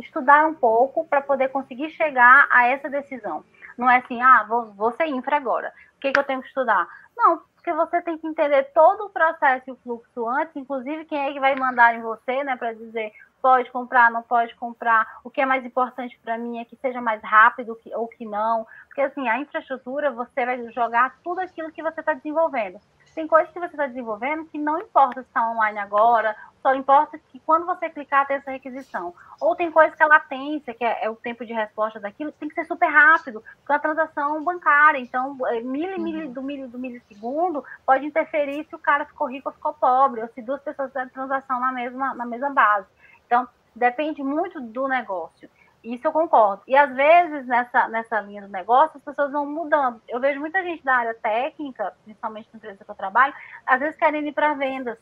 estudar 0.00 0.46
um 0.46 0.54
pouco 0.54 1.06
para 1.06 1.20
poder 1.20 1.48
conseguir 1.48 1.90
chegar 1.90 2.48
a 2.50 2.66
essa 2.68 2.88
decisão. 2.88 3.44
Não 3.76 3.90
é 3.90 3.98
assim, 3.98 4.20
ah, 4.20 4.44
vou, 4.48 4.72
vou 4.72 4.92
ser 4.92 5.06
infra 5.06 5.36
agora. 5.36 5.72
que, 6.04 6.12
que 6.12 6.20
eu 6.20 6.24
tenho 6.24 6.42
que 6.42 6.48
estudar? 6.48 6.86
Não, 7.16 7.40
porque 7.54 7.72
você 7.72 8.02
tem 8.02 8.18
que 8.18 8.26
entender 8.26 8.64
todo 8.74 9.06
o 9.06 9.10
processo 9.10 9.64
e 9.68 9.72
o 9.72 9.76
fluxo 9.76 10.28
antes, 10.28 10.54
inclusive 10.54 11.06
quem 11.06 11.18
é 11.18 11.32
que 11.32 11.40
vai 11.40 11.54
mandar 11.54 11.94
em 11.94 12.02
você, 12.02 12.44
né, 12.44 12.56
para 12.56 12.74
dizer 12.74 13.12
pode 13.40 13.70
comprar, 13.70 14.10
não 14.10 14.22
pode 14.22 14.54
comprar, 14.54 15.06
o 15.22 15.28
que 15.28 15.40
é 15.40 15.46
mais 15.46 15.64
importante 15.66 16.18
para 16.22 16.38
mim 16.38 16.58
é 16.58 16.64
que 16.64 16.76
seja 16.76 16.98
mais 17.00 17.22
rápido 17.22 17.76
que, 17.76 17.94
ou 17.94 18.08
que 18.08 18.24
não, 18.24 18.66
porque 18.86 19.02
assim, 19.02 19.28
a 19.28 19.38
infraestrutura, 19.38 20.10
você 20.10 20.46
vai 20.46 20.72
jogar 20.72 21.14
tudo 21.22 21.40
aquilo 21.40 21.70
que 21.70 21.82
você 21.82 22.00
está 22.00 22.14
desenvolvendo. 22.14 22.80
Tem 23.14 23.28
coisas 23.28 23.52
que 23.52 23.60
você 23.60 23.66
está 23.66 23.86
desenvolvendo 23.86 24.46
que 24.46 24.58
não 24.58 24.78
importa 24.78 25.22
se 25.22 25.28
está 25.28 25.48
online 25.48 25.78
agora, 25.78 26.34
só 26.60 26.74
importa 26.74 27.18
que 27.18 27.38
quando 27.40 27.66
você 27.66 27.88
clicar 27.90 28.26
tem 28.26 28.36
essa 28.36 28.50
requisição. 28.50 29.14
Ou 29.40 29.54
tem 29.54 29.70
coisas 29.70 29.94
que 29.94 30.02
a 30.02 30.06
latência, 30.06 30.74
que 30.74 30.84
é, 30.84 31.04
é, 31.04 31.10
o 31.10 31.14
tempo 31.14 31.44
de 31.44 31.52
resposta 31.52 32.00
daquilo, 32.00 32.32
tem 32.32 32.48
que 32.48 32.54
ser 32.54 32.64
super 32.64 32.88
rápido, 32.88 33.44
porque 33.58 33.72
é 33.72 33.76
a 33.76 33.78
transação 33.78 34.42
bancária, 34.42 34.98
então 34.98 35.36
é, 35.46 35.60
mili, 35.60 35.98
mili, 36.00 36.24
uhum. 36.24 36.32
do, 36.32 36.42
mili, 36.42 36.66
do 36.66 36.78
milissegundo 36.78 37.64
pode 37.86 38.06
interferir 38.06 38.66
se 38.68 38.74
o 38.74 38.78
cara 38.78 39.04
ficou 39.04 39.28
rico 39.28 39.48
ou 39.48 39.54
ficou 39.54 39.74
pobre, 39.74 40.22
ou 40.22 40.28
se 40.28 40.42
duas 40.42 40.62
pessoas 40.62 40.88
fizeram 40.88 41.10
transação 41.10 41.60
na 41.60 41.70
mesma, 41.70 42.14
na 42.14 42.24
mesma 42.24 42.50
base. 42.50 42.88
Então, 43.26 43.46
depende 43.76 44.22
muito 44.22 44.60
do 44.60 44.88
negócio. 44.88 45.48
Isso 45.84 46.06
eu 46.06 46.12
concordo. 46.12 46.62
E 46.66 46.74
às 46.74 46.94
vezes, 46.94 47.46
nessa, 47.46 47.86
nessa 47.88 48.18
linha 48.20 48.40
do 48.40 48.48
negócio, 48.48 48.96
as 48.96 49.04
pessoas 49.04 49.30
vão 49.30 49.44
mudando. 49.44 50.00
Eu 50.08 50.18
vejo 50.18 50.40
muita 50.40 50.62
gente 50.62 50.82
da 50.82 50.96
área 50.96 51.14
técnica, 51.14 51.94
principalmente 52.04 52.48
na 52.50 52.56
empresa 52.56 52.82
que 52.82 52.90
eu 52.90 52.94
trabalho, 52.94 53.34
às 53.66 53.80
vezes 53.80 53.96
querem 53.96 54.26
ir 54.26 54.32
para 54.32 54.54
vendas, 54.54 54.98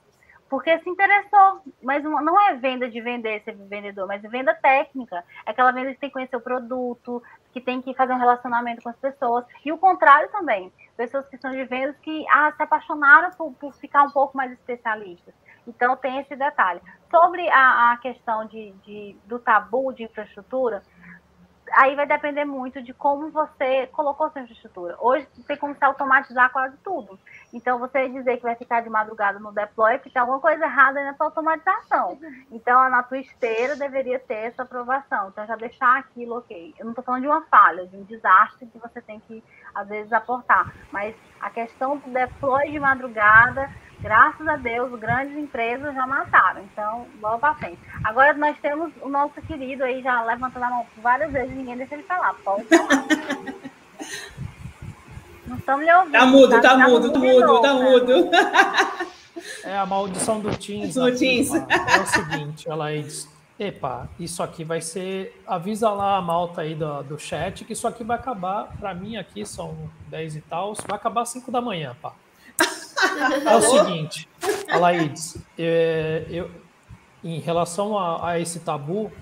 porque 0.51 0.77
se 0.81 0.91
interessou. 0.91 1.63
Mas 1.81 2.03
não 2.03 2.41
é 2.41 2.57
venda 2.57 2.91
de 2.91 3.01
vender, 3.01 3.41
ser 3.45 3.55
vendedor, 3.55 4.09
mas 4.09 4.23
venda 4.23 4.53
técnica. 4.55 5.25
É 5.47 5.53
aquela 5.53 5.71
venda 5.71 5.93
que 5.93 6.01
tem 6.01 6.11
que 6.11 6.15
conhecer 6.15 6.37
o 6.37 6.41
produto, 6.41 7.23
que 7.53 7.61
tem 7.61 7.81
que 7.81 7.95
fazer 7.95 8.13
um 8.13 8.19
relacionamento 8.19 8.83
com 8.83 8.89
as 8.89 8.97
pessoas. 8.97 9.45
E 9.65 9.71
o 9.71 9.79
contrário 9.79 10.29
também. 10.31 10.73
Pessoas 10.97 11.29
que 11.29 11.39
são 11.39 11.53
de 11.53 11.65
vendas 11.65 11.97
que 12.01 12.27
ah, 12.29 12.53
se 12.57 12.63
apaixonaram 12.63 13.31
por, 13.31 13.53
por 13.53 13.73
ficar 13.75 14.03
um 14.03 14.11
pouco 14.11 14.37
mais 14.37 14.51
especialistas. 14.51 15.33
Então, 15.67 15.97
tem 15.97 16.19
esse 16.19 16.35
detalhe. 16.35 16.81
Sobre 17.11 17.49
a, 17.51 17.93
a 17.93 17.97
questão 17.99 18.47
de, 18.47 18.73
de, 18.85 19.17
do 19.27 19.39
tabu 19.39 19.93
de 19.93 20.05
infraestrutura, 20.05 20.83
aí 21.73 21.95
vai 21.95 22.07
depender 22.07 22.45
muito 22.45 22.83
de 22.83 22.93
como 22.93 23.31
você 23.31 23.87
colocou 23.89 24.31
sua 24.31 24.43
infraestrutura. 24.43 24.97
Hoje 25.01 25.27
tem 25.47 25.57
como 25.57 25.75
se 25.75 25.85
automatizar 25.85 26.51
quase 26.51 26.77
tudo. 26.79 27.19
Então, 27.53 27.79
você 27.79 28.09
dizer 28.09 28.37
que 28.37 28.43
vai 28.43 28.55
ficar 28.57 28.81
de 28.81 28.91
madrugada 28.91 29.39
no 29.39 29.53
deploy, 29.53 29.99
porque 29.99 30.11
tem 30.11 30.21
alguma 30.21 30.41
coisa 30.41 30.65
errada 30.65 31.03
nessa 31.03 31.25
automatização. 31.25 32.19
Então, 32.51 32.89
na 32.91 33.03
tua 33.03 33.19
esteira 33.19 33.77
deveria 33.77 34.19
ter 34.19 34.47
essa 34.47 34.63
aprovação. 34.63 35.29
Então, 35.29 35.47
já 35.47 35.57
deixar 35.57 35.99
aquilo 35.99 36.39
ok. 36.39 36.75
Eu 36.79 36.85
não 36.85 36.93
estou 36.93 37.05
falando 37.05 37.23
de 37.23 37.29
uma 37.29 37.43
falha, 37.43 37.87
de 37.87 37.97
um 37.97 38.05
desastre 38.05 38.67
que 38.67 38.79
você 38.79 39.01
tem 39.01 39.21
que, 39.21 39.43
às 39.75 39.89
vezes, 39.89 40.13
aportar. 40.13 40.73
Mas 40.91 41.15
a 41.41 41.51
questão 41.51 41.97
do 41.97 42.11
deploy 42.11 42.71
de 42.71 42.81
madrugada 42.81 43.71
Graças 44.03 44.47
a 44.49 44.57
Deus, 44.57 44.99
grandes 44.99 45.37
empresas 45.37 45.95
já 45.95 46.05
mataram. 46.07 46.63
Então, 46.73 47.07
bola 47.21 47.39
para 47.39 47.55
frente. 47.55 47.79
Agora 48.03 48.35
nós 48.35 48.59
temos 48.61 48.93
o 49.01 49.09
nosso 49.09 49.41
querido 49.43 49.85
aí 49.85 50.03
já 50.03 50.23
levantando 50.23 50.65
a 50.65 50.71
mão 50.71 50.87
várias 51.01 51.31
vezes, 51.31 51.57
ninguém 51.57 51.77
deixa 51.77 51.95
ele 51.95 52.03
falar. 52.03 52.35
Pode 52.45 52.65
falar. 52.65 53.07
Não 55.47 55.57
estamos 55.57 55.85
lhe 55.85 55.93
ouvindo. 55.93 56.13
Tá 56.13 56.27
mudo, 56.27 56.51
tá, 56.51 56.61
tá 56.61 56.79
mudo, 56.89 57.13
tá 57.13 57.19
mudo, 57.19 57.61
tá 57.61 57.75
mudo. 57.75 58.31
É 59.65 59.77
a 59.77 59.87
maldição 59.87 60.41
do 60.41 60.57
Teams. 60.57 60.95
Do 60.95 61.15
Teams. 61.17 61.53
É 61.55 62.01
o 62.01 62.07
seguinte, 62.07 62.69
ela 62.69 62.93
diz, 62.93 63.29
epa, 63.59 64.09
isso 64.19 64.43
aqui 64.43 64.65
vai 64.65 64.81
ser, 64.81 65.41
avisa 65.47 65.91
lá 65.91 66.17
a 66.17 66.23
malta 66.23 66.63
aí 66.63 66.75
do, 66.75 67.03
do 67.05 67.19
chat 67.19 67.65
que 67.65 67.73
isso 67.73 67.87
aqui 67.87 68.05
vai 68.05 68.17
acabar, 68.17 68.69
para 68.79 68.95
mim 68.95 69.17
aqui 69.17 69.45
são 69.47 69.77
10 70.09 70.37
e 70.37 70.41
tal, 70.43 70.75
vai 70.87 70.97
acabar 70.97 71.23
às 71.23 71.29
5 71.31 71.51
da 71.51 71.61
manhã, 71.61 71.97
pá. 72.01 72.13
É 73.47 73.57
o 73.57 73.63
seguinte, 73.63 74.29
Alaídes, 74.71 75.37
é, 75.59 76.25
eu, 76.29 76.51
em 77.23 77.39
relação 77.39 77.99
a, 77.99 78.31
a, 78.31 78.41
esse 78.41 78.61
tabu, 78.61 79.13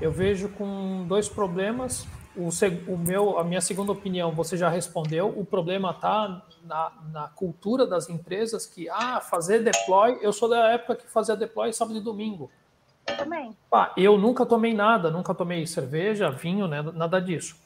eu 0.00 0.10
vejo 0.10 0.48
com 0.50 1.04
dois 1.06 1.28
problemas. 1.28 2.06
O, 2.36 2.48
o, 2.88 2.98
meu, 2.98 3.38
a 3.38 3.44
minha 3.44 3.60
segunda 3.60 3.92
opinião, 3.92 4.32
você 4.32 4.56
já 4.56 4.68
respondeu. 4.68 5.28
O 5.28 5.44
problema 5.44 5.90
está 5.92 6.42
na, 6.64 6.92
na, 7.12 7.28
cultura 7.28 7.86
das 7.86 8.08
empresas 8.08 8.66
que, 8.66 8.88
ah, 8.88 9.20
fazer 9.20 9.62
deploy. 9.62 10.18
Eu 10.20 10.32
sou 10.32 10.48
da 10.48 10.70
época 10.72 10.96
que 10.96 11.06
fazia 11.06 11.36
deploy 11.36 11.72
sábado 11.72 11.96
e 11.96 12.00
domingo. 12.00 12.50
Eu 13.06 13.16
também. 13.16 13.56
Pá, 13.70 13.92
eu 13.96 14.18
nunca 14.18 14.44
tomei 14.44 14.74
nada, 14.74 15.10
nunca 15.10 15.32
tomei 15.32 15.64
cerveja, 15.66 16.30
vinho, 16.30 16.66
né, 16.66 16.82
nada 16.82 17.20
disso. 17.20 17.56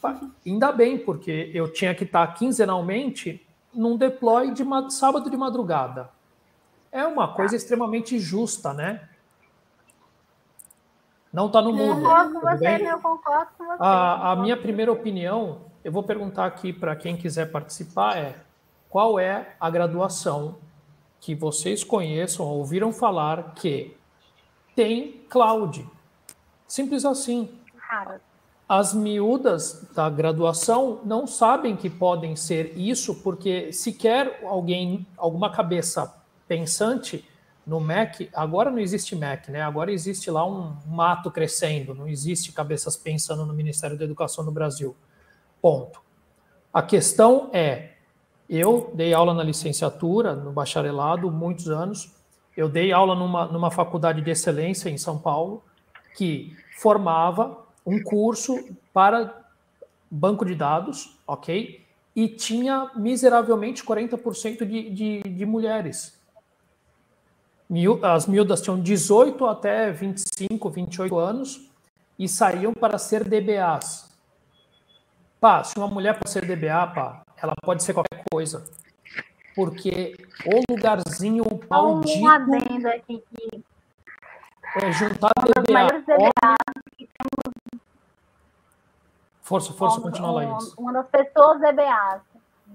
Pá, 0.00 0.18
ainda 0.46 0.72
bem, 0.72 0.96
porque 0.96 1.50
eu 1.52 1.70
tinha 1.70 1.94
que 1.94 2.04
estar 2.04 2.26
quinzenalmente 2.28 3.45
num 3.76 3.96
deploy 3.96 4.52
de 4.52 4.64
sábado 4.90 5.30
de 5.30 5.36
madrugada. 5.36 6.10
É 6.90 7.06
uma 7.06 7.28
coisa 7.34 7.52
tá. 7.52 7.56
extremamente 7.56 8.18
justa, 8.18 8.72
né? 8.72 9.08
Não 11.32 11.48
está 11.48 11.60
no 11.60 11.72
mundo. 11.72 11.82
Eu 11.82 11.96
concordo 11.96 12.32
com 12.32 12.40
você, 12.40 12.90
eu 12.90 12.98
concordo 13.00 13.50
com 13.58 13.66
você. 13.66 13.76
A, 13.78 14.32
a 14.32 14.36
minha 14.36 14.56
primeira 14.56 14.90
opinião, 14.90 15.60
eu 15.84 15.92
vou 15.92 16.02
perguntar 16.02 16.46
aqui 16.46 16.72
para 16.72 16.96
quem 16.96 17.16
quiser 17.16 17.52
participar, 17.52 18.16
é 18.16 18.36
qual 18.88 19.18
é 19.18 19.54
a 19.60 19.68
graduação 19.68 20.56
que 21.20 21.34
vocês 21.34 21.84
conheçam, 21.84 22.46
ouviram 22.46 22.92
falar 22.92 23.52
que 23.54 23.94
tem 24.74 25.24
cloud? 25.28 25.86
Simples 26.66 27.04
assim. 27.04 27.50
Cara, 27.88 28.20
as 28.68 28.92
miúdas 28.92 29.88
da 29.94 30.10
graduação 30.10 31.00
não 31.04 31.26
sabem 31.26 31.76
que 31.76 31.88
podem 31.88 32.34
ser 32.34 32.76
isso, 32.76 33.14
porque 33.22 33.72
sequer 33.72 34.40
alguém, 34.44 35.06
alguma 35.16 35.50
cabeça 35.50 36.12
pensante 36.48 37.24
no 37.64 37.80
Mac, 37.80 38.20
agora 38.32 38.70
não 38.70 38.78
existe 38.78 39.14
Mac, 39.14 39.48
né? 39.48 39.60
Agora 39.60 39.92
existe 39.92 40.30
lá 40.30 40.46
um 40.46 40.76
mato 40.86 41.30
crescendo, 41.30 41.94
não 41.94 42.08
existe 42.08 42.52
cabeças 42.52 42.96
pensando 42.96 43.44
no 43.44 43.52
Ministério 43.52 43.96
da 43.96 44.04
Educação 44.04 44.44
no 44.44 44.52
Brasil. 44.52 44.96
Ponto. 45.60 46.00
A 46.72 46.82
questão 46.82 47.50
é, 47.52 47.94
eu 48.48 48.92
dei 48.94 49.12
aula 49.12 49.34
na 49.34 49.42
licenciatura, 49.42 50.34
no 50.34 50.52
bacharelado, 50.52 51.30
muitos 51.30 51.68
anos. 51.68 52.14
Eu 52.56 52.68
dei 52.68 52.92
aula 52.92 53.14
numa, 53.14 53.46
numa 53.46 53.70
faculdade 53.70 54.22
de 54.22 54.30
excelência 54.30 54.88
em 54.88 54.98
São 54.98 55.18
Paulo, 55.18 55.64
que 56.16 56.56
formava 56.78 57.65
um 57.86 58.02
curso 58.02 58.76
para 58.92 59.46
banco 60.10 60.44
de 60.44 60.54
dados, 60.54 61.16
ok? 61.26 61.84
E 62.14 62.28
tinha 62.28 62.90
miseravelmente 62.96 63.84
40% 63.84 64.64
de, 64.66 64.90
de, 64.90 65.22
de 65.22 65.46
mulheres. 65.46 66.18
As 68.02 68.26
miúdas 68.26 68.60
tinham 68.60 68.80
18 68.80 69.46
até 69.46 69.90
25, 69.92 70.70
28 70.70 71.18
anos 71.18 71.70
e 72.18 72.28
saíam 72.28 72.72
para 72.72 72.98
ser 72.98 73.24
DBAs. 73.24 74.08
Pá, 75.40 75.62
se 75.62 75.76
uma 75.76 75.88
mulher 75.88 76.18
pode 76.18 76.30
ser 76.30 76.46
DBA, 76.46 76.86
pá, 76.88 77.22
ela 77.40 77.54
pode 77.62 77.82
ser 77.82 77.92
qualquer 77.92 78.22
coisa. 78.30 78.64
Porque 79.54 80.16
o 80.46 80.72
lugarzinho 80.72 81.44
maldito... 81.68 82.18
Um 82.18 82.28
adendo 82.28 82.88
aqui 82.88 83.22
que... 83.30 83.64
É 84.76 84.92
juntar 84.92 85.30
DBA, 85.34 86.04
Força, 89.46 89.72
força, 89.72 90.00
continua, 90.00 90.32
Laís. 90.32 90.74
Uma 90.76 90.92
das 90.92 91.06
pessoas 91.06 91.62
EBAs 91.62 92.20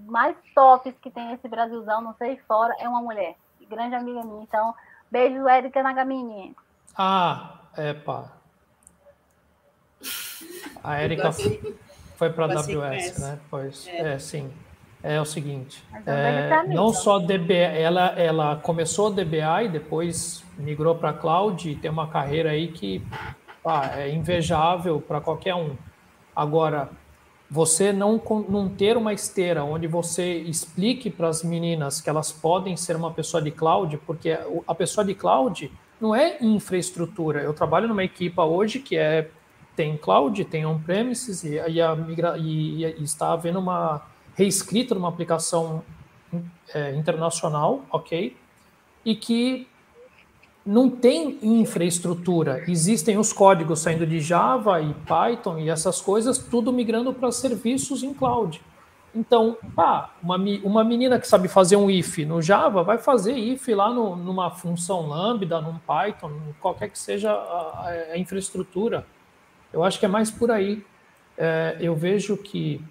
mais 0.06 0.34
tops 0.54 0.94
que 1.02 1.10
tem 1.10 1.30
esse 1.34 1.46
Brasilzão, 1.46 2.00
não 2.00 2.14
sei 2.14 2.38
fora, 2.48 2.74
é 2.78 2.88
uma 2.88 3.02
mulher. 3.02 3.36
Grande 3.68 3.94
amiga 3.94 4.22
minha. 4.22 4.42
Então, 4.42 4.74
beijo, 5.10 5.46
Érica 5.46 5.82
Nagamini. 5.82 6.56
Ah, 6.96 7.58
é 7.76 7.92
pá. 7.92 8.32
A 10.82 10.96
Érica 10.96 11.30
foi 12.16 12.30
para 12.30 12.46
a 12.46 12.58
AWS, 12.58 13.18
né? 13.18 13.38
Pois, 13.50 13.86
é. 13.86 14.14
é. 14.14 14.18
sim. 14.18 14.50
É 15.04 15.20
o 15.20 15.24
seguinte, 15.24 15.84
é, 16.06 16.62
não 16.68 16.92
só 16.92 17.18
DBA, 17.18 17.54
ela, 17.54 18.06
ela 18.10 18.56
começou 18.56 19.12
DBA 19.12 19.64
e 19.64 19.68
depois 19.68 20.44
migrou 20.56 20.94
para 20.94 21.12
cloud 21.12 21.68
e 21.68 21.74
tem 21.74 21.90
uma 21.90 22.06
carreira 22.06 22.50
aí 22.50 22.68
que 22.68 23.04
pá, 23.64 23.90
é 23.96 24.08
invejável 24.10 25.00
para 25.00 25.20
qualquer 25.20 25.56
um. 25.56 25.76
Agora, 26.34 26.90
você 27.50 27.92
não, 27.92 28.20
não 28.48 28.68
ter 28.68 28.96
uma 28.96 29.12
esteira 29.12 29.62
onde 29.62 29.86
você 29.86 30.38
explique 30.38 31.10
para 31.10 31.28
as 31.28 31.42
meninas 31.42 32.00
que 32.00 32.08
elas 32.08 32.32
podem 32.32 32.76
ser 32.76 32.96
uma 32.96 33.10
pessoa 33.10 33.42
de 33.42 33.50
cloud, 33.50 33.98
porque 34.06 34.38
a 34.66 34.74
pessoa 34.74 35.04
de 35.04 35.14
cloud 35.14 35.70
não 36.00 36.14
é 36.14 36.38
infraestrutura. 36.40 37.42
Eu 37.42 37.52
trabalho 37.52 37.86
numa 37.86 38.02
equipa 38.02 38.42
hoje 38.44 38.78
que 38.78 38.96
é 38.96 39.30
tem 39.76 39.96
cloud, 39.96 40.44
tem 40.46 40.66
on-premises 40.66 41.44
e, 41.44 41.54
e, 41.54 41.80
a, 41.80 41.96
e, 42.38 42.84
e, 42.84 43.04
está 43.04 43.32
havendo 43.32 43.58
uma 43.58 44.02
reescrita 44.34 44.94
numa 44.94 45.08
aplicação 45.08 45.82
é, 46.74 46.94
internacional, 46.94 47.84
ok? 47.90 48.36
E 49.04 49.14
que 49.14 49.66
não 50.64 50.88
tem 50.88 51.38
infraestrutura. 51.42 52.64
Existem 52.68 53.18
os 53.18 53.32
códigos 53.32 53.80
saindo 53.80 54.06
de 54.06 54.20
Java 54.20 54.80
e 54.80 54.94
Python 54.94 55.58
e 55.58 55.68
essas 55.68 56.00
coisas, 56.00 56.38
tudo 56.38 56.72
migrando 56.72 57.12
para 57.12 57.32
serviços 57.32 58.02
em 58.02 58.14
cloud. 58.14 58.60
Então, 59.14 59.58
pá, 59.74 60.14
uma, 60.22 60.36
uma 60.62 60.82
menina 60.82 61.18
que 61.18 61.28
sabe 61.28 61.46
fazer 61.46 61.76
um 61.76 61.90
if 61.90 62.18
no 62.18 62.40
Java 62.40 62.82
vai 62.82 62.96
fazer 62.96 63.36
if 63.36 63.68
lá 63.68 63.92
no, 63.92 64.16
numa 64.16 64.50
função 64.50 65.06
Lambda, 65.06 65.60
num 65.60 65.78
Python, 65.78 66.32
qualquer 66.60 66.88
que 66.88 66.98
seja 66.98 67.30
a, 67.30 67.88
a 68.12 68.18
infraestrutura. 68.18 69.04
Eu 69.70 69.84
acho 69.84 69.98
que 69.98 70.06
é 70.06 70.08
mais 70.08 70.30
por 70.30 70.50
aí. 70.50 70.84
É, 71.36 71.76
eu 71.80 71.94
vejo 71.94 72.36
que 72.36 72.82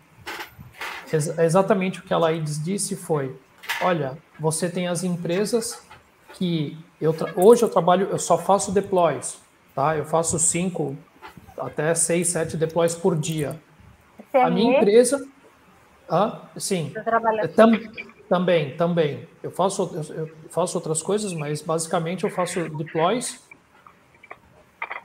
ex 1.12 1.38
exatamente 1.40 2.00
o 2.00 2.04
que 2.04 2.14
a 2.14 2.18
Laídes 2.18 2.64
disse 2.64 2.96
foi: 2.96 3.36
olha, 3.82 4.18
você 4.40 4.70
tem 4.70 4.88
as 4.88 5.04
empresas 5.04 5.82
que 6.34 6.78
eu 7.00 7.16
hoje 7.36 7.64
eu 7.64 7.70
trabalho, 7.70 8.08
eu 8.12 8.20
só 8.20 8.38
faço 8.38 8.72
deploys, 8.72 9.40
tá? 9.76 9.98
Eu 9.98 10.06
faço 10.06 10.38
cinco 10.40 10.96
até 11.58 11.94
seis, 11.96 12.30
sete 12.30 12.58
deploys 12.58 12.96
por 12.96 13.16
dia. 13.16 13.60
A 14.34 14.50
minha 14.50 14.78
empresa 14.78 15.28
ah, 16.14 16.42
sim. 16.58 16.92
Tam, 17.56 17.72
também, 18.28 18.76
também. 18.76 19.28
Eu 19.42 19.50
faço, 19.50 19.90
eu 20.14 20.30
faço 20.50 20.78
outras 20.78 21.02
coisas, 21.02 21.32
mas 21.32 21.62
basicamente 21.62 22.26
eu 22.26 22.30
faço 22.30 22.68
deploys. 22.68 23.42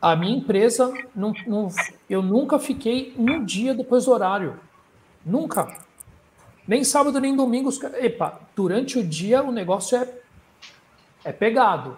A 0.02 0.16
minha 0.16 0.36
empresa, 0.36 0.92
não, 1.14 1.32
não, 1.46 1.68
eu 2.10 2.20
nunca 2.22 2.58
fiquei 2.58 3.14
um 3.16 3.44
dia 3.44 3.72
depois 3.72 4.06
do 4.06 4.10
horário. 4.10 4.58
Nunca. 5.24 5.78
Nem 6.66 6.82
sábado, 6.82 7.20
nem 7.20 7.36
domingo. 7.36 7.70
Epa, 8.00 8.40
durante 8.56 8.98
o 8.98 9.04
dia 9.04 9.44
o 9.44 9.52
negócio 9.52 9.96
é, 9.96 10.12
é 11.26 11.32
pegado. 11.32 11.96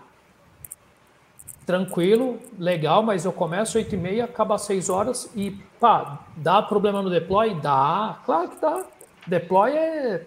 Tranquilo, 1.66 2.40
legal, 2.58 3.02
mas 3.02 3.26
eu 3.26 3.32
começo 3.32 3.76
às 3.78 3.84
8 3.84 3.94
e 3.94 3.98
meia, 3.98 4.24
acaba 4.24 4.54
às 4.54 4.62
6 4.62 4.88
horas 4.88 5.30
e 5.36 5.50
pá, 5.78 6.20
dá 6.34 6.62
problema 6.62 7.02
no 7.02 7.10
deploy? 7.10 7.54
Dá, 7.60 8.18
claro 8.24 8.48
que 8.48 8.58
dá 8.58 8.84
deploy 9.26 9.72
é, 9.72 10.26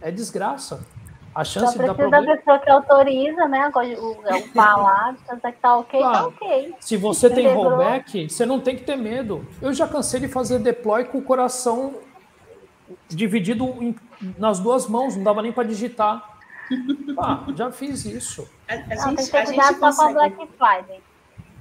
é 0.00 0.10
desgraça. 0.12 0.86
A 1.34 1.44
chance 1.44 1.72
Só 1.76 1.82
precisa 1.82 1.82
de 1.82 1.86
dar 1.88 1.94
problema... 1.94 2.26
da 2.26 2.36
pessoa 2.36 2.58
que 2.60 2.70
autoriza, 2.70 3.48
né? 3.48 3.70
O, 3.74 4.12
o 4.12 4.42
falar, 4.54 5.16
que 5.16 5.60
tá 5.60 5.76
ok, 5.76 6.00
tá 6.00 6.08
claro. 6.08 6.30
tá 6.30 6.46
ok. 6.46 6.74
Se 6.80 6.96
você 6.96 7.28
tem 7.28 7.52
rollback, 7.52 8.30
você 8.30 8.46
não 8.46 8.60
tem 8.60 8.76
que 8.76 8.84
ter 8.84 8.96
medo. 8.96 9.44
Eu 9.60 9.74
já 9.74 9.86
cansei 9.86 10.20
de 10.20 10.28
fazer 10.28 10.60
deploy 10.60 11.04
com 11.04 11.18
o 11.18 11.22
coração 11.22 11.96
dividido 13.08 13.64
em, 13.82 13.94
nas 14.38 14.60
duas 14.60 14.86
mãos, 14.86 15.16
não 15.16 15.24
dava 15.24 15.42
nem 15.42 15.52
para 15.52 15.68
digitar. 15.68 16.35
Ah, 17.18 17.46
já 17.56 17.72
fiz 17.72 18.04
isso. 18.04 18.46
A, 18.68 18.74
a 18.74 18.78
não, 18.78 18.88
gente, 18.88 19.16
tem 19.16 19.24
que 19.24 19.32
ter 19.32 19.44
cuidado 19.46 19.74
só 19.74 19.80
consegue... 19.80 19.96
com 19.96 20.02
a 20.02 20.28
Black 20.28 20.36
Friday. 20.58 21.00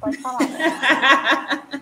Pode 0.01 0.17
falar. 0.17 1.81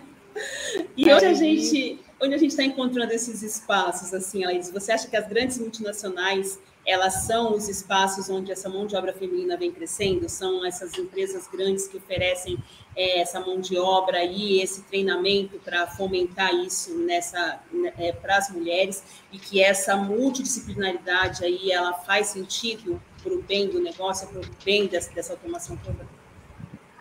e 0.96 1.12
hoje 1.12 1.26
a 1.26 1.34
gente 1.34 2.04
onde 2.24 2.34
a 2.34 2.38
gente 2.38 2.50
está 2.50 2.64
encontrando 2.64 3.12
esses 3.12 3.42
espaços, 3.42 4.12
assim, 4.14 4.44
Laís? 4.44 4.70
Você 4.70 4.92
acha 4.92 5.08
que 5.08 5.16
as 5.16 5.28
grandes 5.28 5.58
multinacionais, 5.58 6.58
elas 6.86 7.24
são 7.26 7.54
os 7.54 7.68
espaços 7.68 8.28
onde 8.28 8.52
essa 8.52 8.68
mão 8.68 8.86
de 8.86 8.96
obra 8.96 9.12
feminina 9.12 9.56
vem 9.56 9.72
crescendo? 9.72 10.28
São 10.28 10.64
essas 10.64 10.96
empresas 10.98 11.46
grandes 11.48 11.86
que 11.86 11.96
oferecem 11.96 12.58
é, 12.96 13.20
essa 13.20 13.40
mão 13.40 13.60
de 13.60 13.76
obra 13.76 14.22
e 14.24 14.60
esse 14.60 14.82
treinamento 14.82 15.58
para 15.58 15.86
fomentar 15.86 16.54
isso 16.54 16.96
nessa 16.98 17.60
é, 17.98 18.12
para 18.12 18.38
as 18.38 18.50
mulheres 18.50 19.02
e 19.32 19.38
que 19.38 19.62
essa 19.62 19.96
multidisciplinaridade 19.96 21.44
aí 21.44 21.70
ela 21.72 21.92
faz 21.92 22.28
sentido 22.28 23.00
para 23.24 23.32
o 23.32 23.42
bem 23.42 23.68
do 23.68 23.80
negócio, 23.80 24.28
para 24.28 24.40
o 24.40 24.44
bem 24.64 24.86
dessa, 24.86 25.12
dessa 25.14 25.32
automação 25.32 25.76
toda? 25.78 26.06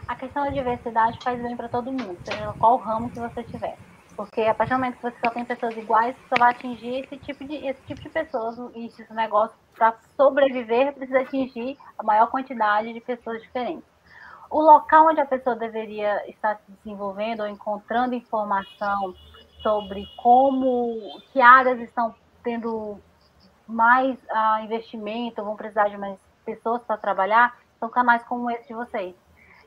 A 0.08 0.16
questão 0.16 0.46
da 0.46 0.50
diversidade 0.50 1.20
faz 1.22 1.42
bem 1.42 1.56
para 1.56 1.68
todo 1.68 1.92
mundo, 1.92 2.18
seja 2.24 2.54
qual 2.58 2.78
ramo 2.78 3.10
que 3.10 3.20
você 3.20 3.44
tiver. 3.44 3.78
Porque 4.16 4.42
a 4.42 4.54
partir 4.54 4.74
do 4.74 4.80
momento 4.80 4.96
que 4.96 5.02
você 5.02 5.18
só 5.24 5.32
tem 5.32 5.44
pessoas 5.44 5.76
iguais, 5.76 6.16
você 6.16 6.40
vai 6.40 6.52
atingir 6.52 7.00
esse 7.00 7.18
tipo 7.18 7.44
de, 7.46 7.56
esse 7.56 7.82
tipo 7.84 8.02
de 8.02 8.10
pessoas. 8.10 8.58
E 8.76 8.86
esse 8.86 9.12
negócio, 9.14 9.56
para 9.76 9.96
sobreviver, 10.16 10.94
precisa 10.94 11.22
atingir 11.22 11.78
a 11.98 12.04
maior 12.04 12.28
quantidade 12.28 12.94
de 12.94 13.02
pessoas 13.02 13.42
diferentes. 13.42 13.84
O 14.52 14.62
local 14.62 15.08
onde 15.08 15.20
a 15.20 15.26
pessoa 15.26 15.56
deveria 15.56 16.30
estar 16.30 16.58
se 16.58 16.72
desenvolvendo 16.84 17.42
ou 17.42 17.48
encontrando 17.48 18.14
informação 18.14 19.16
sobre 19.64 20.06
como, 20.18 21.20
que 21.32 21.42
áreas 21.42 21.80
estão 21.80 22.14
tendo 22.44 23.00
mais 23.68 24.18
uh, 24.18 24.64
investimento, 24.64 25.44
vão 25.44 25.56
precisar 25.56 25.90
de 25.90 25.98
mais 25.98 26.20
pessoas 26.46 26.84
para 26.84 26.98
trabalhar, 26.98 27.58
são 27.80 27.90
canais 27.90 28.24
como 28.24 28.50
esse 28.52 28.68
de 28.68 28.74
vocês. 28.74 29.16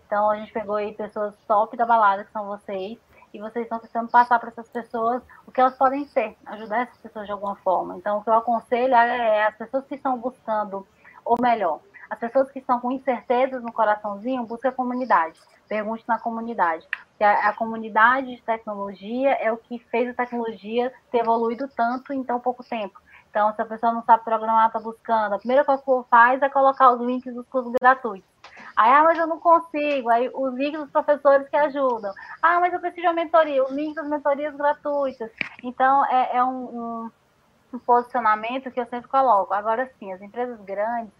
Então, 0.06 0.30
a 0.30 0.36
gente 0.36 0.52
pegou 0.52 0.76
aí 0.76 0.92
pessoas 0.92 1.34
top 1.48 1.76
da 1.76 1.84
balada, 1.84 2.24
que 2.24 2.32
são 2.32 2.46
vocês, 2.46 2.98
e 3.34 3.40
vocês 3.40 3.64
estão 3.64 3.78
tentando 3.78 4.10
passar 4.10 4.38
para 4.38 4.50
essas 4.50 4.68
pessoas 4.68 5.22
o 5.46 5.52
que 5.52 5.60
elas 5.60 5.76
podem 5.76 6.06
ser, 6.06 6.36
ajudar 6.46 6.82
essas 6.82 6.96
pessoas 6.98 7.26
de 7.26 7.32
alguma 7.32 7.56
forma. 7.56 7.96
Então, 7.96 8.18
o 8.18 8.22
que 8.22 8.30
eu 8.30 8.34
aconselho 8.34 8.94
é, 8.94 9.38
é 9.38 9.46
as 9.46 9.56
pessoas 9.56 9.84
que 9.86 9.96
estão 9.96 10.16
buscando, 10.18 10.86
ou 11.24 11.36
melhor, 11.40 11.80
as 12.08 12.18
pessoas 12.18 12.50
que 12.50 12.60
estão 12.60 12.80
com 12.80 12.92
incertezas 12.92 13.62
no 13.62 13.72
coraçãozinho, 13.72 14.44
busque 14.44 14.68
a 14.68 14.72
comunidade, 14.72 15.40
pergunte 15.68 16.04
na 16.06 16.18
comunidade. 16.18 16.86
Porque 17.10 17.24
a, 17.24 17.48
a, 17.48 17.52
comunidade 17.52 18.36
de 18.36 18.42
tecnologia 18.42 19.32
é 19.32 19.52
o 19.52 19.56
que 19.56 19.78
fez 19.90 20.08
a 20.08 20.14
tecnologia 20.14 20.92
ter 21.10 21.18
evoluído 21.18 21.68
tanto 21.68 22.12
em 22.12 22.22
tão 22.22 22.38
pouco 22.38 22.62
tempo. 22.62 23.00
Então, 23.36 23.54
se 23.54 23.60
a 23.60 23.66
pessoa 23.66 23.92
não 23.92 24.02
sabe 24.02 24.24
programar, 24.24 24.68
está 24.68 24.80
buscando, 24.80 25.34
a 25.34 25.38
primeira 25.38 25.62
coisa 25.62 25.82
que 25.82 26.08
faz 26.08 26.40
é 26.40 26.48
colocar 26.48 26.92
os 26.92 27.02
links 27.02 27.34
dos 27.34 27.46
cursos 27.48 27.70
gratuitos. 27.78 28.26
Aí, 28.74 28.90
ah, 28.90 29.04
mas 29.04 29.18
eu 29.18 29.26
não 29.26 29.38
consigo. 29.38 30.08
Aí, 30.08 30.30
os 30.32 30.54
links 30.54 30.80
dos 30.80 30.90
professores 30.90 31.46
que 31.46 31.56
ajudam. 31.56 32.14
Ah, 32.40 32.58
mas 32.60 32.72
eu 32.72 32.80
preciso 32.80 33.02
de 33.02 33.08
uma 33.08 33.12
mentoria. 33.12 33.62
Os 33.62 33.70
links 33.72 33.96
das 33.96 34.08
mentorias 34.08 34.56
gratuitas. 34.56 35.30
Então, 35.62 36.02
é, 36.06 36.38
é 36.38 36.42
um, 36.42 36.48
um, 36.48 37.10
um 37.74 37.78
posicionamento 37.78 38.70
que 38.70 38.80
eu 38.80 38.86
sempre 38.86 39.10
coloco. 39.10 39.52
Agora, 39.52 39.86
sim, 39.98 40.10
as 40.14 40.22
empresas 40.22 40.58
grandes, 40.62 41.12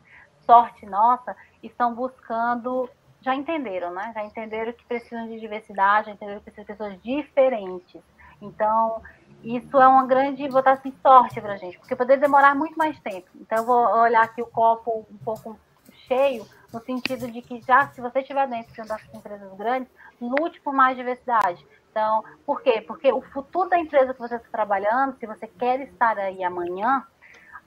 sorte 0.47 0.87
nossa, 0.87 1.37
estão 1.63 1.95
buscando 1.95 2.89
já 3.21 3.35
entenderam, 3.35 3.93
né? 3.93 4.13
Já 4.15 4.25
entenderam 4.25 4.73
que 4.73 4.87
precisam 4.87 5.27
de 5.27 5.39
diversidade, 5.39 6.07
já 6.07 6.13
entenderam 6.13 6.41
que 6.41 6.51
precisam 6.51 6.65
de 6.65 6.73
pessoas 6.73 7.03
diferentes. 7.03 8.01
Então, 8.41 9.03
isso 9.43 9.81
é 9.81 9.87
uma 9.87 10.07
grande, 10.07 10.49
vou 10.49 10.63
assim, 10.65 10.93
sorte 11.03 11.41
para 11.41 11.55
a 11.55 11.57
gente, 11.57 11.79
porque 11.79 11.95
poderia 11.95 12.21
demorar 12.21 12.55
muito 12.55 12.77
mais 12.77 12.99
tempo. 13.01 13.29
Então, 13.37 13.59
eu 13.59 13.65
vou 13.65 13.87
olhar 14.01 14.23
aqui 14.23 14.43
o 14.43 14.47
copo 14.47 15.07
um 15.11 15.19
pouco 15.19 15.59
cheio, 16.07 16.47
no 16.73 16.81
sentido 16.81 17.31
de 17.31 17.43
que 17.43 17.61
já 17.63 17.89
se 17.89 18.01
você 18.01 18.21
estiver 18.21 18.47
dentro 18.49 18.73
de 18.73 18.81
uma 18.81 18.89
das 18.89 19.03
empresas 19.15 19.53
grandes, 19.57 19.91
lute 20.21 20.61
por 20.61 20.73
mais 20.73 20.97
diversidade. 20.97 21.65
Então, 21.91 22.23
por 22.45 22.61
quê? 22.61 22.83
Porque 22.83 23.13
o 23.13 23.23
futuro 23.23 23.71
da 23.71 23.79
empresa 23.79 24.13
que 24.13 24.21
você 24.21 24.37
está 24.37 24.49
trabalhando, 24.51 25.17
se 25.19 25.27
você 25.27 25.47
quer 25.47 25.81
estar 25.81 26.19
aí 26.19 26.45
amanhã, 26.45 27.07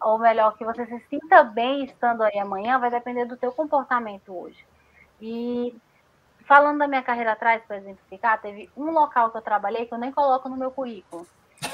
ou 0.01 0.17
melhor, 0.20 0.55
que 0.57 0.63
você 0.63 0.86
se 0.86 0.99
sinta 1.09 1.43
bem 1.43 1.86
estando 1.86 2.24
aí 2.24 2.38
amanhã, 2.38 2.78
vai 2.80 2.89
depender 2.89 3.26
do 3.26 3.38
teu 3.38 3.51
comportamento 3.51 4.34
hoje. 4.34 4.65
E 5.22 5.76
falando 6.45 6.80
da 6.80 6.88
minha 6.88 7.03
carreira 7.03 7.34
atrás, 7.34 7.63
para 7.63 7.78
exemplificar, 7.78 8.39
teve 8.41 8.70
um 8.78 8.91
local 8.91 9.32
que 9.32 9.38
eu 9.38 9.41
trabalhei 9.41 9.86
que 9.86 9.93
eu 9.93 9.97
nem 9.97 10.11
coloco 10.11 10.47
no 10.47 10.57
meu 10.57 10.72
currículo. 10.72 11.26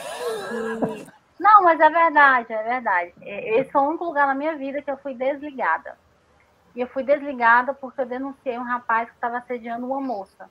Não, 1.40 1.64
mas 1.64 1.80
é 1.80 1.90
verdade, 1.90 2.54
é 2.54 2.64
verdade. 2.64 3.14
Esse 3.22 3.72
foi 3.72 3.82
o 3.82 3.90
único 3.90 4.06
lugar 4.06 4.26
na 4.26 4.34
minha 4.34 4.56
vida 4.56 4.82
que 4.82 4.90
eu 4.90 4.98
fui 4.98 5.14
desligada. 5.14 5.98
E 6.76 6.82
eu 6.82 6.88
fui 6.88 7.04
desligada 7.04 7.74
porque 7.74 8.02
eu 8.02 8.06
denunciei 8.06 8.58
um 8.58 8.64
rapaz 8.64 9.10
que 9.10 9.16
estava 9.16 9.38
assediando 9.38 9.86
uma 9.86 10.02
moça. 10.02 10.50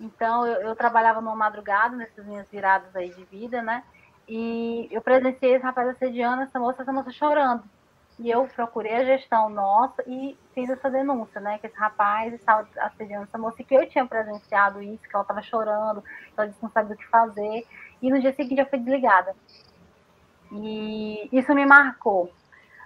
Então, 0.00 0.46
eu, 0.46 0.60
eu, 0.62 0.76
trabalhava 0.76 1.20
numa 1.20 1.36
madrugada, 1.36 1.94
nessas 1.94 2.24
minhas 2.24 2.48
viradas 2.48 2.94
aí 2.96 3.10
de 3.10 3.22
vida, 3.24 3.60
né? 3.60 3.84
E 4.26 4.88
eu 4.90 5.02
presenciei 5.02 5.54
esse 5.54 5.64
rapaz 5.64 5.88
assediando 5.88 6.42
essa 6.42 6.58
moça, 6.58 6.82
essa 6.82 6.92
moça 6.92 7.10
chorando. 7.10 7.62
E 8.22 8.30
eu 8.30 8.46
procurei 8.54 8.94
a 8.96 9.04
gestão 9.04 9.48
nossa 9.48 10.04
e 10.06 10.36
fiz 10.54 10.68
essa 10.68 10.90
denúncia, 10.90 11.40
né? 11.40 11.58
Que 11.58 11.66
esse 11.68 11.76
rapaz 11.76 12.34
estava 12.34 12.68
assediando 12.76 13.24
essa 13.24 13.38
moça 13.38 13.64
que 13.64 13.74
eu 13.74 13.88
tinha 13.88 14.04
presenciado 14.06 14.82
isso, 14.82 15.02
que 15.08 15.16
ela 15.16 15.22
estava 15.22 15.40
chorando, 15.40 16.04
ela 16.36 16.46
disse 16.46 16.58
que 16.58 16.64
não 16.64 16.70
sabia 16.70 16.94
o 16.94 16.98
que 16.98 17.06
fazer. 17.08 17.66
E 18.02 18.10
no 18.10 18.20
dia 18.20 18.34
seguinte 18.34 18.60
eu 18.60 18.66
fui 18.66 18.78
desligada. 18.78 19.34
E 20.52 21.30
isso 21.32 21.54
me 21.54 21.64
marcou. 21.64 22.30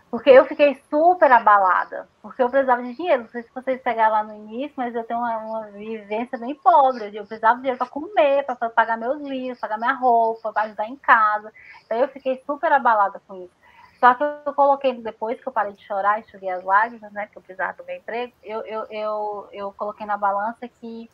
Porque 0.09 0.31
eu 0.31 0.45
fiquei 0.45 0.81
super 0.89 1.33
abalada, 1.33 2.09
porque 2.23 2.41
eu 2.41 2.49
precisava 2.49 2.81
de 2.85 2.95
dinheiro. 2.95 3.23
Não 3.23 3.31
sei 3.31 3.43
se 3.43 3.51
vocês 3.53 3.83
pegaram 3.83 4.13
lá 4.13 4.23
no 4.23 4.37
início, 4.37 4.75
mas 4.77 4.95
eu 4.95 5.03
tenho 5.03 5.19
uma, 5.19 5.37
uma 5.39 5.67
vivência 5.73 6.39
bem 6.39 6.55
pobre. 6.55 7.07
Eu 7.17 7.27
precisava 7.27 7.57
de 7.57 7.63
dinheiro 7.63 7.79
para 7.79 7.89
comer, 7.89 8.45
para 8.45 8.71
pagar 8.71 8.97
meus 8.97 9.21
livros, 9.21 9.59
pagar 9.59 9.79
minha 9.79 9.95
roupa, 9.95 10.53
para 10.53 10.67
ajudar 10.67 10.87
em 10.89 10.95
casa. 10.95 11.53
Então 11.85 11.99
eu 11.99 12.07
fiquei 12.07 12.41
super 12.47 12.71
abalada 12.71 13.21
com 13.27 13.35
isso. 13.43 13.64
Só 14.05 14.13
que 14.15 14.23
eu 14.23 14.53
coloquei 14.53 14.93
depois 15.01 15.41
que 15.41 15.49
eu 15.49 15.53
parei 15.53 15.73
de 15.73 15.83
chorar, 15.83 16.21
enxuguei 16.21 16.51
as 16.51 16.63
lágrimas, 16.63 17.11
né? 17.11 17.27
Que 17.27 17.39
eu 17.39 17.43
precisava 17.43 17.73
do 17.73 17.87
meu 17.87 17.97
emprego, 17.97 18.35
eu, 18.43 18.61
eu, 18.67 18.87
eu, 18.91 19.49
eu 19.51 19.73
coloquei 19.73 20.05
na 20.05 20.19
balança 20.19 20.69
que, 20.69 21.11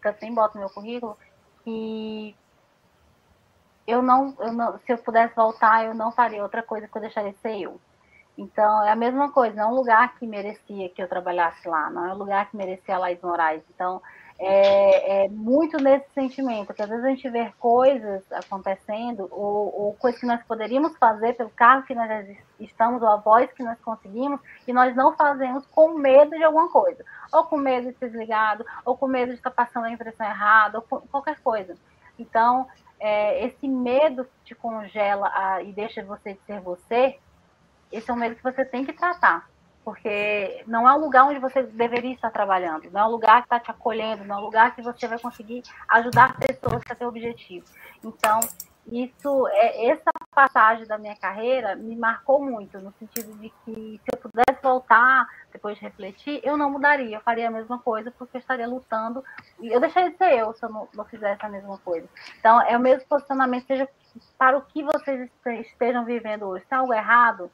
que 0.00 0.08
eu 0.08 0.12
sempre 0.12 0.30
boto 0.30 0.54
no 0.54 0.60
meu 0.60 0.70
currículo, 0.70 1.18
que 1.64 2.36
eu 3.84 4.00
não, 4.00 4.32
eu 4.38 4.52
não, 4.52 4.78
se 4.78 4.92
eu 4.92 4.98
pudesse 4.98 5.34
voltar, 5.34 5.86
eu 5.86 5.92
não 5.92 6.12
faria 6.12 6.40
outra 6.40 6.62
coisa 6.62 6.86
que 6.86 6.96
eu 6.96 7.02
deixaria 7.02 7.32
de 7.32 7.38
ser 7.38 7.60
eu. 7.60 7.80
Então, 8.38 8.84
é 8.84 8.92
a 8.92 8.96
mesma 8.96 9.32
coisa, 9.32 9.56
não 9.56 9.64
é 9.64 9.72
um 9.72 9.74
lugar 9.74 10.14
que 10.14 10.24
merecia 10.24 10.88
que 10.90 11.02
eu 11.02 11.08
trabalhasse 11.08 11.66
lá, 11.66 11.90
não 11.90 12.06
é 12.06 12.14
um 12.14 12.18
lugar 12.18 12.48
que 12.48 12.56
merecia 12.56 12.94
a 12.94 12.98
Laís 12.98 13.20
Moraes. 13.20 13.64
Então, 13.74 14.00
é, 14.38 15.24
é, 15.24 15.28
muito 15.28 15.76
nesse 15.76 16.06
sentimento, 16.12 16.74
que 16.74 16.82
às 16.82 16.88
vezes 16.88 17.04
a 17.04 17.08
gente 17.08 17.28
vê 17.30 17.52
coisas 17.58 18.22
acontecendo, 18.32 19.28
ou, 19.30 19.82
ou 19.82 19.94
coisas 19.94 20.20
que 20.20 20.26
nós 20.26 20.42
poderíamos 20.42 20.96
fazer 20.98 21.34
pelo 21.34 21.50
carro 21.50 21.84
que 21.84 21.94
nós 21.94 22.26
estamos, 22.58 23.00
ou 23.00 23.08
a 23.08 23.16
voz 23.16 23.52
que 23.52 23.62
nós 23.62 23.78
conseguimos, 23.80 24.40
e 24.66 24.72
nós 24.72 24.94
não 24.96 25.14
fazemos 25.14 25.64
com 25.66 25.94
medo 25.94 26.36
de 26.36 26.42
alguma 26.42 26.68
coisa, 26.68 27.04
ou 27.32 27.44
com 27.44 27.56
medo 27.56 27.92
de 27.92 27.98
ser 27.98 28.10
desligado, 28.10 28.66
ou 28.84 28.96
com 28.96 29.06
medo 29.06 29.30
de 29.30 29.36
estar 29.36 29.50
passando 29.50 29.84
a 29.86 29.90
impressão 29.90 30.26
errada, 30.26 30.78
ou 30.78 30.82
qualquer 30.82 31.40
coisa. 31.40 31.76
Então, 32.18 32.66
é, 32.98 33.46
esse 33.46 33.68
medo 33.68 34.24
que 34.24 34.30
te 34.46 34.54
congela 34.54 35.30
a, 35.32 35.62
e 35.62 35.72
deixa 35.72 36.02
você 36.02 36.34
de 36.34 36.40
ser 36.40 36.60
você, 36.60 37.18
esse 37.92 38.10
é 38.10 38.14
um 38.14 38.16
medo 38.16 38.34
que 38.34 38.42
você 38.42 38.64
tem 38.64 38.84
que 38.84 38.92
tratar 38.92 39.48
porque 39.84 40.64
não 40.66 40.88
é 40.88 40.94
um 40.94 41.00
lugar 41.00 41.24
onde 41.24 41.38
você 41.38 41.62
deveria 41.62 42.14
estar 42.14 42.30
trabalhando, 42.30 42.90
não 42.90 43.00
é 43.00 43.04
um 43.04 43.10
lugar 43.10 43.42
que 43.42 43.46
está 43.46 43.60
te 43.60 43.70
acolhendo, 43.70 44.24
não 44.24 44.36
é 44.36 44.38
um 44.38 44.44
lugar 44.44 44.74
que 44.74 44.82
você 44.82 45.06
vai 45.06 45.18
conseguir 45.18 45.62
ajudar 45.88 46.38
pessoas 46.38 46.82
a 46.88 46.94
ter 46.94 47.04
objetivo. 47.04 47.66
Então, 48.02 48.40
isso 48.86 49.48
é 49.48 49.86
essa 49.86 50.10
passagem 50.34 50.86
da 50.86 50.98
minha 50.98 51.16
carreira 51.16 51.74
me 51.74 51.96
marcou 51.96 52.42
muito 52.42 52.78
no 52.80 52.92
sentido 52.98 53.32
de 53.38 53.48
que 53.64 54.00
se 54.02 54.10
eu 54.12 54.18
pudesse 54.18 54.62
voltar 54.62 55.26
depois 55.52 55.76
de 55.76 55.82
refletir, 55.84 56.40
eu 56.42 56.56
não 56.56 56.70
mudaria, 56.70 57.16
eu 57.16 57.20
faria 57.20 57.48
a 57.48 57.50
mesma 57.50 57.78
coisa 57.78 58.10
porque 58.10 58.36
eu 58.36 58.40
estaria 58.40 58.66
lutando 58.66 59.24
e 59.60 59.72
eu 59.72 59.80
deixaria 59.80 60.10
de 60.10 60.18
ser 60.18 60.38
eu 60.38 60.52
se 60.52 60.62
eu 60.64 60.68
não, 60.68 60.88
não 60.94 61.04
fizesse 61.04 61.44
a 61.44 61.48
mesma 61.48 61.78
coisa. 61.78 62.06
Então 62.38 62.60
é 62.60 62.76
o 62.76 62.80
mesmo 62.80 63.06
posicionamento 63.08 63.66
seja 63.66 63.88
para 64.36 64.58
o 64.58 64.62
que 64.62 64.82
vocês 64.82 65.30
estejam 65.60 66.04
vivendo 66.04 66.44
hoje. 66.44 66.64
Se 66.68 66.74
é 66.74 66.76
algo 66.76 66.92
errado, 66.92 67.50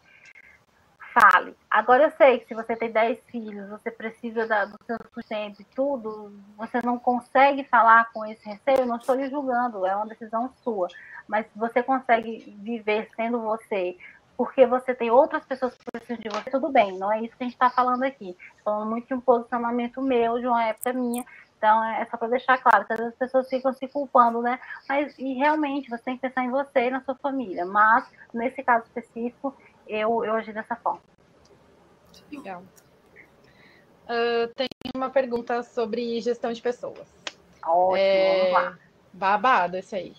fale. 1.13 1.55
Agora 1.71 2.05
eu 2.05 2.11
sei 2.13 2.39
que 2.39 2.47
se 2.47 2.55
você 2.55 2.77
tem 2.77 2.91
10 2.91 3.19
filhos, 3.27 3.69
você 3.69 3.91
precisa 3.91 4.47
da, 4.47 4.65
do 4.65 4.77
seu 4.85 4.97
sustento 5.13 5.61
e 5.61 5.65
tudo, 5.65 6.33
você 6.57 6.81
não 6.85 6.99
consegue 6.99 7.65
falar 7.65 8.11
com 8.13 8.25
esse 8.27 8.45
receio, 8.49 8.87
não 8.87 8.97
estou 8.97 9.15
lhe 9.15 9.29
julgando, 9.29 9.87
é 9.87 9.95
uma 9.95 10.07
decisão 10.07 10.51
sua. 10.63 10.89
Mas 11.29 11.47
você 11.55 11.83
consegue 11.83 12.57
viver 12.61 13.09
sendo 13.15 13.41
você, 13.41 13.97
porque 14.37 14.67
você 14.67 14.95
tem 14.95 15.11
outras 15.11 15.45
pessoas 15.45 15.75
que 15.75 15.85
precisam 15.93 16.23
de 16.23 16.29
você, 16.29 16.51
tudo 16.51 16.71
bem, 16.71 16.99
não 16.99 17.13
é 17.13 17.21
isso 17.21 17.37
que 17.37 17.43
a 17.43 17.47
gente 17.47 17.55
está 17.55 17.71
falando 17.71 18.03
aqui. 18.03 18.37
Falando 18.65 18.89
muito 18.89 19.07
de 19.07 19.15
um 19.15 19.21
posicionamento 19.21 20.01
meu, 20.01 20.39
de 20.39 20.47
uma 20.47 20.65
época 20.65 20.93
minha, 20.93 21.25
então, 21.61 21.85
é 21.85 22.07
só 22.07 22.17
para 22.17 22.29
deixar 22.29 22.57
claro, 22.57 22.87
que 22.87 22.95
as 22.95 23.15
pessoas 23.17 23.47
ficam 23.47 23.71
se 23.75 23.87
culpando, 23.87 24.41
né? 24.41 24.59
Mas, 24.89 25.15
e 25.19 25.35
realmente, 25.35 25.91
você 25.91 26.03
tem 26.03 26.15
que 26.17 26.23
pensar 26.23 26.43
em 26.43 26.51
você 26.51 26.87
e 26.87 26.91
na 26.91 27.03
sua 27.03 27.15
família. 27.17 27.67
Mas, 27.67 28.11
nesse 28.33 28.63
caso 28.63 28.87
específico, 28.87 29.55
eu, 29.91 30.25
eu 30.25 30.35
agi 30.35 30.53
dessa 30.53 30.77
forma. 30.77 31.01
Legal. 32.31 32.63
Uh, 34.05 34.53
tem 34.55 34.69
uma 34.95 35.11
pergunta 35.11 35.63
sobre 35.63 36.21
gestão 36.21 36.53
de 36.53 36.63
pessoas. 36.63 37.09
Ótimo, 37.65 37.97
é, 37.97 38.39
vamos 38.39 38.53
lá. 38.53 38.79
Babado 39.13 39.77
esse 39.77 39.95
aí. 39.95 40.15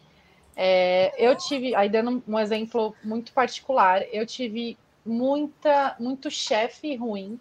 É, 0.55 1.13
eu 1.17 1.35
tive, 1.35 1.73
aí 1.73 1.89
dando 1.89 2.21
um 2.27 2.37
exemplo 2.37 2.95
muito 3.03 3.31
particular, 3.31 4.03
eu 4.11 4.25
tive 4.25 4.77
muita, 5.05 5.95
muito 5.99 6.29
chefe 6.29 6.95
ruim 6.95 7.39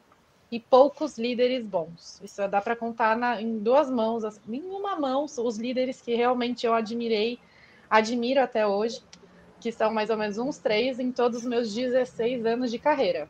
e 0.50 0.58
poucos 0.58 1.18
líderes 1.18 1.64
bons. 1.64 2.20
Isso 2.22 2.46
dá 2.48 2.60
para 2.60 2.76
contar 2.76 3.16
na, 3.16 3.40
em 3.42 3.58
duas 3.58 3.90
mãos, 3.90 4.24
assim, 4.24 4.40
em 4.48 4.62
uma 4.62 4.96
mão, 4.96 5.24
os 5.24 5.58
líderes 5.58 6.00
que 6.00 6.14
realmente 6.14 6.66
eu 6.66 6.72
admirei, 6.72 7.38
admiro 7.88 8.40
até 8.40 8.66
hoje 8.66 9.02
que 9.60 9.70
são 9.70 9.92
mais 9.92 10.10
ou 10.10 10.16
menos 10.16 10.38
uns 10.38 10.58
três 10.58 10.98
em 10.98 11.12
todos 11.12 11.40
os 11.40 11.44
meus 11.44 11.72
16 11.72 12.46
anos 12.46 12.70
de 12.70 12.78
carreira. 12.78 13.28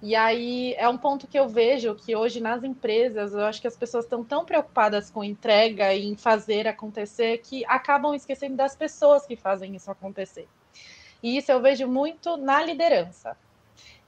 E 0.00 0.14
aí 0.14 0.74
é 0.74 0.88
um 0.88 0.96
ponto 0.96 1.26
que 1.26 1.38
eu 1.38 1.48
vejo 1.48 1.94
que 1.94 2.14
hoje 2.14 2.40
nas 2.40 2.62
empresas, 2.62 3.32
eu 3.32 3.44
acho 3.44 3.60
que 3.60 3.66
as 3.66 3.76
pessoas 3.76 4.04
estão 4.04 4.22
tão 4.22 4.44
preocupadas 4.44 5.10
com 5.10 5.24
entrega 5.24 5.92
e 5.92 6.06
em 6.06 6.16
fazer 6.16 6.68
acontecer 6.68 7.38
que 7.38 7.64
acabam 7.66 8.14
esquecendo 8.14 8.54
das 8.54 8.76
pessoas 8.76 9.26
que 9.26 9.34
fazem 9.34 9.74
isso 9.74 9.90
acontecer. 9.90 10.46
E 11.20 11.36
isso 11.36 11.50
eu 11.50 11.60
vejo 11.60 11.88
muito 11.88 12.36
na 12.36 12.62
liderança. 12.62 13.36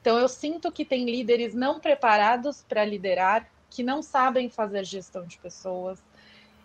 Então 0.01 0.17
eu 0.17 0.29
sinto 0.29 0.71
que 0.71 0.85
tem 0.85 1.05
líderes 1.05 1.55
não 1.55 1.81
preparados 1.81 2.65
para 2.69 2.85
liderar, 2.85 3.51
que 3.69 3.83
não 3.83 4.01
sabem 4.01 4.49
fazer 4.49 4.85
gestão 4.85 5.27
de 5.27 5.39
pessoas, 5.39 6.01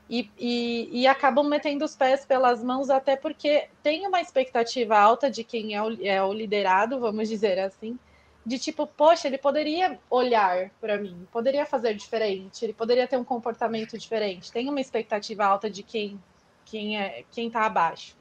e, 0.10 0.30
e, 0.38 1.02
e, 1.02 1.08
acabam 1.08 1.48
metendo 1.48 1.84
os 1.84 1.96
pés 1.96 2.26
pelas 2.26 2.64
mãos, 2.64 2.92
até 2.92 3.16
porque 3.16 3.68
tem 3.82 4.06
uma 4.06 4.22
expectativa 4.22 4.96
alta 4.96 5.32
de 5.32 5.44
quem 5.44 5.74
é 5.74 5.82
o, 5.82 6.06
é 6.06 6.24
o 6.24 6.32
liderado, 6.32 7.00
vamos 7.00 7.28
dizer 7.28 7.58
assim, 7.60 7.98
de 8.46 8.60
tipo, 8.60 8.86
poxa, 8.86 9.28
ele 9.28 9.40
poderia 9.40 10.00
olhar 10.08 10.70
para 10.80 11.00
mim, 11.00 11.28
poderia 11.32 11.66
fazer 11.66 11.96
diferente, 11.96 12.64
ele 12.64 12.74
poderia 12.74 13.08
ter 13.08 13.18
um 13.18 13.24
comportamento 13.24 13.98
diferente. 13.98 14.52
Tem 14.52 14.70
uma 14.70 14.80
expectativa 14.80 15.44
alta 15.46 15.70
de 15.70 15.82
quem 15.82 16.22
quem 16.64 17.00
é 17.00 17.24
quem 17.32 17.48
está 17.48 17.66
abaixo. 17.66 18.16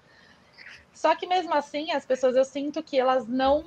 Só 0.95 1.15
que 1.15 1.27
mesmo 1.27 1.53
assim, 1.53 1.91
as 1.91 2.07
pessoas 2.07 2.37
eu 2.37 2.45
sinto 2.45 2.83
que 2.83 2.99
elas 2.99 3.27
não 3.29 3.65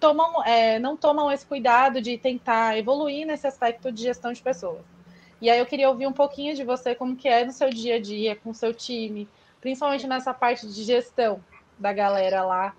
tomam 0.00 0.42
é, 0.44 0.78
não 0.78 0.96
tomam 0.96 1.30
esse 1.30 1.44
cuidado 1.44 2.00
de 2.00 2.16
tentar 2.16 2.78
evoluir 2.78 3.26
nesse 3.26 3.46
aspecto 3.46 3.92
de 3.92 4.02
gestão 4.02 4.32
de 4.32 4.42
pessoas. 4.42 4.95
E 5.40 5.50
aí 5.50 5.58
eu 5.58 5.66
queria 5.66 5.88
ouvir 5.88 6.06
um 6.06 6.12
pouquinho 6.12 6.54
de 6.54 6.64
você, 6.64 6.94
como 6.94 7.16
que 7.16 7.28
é 7.28 7.44
no 7.44 7.52
seu 7.52 7.68
dia 7.70 7.96
a 7.96 8.00
dia, 8.00 8.36
com 8.36 8.50
o 8.50 8.54
seu 8.54 8.72
time, 8.72 9.28
principalmente 9.60 10.06
nessa 10.06 10.32
parte 10.32 10.66
de 10.66 10.82
gestão 10.82 11.42
da 11.78 11.92
galera 11.92 12.42
lá, 12.42 12.74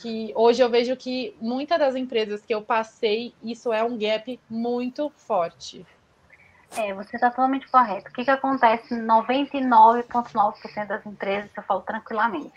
que 0.00 0.32
hoje 0.34 0.62
eu 0.62 0.68
vejo 0.68 0.96
que 0.96 1.36
muitas 1.40 1.78
das 1.78 1.94
empresas 1.94 2.44
que 2.44 2.54
eu 2.54 2.62
passei, 2.62 3.34
isso 3.42 3.72
é 3.72 3.84
um 3.84 3.96
gap 3.96 4.38
muito 4.48 5.10
forte. 5.16 5.86
É, 6.76 6.94
você 6.94 7.16
está 7.16 7.30
totalmente 7.30 7.68
correto. 7.68 8.10
O 8.10 8.12
que, 8.12 8.24
que 8.24 8.30
acontece 8.30 8.94
em 8.94 9.04
99,9% 9.04 10.86
das 10.86 11.04
empresas, 11.04 11.50
eu 11.56 11.62
falo 11.64 11.80
tranquilamente. 11.80 12.52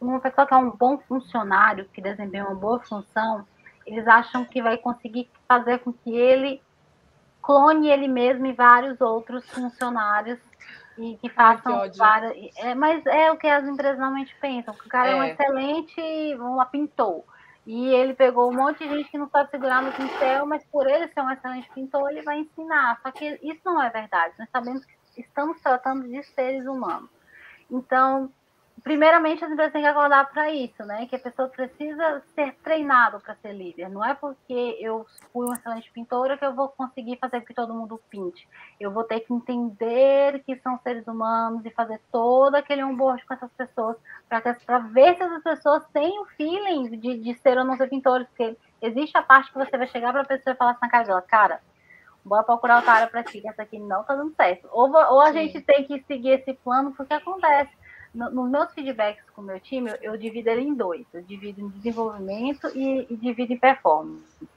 Uma 0.00 0.18
pessoa 0.20 0.46
que 0.46 0.54
é 0.54 0.56
um 0.56 0.70
bom 0.70 0.98
funcionário, 0.98 1.88
que 1.92 2.02
desempenha 2.02 2.46
uma 2.46 2.54
boa 2.54 2.80
função, 2.80 3.46
eles 3.86 4.06
acham 4.08 4.44
que 4.44 4.60
vai 4.60 4.76
conseguir 4.76 5.30
fazer 5.46 5.78
com 5.78 5.92
que 5.92 6.14
ele 6.14 6.60
clone 7.44 7.88
ele 7.88 8.08
mesmo 8.08 8.46
e 8.46 8.52
vários 8.52 9.00
outros 9.00 9.48
funcionários 9.50 10.38
e 10.96 11.16
que 11.16 11.28
façam 11.28 11.80
Ai, 11.80 11.90
que 11.90 11.98
várias. 11.98 12.56
É, 12.56 12.74
mas 12.74 13.04
é 13.06 13.30
o 13.30 13.36
que 13.36 13.46
as 13.46 13.64
empresas 13.66 13.98
normalmente 13.98 14.34
pensam, 14.40 14.74
que 14.74 14.86
o 14.86 14.88
cara 14.88 15.08
é, 15.08 15.12
é 15.12 15.16
um 15.16 15.24
excelente 15.24 16.36
um 16.40 16.64
pintor. 16.66 17.24
E 17.66 17.88
ele 17.88 18.14
pegou 18.14 18.50
um 18.50 18.54
monte 18.54 18.86
de 18.86 18.94
gente 18.94 19.10
que 19.10 19.18
não 19.18 19.28
sabe 19.28 19.50
segurar 19.50 19.82
no 19.82 19.92
pincel, 19.92 20.46
mas 20.46 20.62
por 20.64 20.86
ele 20.86 21.08
ser 21.08 21.20
um 21.22 21.30
excelente 21.30 21.70
pintor, 21.74 22.10
ele 22.10 22.22
vai 22.22 22.40
ensinar. 22.40 23.00
Só 23.02 23.10
que 23.10 23.38
isso 23.42 23.62
não 23.64 23.82
é 23.82 23.88
verdade. 23.88 24.34
Nós 24.38 24.50
sabemos 24.50 24.84
que 24.84 25.20
estamos 25.20 25.60
tratando 25.62 26.06
de 26.06 26.22
seres 26.22 26.66
humanos. 26.66 27.08
Então, 27.70 28.30
primeiramente 28.84 29.42
as 29.42 29.50
empresas 29.50 29.72
têm 29.72 29.80
que 29.80 29.88
acordar 29.88 30.30
para 30.30 30.50
isso, 30.50 30.84
né? 30.84 31.06
Que 31.06 31.16
a 31.16 31.18
pessoa 31.18 31.48
precisa 31.48 32.22
ser 32.34 32.54
treinado 32.62 33.18
para 33.18 33.34
ser 33.36 33.54
líder. 33.54 33.88
Não 33.88 34.04
é 34.04 34.14
porque 34.14 34.76
eu 34.78 35.06
fui 35.32 35.46
uma 35.46 35.56
excelente 35.56 35.90
pintora 35.90 36.36
que 36.36 36.44
eu 36.44 36.54
vou 36.54 36.68
conseguir 36.68 37.16
fazer 37.16 37.40
com 37.40 37.46
que 37.46 37.54
todo 37.54 37.72
mundo 37.72 37.98
pinte. 38.10 38.46
Eu 38.78 38.92
vou 38.92 39.02
ter 39.02 39.20
que 39.20 39.32
entender 39.32 40.42
que 40.44 40.54
são 40.56 40.78
seres 40.80 41.06
humanos 41.08 41.64
e 41.64 41.70
fazer 41.70 41.98
todo 42.12 42.56
aquele 42.56 42.84
onboard 42.84 43.24
com 43.24 43.32
essas 43.32 43.50
pessoas 43.52 43.96
para 44.28 44.78
ver 44.80 45.16
se 45.16 45.22
essas 45.22 45.42
pessoas 45.42 45.82
têm 45.94 46.20
o 46.20 46.26
feeling 46.36 46.98
de, 46.98 47.18
de 47.20 47.34
ser 47.38 47.56
ou 47.56 47.64
não 47.64 47.78
ser 47.78 47.88
pintores. 47.88 48.28
Porque 48.28 48.54
existe 48.82 49.16
a 49.16 49.22
parte 49.22 49.50
que 49.50 49.58
você 49.58 49.78
vai 49.78 49.86
chegar 49.86 50.12
para 50.12 50.20
a 50.20 50.26
pessoa 50.26 50.52
e 50.52 50.58
falar 50.58 50.72
assim 50.72 50.80
na 50.82 50.90
cara 50.90 51.04
dela, 51.04 51.22
cara, 51.22 51.60
bora 52.22 52.42
procurar 52.42 52.76
outra 52.76 52.92
área 52.92 53.08
para 53.08 53.24
ti, 53.24 53.40
que 53.40 53.48
essa 53.48 53.62
aqui 53.62 53.78
não 53.78 54.04
tá 54.04 54.14
dando 54.14 54.34
certo. 54.34 54.68
Ou, 54.70 54.90
ou 54.90 55.20
a 55.22 55.28
Sim. 55.28 55.48
gente 55.48 55.62
tem 55.62 55.84
que 55.84 56.02
seguir 56.02 56.32
esse 56.32 56.52
plano 56.52 56.92
porque 56.92 57.14
acontece 57.14 57.72
no, 58.14 58.30
nos 58.30 58.50
meus 58.50 58.72
feedbacks 58.72 59.24
com 59.30 59.42
o 59.42 59.44
meu 59.44 59.58
time, 59.60 59.90
eu, 59.90 60.12
eu, 60.12 60.16
divido 60.16 60.48
ele 60.48 60.62
em 60.62 60.74
dois. 60.74 61.04
Eu 61.12 61.22
divido 61.22 61.60
em 61.60 61.68
desenvolvimento 61.68 62.68
e, 62.74 63.06
e 63.10 63.16
divido 63.16 63.52
em 63.52 63.58
performance. 63.58 64.48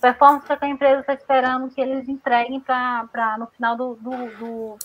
Performance 0.00 0.50
é 0.50 0.56
que 0.56 0.64
a 0.64 0.68
empresa 0.68 1.00
está 1.00 1.14
esperando 1.14 1.70
que 1.70 1.80
eles 1.80 2.08
entreguem 2.08 2.60
para 2.60 3.36
no 3.38 3.46
final 3.48 3.76
do, 3.76 3.94
do, 3.96 4.78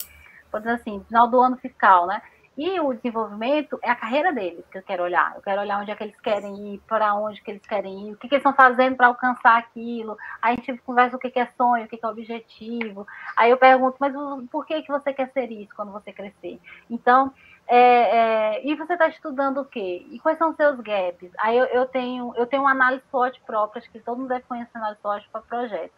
do, 0.52 0.68
assim, 0.68 1.02
final 1.08 1.28
do 1.28 1.40
ano 1.40 1.56
fiscal, 1.56 2.06
né? 2.06 2.20
E 2.56 2.78
o 2.80 2.92
desenvolvimento 2.92 3.78
é 3.82 3.90
a 3.90 3.94
carreira 3.94 4.30
deles 4.30 4.64
que 4.70 4.76
eu 4.76 4.82
quero 4.82 5.02
olhar. 5.02 5.34
Eu 5.34 5.42
quero 5.42 5.62
olhar 5.62 5.80
onde 5.80 5.90
é 5.90 5.96
que 5.96 6.04
eles 6.04 6.20
querem 6.20 6.74
ir, 6.74 6.82
para 6.86 7.14
onde 7.14 7.40
que 7.40 7.50
eles 7.50 7.64
querem 7.66 8.08
ir, 8.08 8.12
o 8.12 8.16
que, 8.16 8.28
que 8.28 8.34
eles 8.34 8.44
estão 8.44 8.52
fazendo 8.54 8.94
para 8.94 9.06
alcançar 9.06 9.56
aquilo. 9.58 10.18
Aí 10.40 10.54
a 10.54 10.56
gente 10.56 10.82
conversa 10.82 11.16
o 11.16 11.18
que, 11.18 11.30
que 11.30 11.38
é 11.38 11.46
sonho, 11.56 11.86
o 11.86 11.88
que, 11.88 11.96
que 11.96 12.04
é 12.04 12.08
objetivo. 12.08 13.06
Aí 13.36 13.50
eu 13.50 13.56
pergunto, 13.56 13.96
mas 13.98 14.12
por 14.50 14.66
que, 14.66 14.82
que 14.82 14.92
você 14.92 15.14
quer 15.14 15.30
ser 15.32 15.50
isso 15.50 15.74
quando 15.74 15.92
você 15.92 16.12
crescer? 16.12 16.60
Então, 16.90 17.32
é, 17.66 17.76
é, 17.76 18.66
e 18.66 18.74
você 18.74 18.92
está 18.92 19.08
estudando 19.08 19.60
o 19.60 19.64
quê? 19.64 20.06
E 20.10 20.18
quais 20.20 20.38
são 20.38 20.54
seus 20.54 20.78
gaps? 20.80 21.30
Aí 21.38 21.56
eu, 21.56 21.64
eu 21.66 21.86
tenho 21.86 22.34
eu 22.36 22.46
tenho 22.46 22.62
uma 22.62 22.72
análise 22.72 23.02
SWOT 23.10 23.40
própria, 23.46 23.80
acho 23.80 23.90
que 23.90 24.00
todo 24.00 24.18
mundo 24.18 24.28
deve 24.28 24.42
conhecer 24.42 24.76
análise 24.76 25.00
SWOT 25.00 25.28
para 25.30 25.40
projeto. 25.42 25.92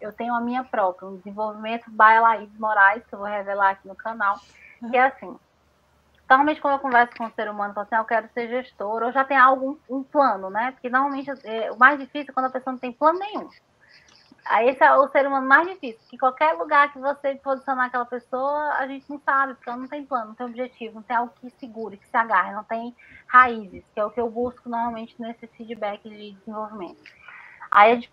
Eu 0.00 0.12
tenho 0.12 0.34
a 0.34 0.40
minha 0.40 0.64
própria, 0.64 1.08
um 1.08 1.16
desenvolvimento 1.16 1.90
by 1.90 2.18
Laís 2.20 2.50
Moraes, 2.58 3.04
que 3.06 3.14
eu 3.14 3.18
vou 3.18 3.28
revelar 3.28 3.70
aqui 3.70 3.86
no 3.86 3.94
canal, 3.94 4.40
que 4.90 4.96
é 4.96 5.04
assim. 5.04 5.38
Normalmente, 6.28 6.60
quando 6.60 6.74
eu 6.74 6.78
converso 6.78 7.14
com 7.16 7.24
um 7.24 7.30
ser 7.32 7.50
humano, 7.50 7.74
eu 7.76 7.82
assim, 7.82 7.94
ah, 7.94 7.98
eu 7.98 8.04
quero 8.04 8.28
ser 8.32 8.48
gestor, 8.48 9.02
ou 9.02 9.12
já 9.12 9.24
tem 9.24 9.36
algum 9.36 9.76
um 9.90 10.02
plano, 10.02 10.48
né? 10.48 10.70
Porque 10.72 10.88
normalmente 10.88 11.30
é, 11.44 11.70
o 11.70 11.78
mais 11.78 11.98
difícil 11.98 12.30
é 12.30 12.32
quando 12.32 12.46
a 12.46 12.50
pessoa 12.50 12.72
não 12.72 12.78
tem 12.78 12.92
plano 12.92 13.18
nenhum 13.18 13.48
Aí 14.44 14.70
esse 14.70 14.82
é 14.82 14.92
o 14.92 15.08
ser 15.08 15.26
humano 15.26 15.46
mais 15.46 15.68
difícil, 15.68 16.00
que 16.08 16.18
qualquer 16.18 16.54
lugar 16.54 16.92
que 16.92 16.98
você 16.98 17.34
posicionar 17.36 17.86
aquela 17.86 18.06
pessoa, 18.06 18.72
a 18.74 18.86
gente 18.86 19.08
não 19.08 19.20
sabe, 19.20 19.54
porque 19.54 19.68
ela 19.68 19.78
não 19.78 19.88
tem 19.88 20.04
plano, 20.04 20.28
não 20.28 20.34
tem 20.34 20.46
objetivo, 20.46 20.94
não 20.96 21.02
tem 21.02 21.16
algo 21.16 21.32
que 21.40 21.50
segure, 21.50 21.96
que 21.96 22.08
se 22.08 22.16
agarre, 22.16 22.52
não 22.52 22.64
tem 22.64 22.94
raízes, 23.26 23.84
que 23.92 24.00
é 24.00 24.04
o 24.04 24.10
que 24.10 24.20
eu 24.20 24.30
busco 24.30 24.68
normalmente 24.68 25.14
nesse 25.18 25.46
feedback 25.46 26.02
de 26.08 26.32
desenvolvimento. 26.32 27.02
Aí 27.70 27.92
a 27.92 27.94
gente 27.94 28.10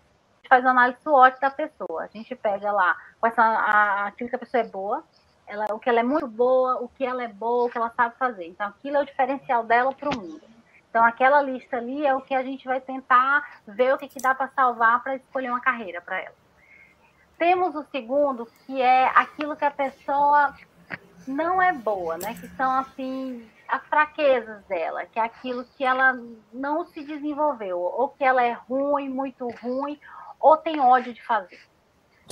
faz 0.48 0.62
uma 0.64 0.70
análise 0.70 1.00
SWOT 1.02 1.40
da 1.40 1.50
pessoa. 1.50 2.02
A 2.02 2.06
gente 2.06 2.34
pega 2.34 2.72
lá 2.72 2.96
quais 3.20 3.38
a, 3.38 4.06
aquilo 4.06 4.30
que 4.30 4.36
a 4.36 4.38
pessoa 4.38 4.62
é 4.62 4.66
boa, 4.66 5.04
ela, 5.46 5.66
o 5.72 5.78
que 5.78 5.88
ela 5.88 6.00
é 6.00 6.02
muito 6.02 6.26
boa, 6.26 6.76
o 6.82 6.88
que 6.88 7.04
ela 7.04 7.22
é 7.22 7.28
boa, 7.28 7.64
o 7.64 7.70
que 7.70 7.78
ela 7.78 7.90
sabe 7.90 8.16
fazer. 8.16 8.46
Então, 8.46 8.68
aquilo 8.68 8.96
é 8.96 9.00
o 9.00 9.06
diferencial 9.06 9.64
dela 9.64 9.92
para 9.94 10.10
o 10.10 10.16
mundo. 10.16 10.42
Então, 10.98 11.06
aquela 11.06 11.40
lista 11.40 11.76
ali 11.76 12.04
é 12.04 12.12
o 12.12 12.20
que 12.20 12.34
a 12.34 12.42
gente 12.42 12.66
vai 12.66 12.80
tentar 12.80 13.60
ver 13.64 13.94
o 13.94 13.98
que, 13.98 14.08
que 14.08 14.20
dá 14.20 14.34
para 14.34 14.48
salvar 14.48 15.00
para 15.00 15.14
escolher 15.14 15.48
uma 15.48 15.60
carreira 15.60 16.00
para 16.00 16.18
ela. 16.18 16.34
Temos 17.38 17.76
o 17.76 17.84
segundo, 17.84 18.46
que 18.66 18.82
é 18.82 19.06
aquilo 19.14 19.54
que 19.54 19.64
a 19.64 19.70
pessoa 19.70 20.56
não 21.24 21.62
é 21.62 21.72
boa, 21.72 22.18
né? 22.18 22.34
Que 22.34 22.48
são, 22.56 22.80
assim, 22.80 23.48
as 23.68 23.80
fraquezas 23.86 24.64
dela, 24.64 25.06
que 25.06 25.20
é 25.20 25.22
aquilo 25.22 25.64
que 25.76 25.84
ela 25.84 26.18
não 26.52 26.84
se 26.86 27.04
desenvolveu, 27.04 27.78
ou 27.78 28.08
que 28.08 28.24
ela 28.24 28.42
é 28.42 28.54
ruim, 28.54 29.08
muito 29.08 29.46
ruim, 29.62 30.00
ou 30.40 30.56
tem 30.56 30.80
ódio 30.80 31.14
de 31.14 31.24
fazer. 31.24 31.60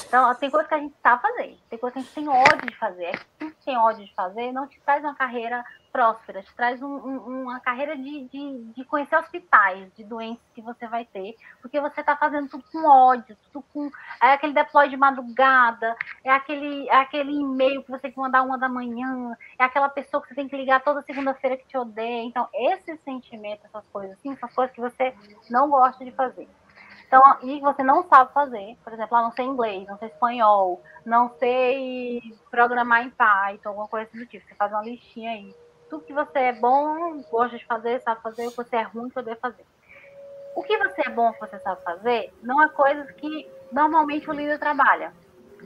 Então, 0.04 0.34
tem 0.34 0.50
coisa 0.50 0.68
que 0.68 0.74
a 0.74 0.78
gente 0.78 0.94
sabe 1.02 1.22
fazer, 1.22 1.58
tem 1.70 1.78
coisa 1.78 1.94
que 1.94 1.98
a 1.98 2.02
gente 2.02 2.14
tem 2.14 2.28
ódio 2.28 2.66
de 2.66 2.76
fazer. 2.76 3.04
É 3.40 3.46
que 3.56 3.64
tem 3.64 3.78
ódio 3.78 4.04
de 4.04 4.14
fazer, 4.14 4.52
não 4.52 4.66
te 4.66 4.80
traz 4.80 5.02
uma 5.02 5.14
carreira 5.14 5.64
próspera, 5.90 6.42
te 6.42 6.54
traz 6.54 6.82
um, 6.82 6.86
um, 6.86 7.42
uma 7.44 7.58
carreira 7.58 7.96
de, 7.96 8.28
de, 8.28 8.64
de, 8.74 8.84
conhecer 8.84 9.16
hospitais, 9.16 9.90
de 9.94 10.04
doenças 10.04 10.44
que 10.54 10.60
você 10.60 10.86
vai 10.86 11.06
ter, 11.06 11.34
porque 11.62 11.80
você 11.80 12.00
está 12.00 12.14
fazendo 12.14 12.48
tudo 12.48 12.64
com 12.70 12.86
ódio, 12.86 13.36
tudo 13.50 13.64
com. 13.72 13.90
É 14.22 14.32
aquele 14.32 14.52
deploy 14.52 14.88
de 14.88 14.96
madrugada, 14.96 15.96
é 16.22 16.30
aquele, 16.30 16.88
é 16.88 16.96
aquele 16.96 17.32
e-mail 17.32 17.82
que 17.82 17.90
você 17.90 18.02
tem 18.02 18.12
que 18.12 18.18
mandar 18.18 18.42
uma 18.42 18.58
da 18.58 18.68
manhã, 18.68 19.34
é 19.58 19.64
aquela 19.64 19.88
pessoa 19.88 20.22
que 20.22 20.28
você 20.28 20.34
tem 20.34 20.48
que 20.48 20.56
ligar 20.56 20.82
toda 20.82 21.02
segunda-feira 21.02 21.56
que 21.56 21.66
te 21.66 21.78
odeia. 21.78 22.24
Então, 22.24 22.46
esses 22.52 23.00
sentimentos, 23.00 23.64
essas 23.64 23.84
coisas 23.92 24.18
assim, 24.18 24.36
são 24.36 24.48
coisas 24.50 24.74
que 24.74 24.80
você 24.80 25.14
não 25.50 25.70
gosta 25.70 26.04
de 26.04 26.12
fazer. 26.12 26.46
Então, 27.06 27.22
e 27.42 27.60
você 27.60 27.82
não 27.84 28.02
sabe 28.08 28.32
fazer, 28.32 28.76
por 28.82 28.92
exemplo, 28.92 29.16
ah, 29.16 29.22
não 29.22 29.32
sei 29.32 29.44
inglês, 29.44 29.86
não 29.86 29.96
sei 29.96 30.08
espanhol, 30.08 30.82
não 31.04 31.30
sei 31.38 32.20
programar 32.50 33.04
em 33.04 33.10
Python, 33.10 33.68
alguma 33.68 33.86
coisa 33.86 34.10
do 34.12 34.26
tipo. 34.26 34.46
Você 34.46 34.54
faz 34.56 34.72
uma 34.72 34.82
listinha 34.82 35.30
aí. 35.30 35.54
Tudo 35.88 36.04
que 36.04 36.12
você 36.12 36.38
é 36.38 36.52
bom, 36.52 37.22
gosta 37.30 37.56
de 37.56 37.64
fazer, 37.64 38.00
sabe 38.02 38.20
fazer, 38.22 38.48
o 38.48 38.50
que 38.50 38.56
você 38.56 38.76
é 38.76 38.82
ruim, 38.82 39.08
poder 39.08 39.38
fazer. 39.38 39.64
O 40.56 40.64
que 40.64 40.76
você 40.78 41.02
é 41.06 41.10
bom, 41.10 41.32
que 41.32 41.38
você 41.38 41.58
sabe 41.60 41.80
fazer, 41.84 42.34
não 42.42 42.60
é 42.60 42.68
coisas 42.70 43.08
que 43.12 43.48
normalmente 43.70 44.28
o 44.28 44.32
líder 44.32 44.58
trabalha. 44.58 45.12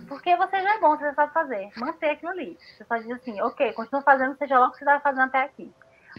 Porque 0.09 0.37
você 0.37 0.61
já 0.61 0.75
é 0.75 0.79
bom, 0.79 0.97
você 0.97 1.15
sabe 1.15 1.33
fazer. 1.33 1.71
Manter 1.77 2.11
aquilo 2.11 2.33
ali. 2.33 2.59
Você 2.77 2.85
só 2.85 2.97
diz 2.99 3.11
assim, 3.13 3.41
ok, 3.41 3.73
continua 3.73 4.03
fazendo, 4.03 4.37
seja 4.37 4.59
lá 4.59 4.69
o 4.69 4.73
que 4.73 4.79
você 4.79 4.85
está 4.85 5.01
fazendo 5.01 5.25
até 5.25 5.43
aqui. 5.43 5.73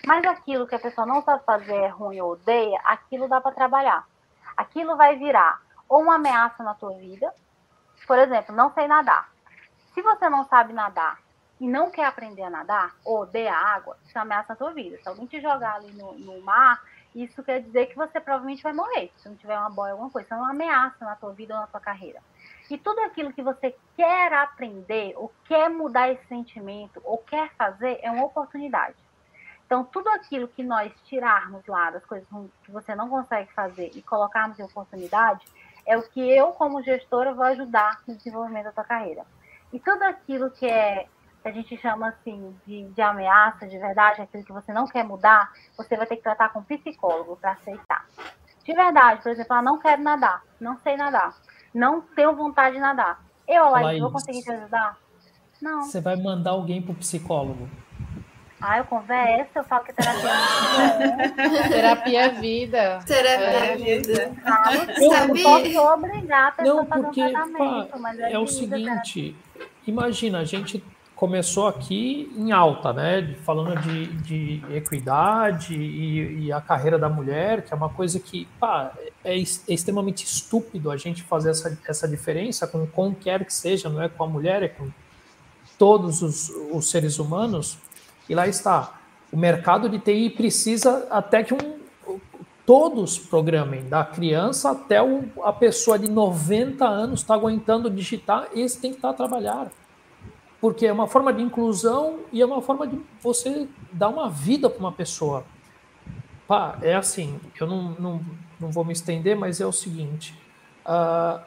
Mas 0.08 0.26
aquilo 0.26 0.66
que 0.66 0.76
a 0.76 0.80
pessoa 0.80 1.06
não 1.06 1.22
sabe 1.22 1.44
fazer, 1.44 1.76
é 1.76 1.88
ruim 1.90 2.20
ou 2.22 2.32
odeia, 2.32 2.80
aquilo 2.86 3.28
dá 3.28 3.40
para 3.40 3.52
trabalhar 3.52 4.11
aquilo 4.56 4.96
vai 4.96 5.18
virar 5.18 5.62
ou 5.88 6.02
uma 6.02 6.16
ameaça 6.16 6.64
na 6.64 6.74
tua 6.74 6.94
vida, 6.94 7.34
por 8.08 8.18
exemplo, 8.18 8.56
não 8.56 8.74
sei 8.74 8.88
nadar. 8.88 9.32
Se 9.94 10.02
você 10.02 10.30
não 10.30 10.46
sabe 10.46 10.74
nadar 10.74 11.20
e 11.60 11.68
não 11.68 11.92
quer 11.92 12.06
aprender 12.06 12.44
a 12.44 12.50
nadar, 12.50 12.96
ou 13.06 13.24
a 13.24 13.56
água, 13.56 13.98
isso 14.06 14.18
ameaça 14.18 14.54
na 14.54 14.56
tua 14.56 14.74
vida. 14.74 14.98
Se 14.98 15.08
alguém 15.08 15.28
te 15.28 15.40
jogar 15.42 15.76
ali 15.76 15.92
no, 15.92 16.14
no 16.14 16.42
mar, 16.42 16.82
isso 17.14 17.44
quer 17.44 17.62
dizer 17.62 17.88
que 17.88 17.96
você 17.96 18.20
provavelmente 18.20 18.64
vai 18.64 18.74
morrer, 18.74 19.12
se 19.18 19.28
não 19.28 19.36
tiver 19.36 19.58
uma 19.58 19.70
boia, 19.70 19.92
alguma 19.92 20.10
coisa. 20.10 20.26
Isso 20.26 20.34
é 20.34 20.38
uma 20.38 20.52
ameaça 20.52 21.04
na 21.04 21.16
tua 21.16 21.34
vida 21.34 21.54
ou 21.54 21.60
na 21.60 21.68
tua 21.68 21.80
carreira. 21.80 22.22
E 22.70 22.78
tudo 22.78 23.00
aquilo 23.02 23.34
que 23.34 23.44
você 23.44 23.76
quer 23.98 24.34
aprender, 24.34 25.14
ou 25.18 25.32
quer 25.44 25.70
mudar 25.70 26.10
esse 26.10 26.26
sentimento, 26.28 27.02
ou 27.04 27.18
quer 27.18 27.54
fazer, 27.56 28.00
é 28.02 28.10
uma 28.10 28.26
oportunidade. 28.26 28.96
Então, 29.72 29.86
tudo 29.86 30.10
aquilo 30.10 30.50
que 30.50 30.62
nós 30.64 30.92
tirarmos 31.06 31.66
lá 31.66 31.92
das 31.92 32.04
coisas 32.04 32.28
que 32.66 32.70
você 32.74 32.94
não 32.94 33.08
consegue 33.08 33.50
fazer 33.54 33.90
e 33.96 34.02
colocarmos 34.02 34.60
em 34.60 34.64
oportunidade, 34.64 35.46
é 35.86 35.98
o 35.98 36.04
que 36.04 36.20
eu, 36.20 36.48
como 36.48 36.84
gestora, 36.84 37.34
vou 37.34 37.46
ajudar 37.46 38.02
no 38.06 38.14
desenvolvimento 38.14 38.66
da 38.66 38.74
tua 38.74 38.84
carreira. 38.84 39.26
E 39.72 39.80
tudo 39.80 40.04
aquilo 40.04 40.52
que 40.52 40.66
é 40.66 41.08
que 41.42 41.48
a 41.48 41.54
gente 41.54 41.78
chama 41.78 42.10
assim 42.10 42.54
de, 42.68 42.84
de 42.90 43.02
ameaça, 43.02 43.66
de 43.66 43.80
verdade, 43.80 44.22
aquilo 44.22 44.44
que 44.44 44.52
você 44.52 44.74
não 44.74 44.88
quer 44.88 45.06
mudar, 45.06 45.50
você 45.78 45.96
vai 45.96 46.06
ter 46.06 46.18
que 46.18 46.24
tratar 46.24 46.50
com 46.50 46.60
um 46.60 46.64
psicólogo 46.64 47.38
para 47.38 47.52
aceitar. 47.52 48.06
De 48.66 48.74
verdade, 48.74 49.24
por 49.24 49.32
exemplo, 49.32 49.56
ah, 49.56 49.62
não 49.62 49.80
quero 49.80 50.04
nadar, 50.04 50.44
não 50.60 50.78
sei 50.80 50.98
nadar, 50.98 51.34
não 51.74 52.02
tenho 52.02 52.36
vontade 52.36 52.76
de 52.76 52.82
nadar. 52.82 53.24
Eu, 53.48 53.70
Laís, 53.70 54.02
vou 54.02 54.12
conseguir 54.12 54.44
te 54.44 54.52
ajudar? 54.52 54.98
Não. 55.62 55.84
Você 55.84 56.02
vai 56.02 56.18
mandar 56.18 56.52
alguém 56.52 56.82
para 56.82 56.92
o 56.92 56.96
psicólogo. 56.96 57.70
Ah, 58.62 58.78
eu 58.78 58.86
converso, 58.86 59.50
eu 59.56 59.64
falo 59.64 59.84
que 59.84 59.94
terapia 59.94 60.30
é 60.30 61.68
Terapia 61.68 62.22
é 62.22 62.30
vida. 62.30 63.00
Terapia 63.06 63.46
é, 63.46 63.74
é 63.74 63.76
vida. 63.78 64.32
Ah, 64.46 64.74
eu 64.74 65.28
não 65.28 65.44
posso 65.44 65.80
obrigar 65.80 66.48
a 66.50 66.52
pessoa 66.52 66.76
não, 66.76 66.86
porque, 66.86 67.22
a 67.22 67.32
fazer 67.32 67.62
um 67.62 67.86
pá, 67.88 67.98
mas 67.98 68.20
é, 68.20 68.34
é 68.34 68.40
o 68.40 68.46
seguinte, 68.46 69.36
terapia. 69.54 69.74
imagina, 69.88 70.40
a 70.40 70.46
gente 70.46 70.84
começou 71.22 71.68
aqui 71.68 72.32
em 72.36 72.52
alta, 72.52 72.92
né? 72.92 73.36
Falando 73.46 73.80
de, 73.82 74.08
de 74.24 74.76
equidade 74.76 75.76
e, 75.76 76.46
e, 76.46 76.52
a 76.52 76.60
carreira 76.60 76.98
da 76.98 77.08
mulher, 77.08 77.64
que 77.64 77.72
é 77.72 77.76
uma 77.76 77.90
coisa 77.90 78.20
que 78.20 78.48
pá, 78.60 78.92
é, 79.24 79.36
é, 79.36 79.38
extremamente 79.38 80.26
estúpido 80.26 80.90
a 80.90 80.98
gente 80.98 81.22
fazer 81.22 81.52
essa, 81.52 81.78
essa 81.88 82.08
diferença 82.08 82.66
com 82.66 82.88
quem 82.88 83.14
quer 83.14 83.46
que 83.46 83.54
seja, 83.54 83.88
não 83.88 84.02
é 84.02 84.10
com 84.10 84.24
a 84.24 84.28
mulher, 84.28 84.64
é 84.64 84.68
com 84.68 84.90
todos 85.78 86.24
os, 86.24 86.50
os 86.72 86.90
seres 86.90 87.20
humanos. 87.20 87.78
E 88.32 88.34
lá 88.34 88.48
está. 88.48 88.94
O 89.30 89.36
mercado 89.36 89.90
de 89.90 90.00
TI 90.00 90.30
precisa 90.30 91.06
até 91.12 91.44
que 91.44 91.54
um, 91.54 92.18
todos 92.66 93.20
programem, 93.20 93.84
da 93.90 94.06
criança 94.06 94.72
até 94.72 95.04
o, 95.04 95.26
a 95.44 95.52
pessoa 95.52 96.00
de 96.00 96.10
90 96.10 96.88
anos 96.88 97.20
está 97.20 97.34
aguentando 97.34 97.90
digitar, 97.90 98.48
esse 98.56 98.80
tem 98.80 98.92
que 98.92 99.00
estar 99.00 99.10
tá 99.10 99.14
a 99.14 99.18
trabalhar. 99.18 99.70
Porque 100.62 100.86
é 100.86 100.94
uma 100.94 101.08
forma 101.08 101.34
de 101.34 101.44
inclusão 101.44 102.20
e 102.32 102.42
é 102.42 102.46
uma 102.46 102.62
forma 102.62 102.88
de 102.88 102.98
você 103.22 103.68
dar 103.92 104.08
uma 104.08 104.30
vida 104.30 104.70
para 104.70 104.80
uma 104.80 104.94
pessoa. 104.94 105.44
Pá, 106.48 106.78
é 106.82 106.96
assim, 106.96 107.38
eu 107.60 107.68
não, 107.68 107.92
não, 108.00 108.22
não 108.58 108.72
vou 108.72 108.86
me 108.86 108.94
estender, 108.94 109.36
mas 109.36 109.60
é 109.60 109.66
o 109.66 109.74
seguinte: 109.74 110.34
uh, 110.86 111.44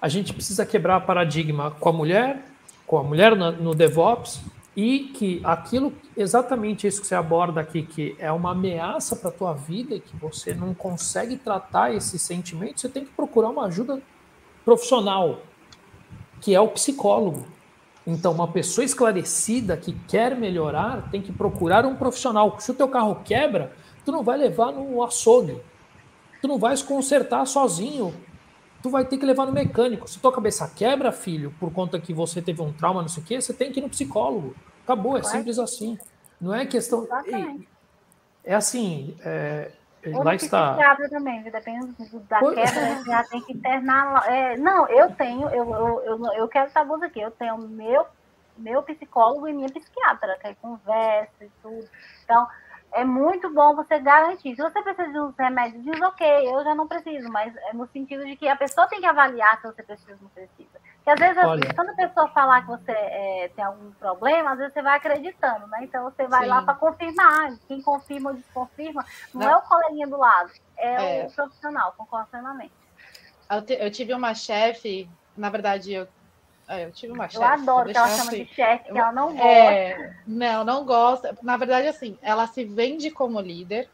a 0.00 0.08
gente 0.08 0.32
precisa 0.32 0.64
quebrar 0.64 1.00
paradigma 1.00 1.72
com 1.72 1.88
a 1.88 1.92
mulher, 1.92 2.44
com 2.86 2.96
a 2.96 3.02
mulher 3.02 3.34
no, 3.34 3.50
no 3.50 3.74
DevOps, 3.74 4.40
e 4.78 5.10
que 5.12 5.40
aquilo, 5.42 5.92
exatamente 6.18 6.86
isso 6.86 7.00
que 7.00 7.06
você 7.06 7.14
aborda 7.14 7.60
aqui, 7.60 7.82
que 7.82 8.16
é 8.18 8.30
uma 8.32 8.50
ameaça 8.50 9.14
para 9.14 9.28
a 9.30 9.32
tua 9.32 9.54
vida 9.54 9.94
e 9.94 10.00
que 10.00 10.16
você 10.16 10.52
não 10.52 10.74
consegue 10.74 11.36
tratar 11.36 11.94
esse 11.94 12.18
sentimento, 12.18 12.80
você 12.80 12.88
tem 12.88 13.04
que 13.04 13.12
procurar 13.12 13.50
uma 13.50 13.66
ajuda 13.66 14.02
profissional, 14.64 15.40
que 16.40 16.54
é 16.54 16.60
o 16.60 16.68
psicólogo. 16.68 17.46
Então, 18.06 18.32
uma 18.32 18.48
pessoa 18.48 18.84
esclarecida 18.84 19.76
que 19.76 19.92
quer 20.08 20.34
melhorar 20.34 21.10
tem 21.10 21.20
que 21.20 21.30
procurar 21.30 21.84
um 21.84 21.94
profissional. 21.94 22.58
Se 22.58 22.70
o 22.70 22.74
teu 22.74 22.88
carro 22.88 23.20
quebra, 23.24 23.72
tu 24.04 24.10
não 24.10 24.22
vai 24.22 24.38
levar 24.38 24.72
no 24.72 25.02
açougue. 25.02 25.60
Tu 26.40 26.48
não 26.48 26.58
vais 26.58 26.82
consertar 26.82 27.46
sozinho. 27.46 28.14
Tu 28.82 28.88
vai 28.88 29.04
ter 29.04 29.18
que 29.18 29.26
levar 29.26 29.44
no 29.44 29.52
mecânico. 29.52 30.08
Se 30.08 30.18
tua 30.18 30.32
cabeça 30.32 30.66
quebra, 30.74 31.12
filho, 31.12 31.54
por 31.60 31.70
conta 31.70 32.00
que 32.00 32.14
você 32.14 32.40
teve 32.40 32.62
um 32.62 32.72
trauma, 32.72 33.02
não 33.02 33.08
sei 33.08 33.22
o 33.22 33.26
quê, 33.26 33.40
você 33.40 33.52
tem 33.52 33.70
que 33.70 33.78
ir 33.78 33.82
no 33.82 33.90
psicólogo. 33.90 34.54
Acabou, 34.88 35.18
é 35.18 35.22
simples 35.22 35.58
assim. 35.58 35.98
Não 36.40 36.54
é 36.54 36.64
questão. 36.64 37.06
É 38.42 38.54
assim. 38.54 39.14
É, 39.22 39.70
Ou 40.14 40.24
lá 40.24 40.34
está. 40.34 40.96
também, 41.10 41.42
depende 41.42 41.94
da 42.26 42.38
pois... 42.38 42.54
quebra, 42.54 43.04
já 43.04 43.22
tem 43.24 43.42
que 43.42 43.52
internar. 43.52 44.26
É, 44.26 44.56
não, 44.56 44.88
eu 44.88 45.14
tenho, 45.14 45.46
eu, 45.50 45.74
eu, 45.74 46.00
eu, 46.04 46.32
eu 46.32 46.48
quero 46.48 46.70
saber 46.70 47.04
aqui, 47.04 47.20
eu 47.20 47.30
tenho 47.32 47.58
meu, 47.58 48.06
meu 48.56 48.82
psicólogo 48.82 49.46
e 49.46 49.52
minha 49.52 49.68
psiquiatra, 49.68 50.38
que 50.40 50.46
aí 50.46 50.54
conversa 50.54 51.44
e 51.44 51.50
tudo. 51.62 51.86
Então, 52.24 52.48
é 52.92 53.04
muito 53.04 53.52
bom 53.52 53.76
você 53.76 53.98
garantir. 53.98 54.56
Se 54.56 54.62
você 54.62 54.80
precisa 54.80 55.12
de 55.12 55.20
uns 55.20 55.36
remédios, 55.36 55.84
diz 55.84 56.00
ok, 56.00 56.26
eu 56.48 56.64
já 56.64 56.74
não 56.74 56.88
preciso, 56.88 57.28
mas 57.30 57.54
é 57.54 57.74
no 57.74 57.86
sentido 57.88 58.24
de 58.24 58.36
que 58.36 58.48
a 58.48 58.56
pessoa 58.56 58.88
tem 58.88 59.00
que 59.00 59.06
avaliar 59.06 59.60
se 59.60 59.66
você 59.66 59.82
precisa 59.82 60.12
ou 60.12 60.22
não 60.22 60.30
precisa. 60.30 60.80
Porque 61.08 61.10
às 61.10 61.20
vezes, 61.20 61.42
Olha. 61.42 61.74
quando 61.74 61.90
a 61.90 61.94
pessoa 61.94 62.28
falar 62.28 62.60
que 62.62 62.66
você 62.66 62.92
é, 62.92 63.50
tem 63.56 63.64
algum 63.64 63.90
problema, 63.92 64.52
às 64.52 64.58
vezes 64.58 64.74
você 64.74 64.82
vai 64.82 64.98
acreditando, 64.98 65.66
né? 65.68 65.78
Então 65.82 66.04
você 66.04 66.26
vai 66.26 66.42
Sim. 66.42 66.48
lá 66.48 66.60
para 66.60 66.74
confirmar. 66.74 67.56
Quem 67.66 67.80
confirma 67.80 68.30
ou 68.30 68.36
desconfirma 68.36 69.04
não, 69.32 69.40
não, 69.40 69.50
é 69.50 69.56
o 69.56 69.62
coleguinha 69.62 70.06
do 70.06 70.18
lado, 70.18 70.50
é, 70.76 71.20
é. 71.20 71.26
o 71.26 71.30
profissional, 71.30 71.94
concordo 71.96 72.28
plenamente. 72.28 72.72
Eu, 73.50 73.76
eu 73.76 73.90
tive 73.90 74.12
uma 74.12 74.34
chefe, 74.34 75.08
na 75.34 75.48
verdade, 75.48 75.94
eu 75.94 76.08
é, 76.68 76.84
eu 76.84 76.92
tive 76.92 77.14
uma 77.14 77.26
chefe. 77.26 77.42
Eu 77.42 77.48
adoro 77.48 77.90
que 77.90 77.96
ela 77.96 78.08
chama 78.08 78.22
assim. 78.24 78.44
de 78.44 78.54
chefe, 78.54 78.92
que 78.92 78.98
ela 78.98 79.12
não 79.12 79.30
é, 79.30 79.32
gosta. 79.32 79.48
É, 79.48 80.14
não, 80.26 80.64
não 80.64 80.84
gosta. 80.84 81.38
Na 81.42 81.56
verdade, 81.56 81.88
assim, 81.88 82.18
ela 82.20 82.46
se 82.46 82.66
vende 82.66 83.10
como 83.10 83.40
líder, 83.40 83.88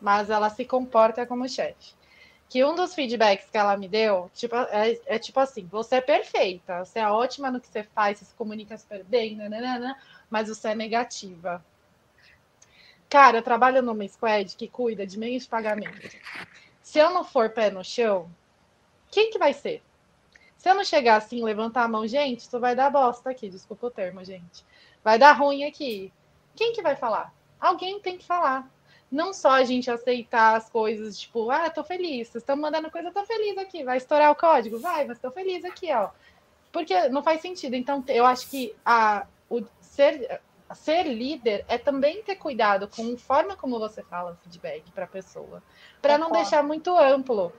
mas 0.00 0.30
ela 0.30 0.48
se 0.48 0.64
comporta 0.64 1.26
como 1.26 1.46
chefe. 1.46 1.94
Que 2.48 2.64
um 2.64 2.74
dos 2.74 2.94
feedbacks 2.94 3.50
que 3.50 3.58
ela 3.58 3.76
me 3.76 3.88
deu 3.88 4.30
tipo, 4.34 4.54
é, 4.54 4.98
é, 5.06 5.18
tipo 5.18 5.38
assim: 5.40 5.66
você 5.66 5.96
é 5.96 6.00
perfeita, 6.00 6.84
você 6.84 7.00
é 7.00 7.08
ótima 7.08 7.50
no 7.50 7.60
que 7.60 7.68
você 7.68 7.82
faz, 7.82 8.18
você 8.18 8.24
se 8.26 8.34
comunica 8.34 8.76
super 8.78 9.04
bem, 9.04 9.36
nananana, 9.36 9.98
mas 10.30 10.48
você 10.48 10.68
é 10.68 10.74
negativa. 10.74 11.64
Cara, 13.08 13.38
eu 13.38 13.42
trabalho 13.42 13.82
numa 13.82 14.06
squad 14.08 14.56
que 14.56 14.68
cuida 14.68 15.06
de 15.06 15.18
meios 15.18 15.44
de 15.44 15.48
pagamento. 15.48 16.16
Se 16.82 16.98
eu 16.98 17.10
não 17.10 17.24
for 17.24 17.50
pé 17.50 17.70
no 17.70 17.84
chão, 17.84 18.30
quem 19.10 19.30
que 19.30 19.38
vai 19.38 19.52
ser? 19.52 19.82
Se 20.56 20.68
eu 20.68 20.74
não 20.74 20.84
chegar 20.84 21.16
assim, 21.16 21.42
levantar 21.42 21.84
a 21.84 21.88
mão, 21.88 22.06
gente, 22.06 22.40
isso 22.40 22.58
vai 22.58 22.74
dar 22.74 22.90
bosta 22.90 23.30
aqui, 23.30 23.48
desculpa 23.48 23.86
o 23.86 23.90
termo, 23.90 24.24
gente. 24.24 24.64
Vai 25.04 25.18
dar 25.18 25.32
ruim 25.32 25.64
aqui. 25.64 26.12
Quem 26.56 26.72
que 26.72 26.82
vai 26.82 26.96
falar? 26.96 27.32
Alguém 27.60 28.00
tem 28.00 28.18
que 28.18 28.24
falar 28.24 28.68
não 29.10 29.32
só 29.32 29.50
a 29.50 29.64
gente 29.64 29.90
aceitar 29.90 30.56
as 30.56 30.68
coisas, 30.68 31.18
tipo, 31.18 31.50
ah, 31.50 31.70
tô 31.70 31.84
feliz, 31.84 32.28
vocês 32.28 32.42
estão 32.42 32.56
mandando 32.56 32.90
coisa, 32.90 33.08
eu 33.08 33.12
tô 33.12 33.24
feliz 33.24 33.56
aqui, 33.56 33.84
vai 33.84 33.96
estourar 33.96 34.30
o 34.30 34.36
código? 34.36 34.78
Vai, 34.78 35.04
mas 35.04 35.18
tô 35.18 35.30
feliz 35.30 35.64
aqui, 35.64 35.92
ó. 35.92 36.10
Porque 36.72 37.08
não 37.08 37.22
faz 37.22 37.40
sentido. 37.40 37.74
Então, 37.74 38.04
eu 38.08 38.26
acho 38.26 38.48
que 38.50 38.74
a, 38.84 39.26
o 39.48 39.62
ser, 39.80 40.40
ser 40.74 41.04
líder 41.04 41.64
é 41.68 41.78
também 41.78 42.22
ter 42.22 42.36
cuidado 42.36 42.88
com 42.88 43.14
a 43.14 43.18
forma 43.18 43.56
como 43.56 43.78
você 43.78 44.02
fala 44.02 44.32
o 44.32 44.36
feedback 44.42 44.90
para 44.92 45.04
a 45.04 45.08
pessoa, 45.08 45.62
para 46.02 46.18
não 46.18 46.30
deixar 46.30 46.62
muito 46.62 46.96
amplo. 46.96 47.52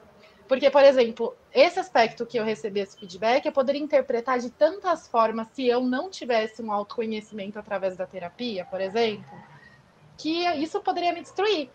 Porque, 0.47 0.69
por 0.69 0.83
exemplo, 0.83 1.35
esse 1.53 1.79
aspecto 1.79 2.25
que 2.25 2.37
eu 2.37 2.43
recebi 2.43 2.79
esse 2.79 2.97
feedback, 2.97 3.45
eu 3.45 3.51
poderia 3.51 3.81
interpretar 3.81 4.39
de 4.39 4.49
tantas 4.49 5.07
formas 5.07 5.47
se 5.51 5.67
eu 5.67 5.81
não 5.81 6.09
tivesse 6.09 6.61
um 6.61 6.71
autoconhecimento 6.71 7.59
através 7.59 7.97
da 7.97 8.05
terapia, 8.05 8.63
por 8.65 8.79
exemplo 8.79 9.25
que 10.17 10.43
isso 10.61 10.79
poderia 10.81 11.13
me 11.13 11.21
destruir. 11.21 11.69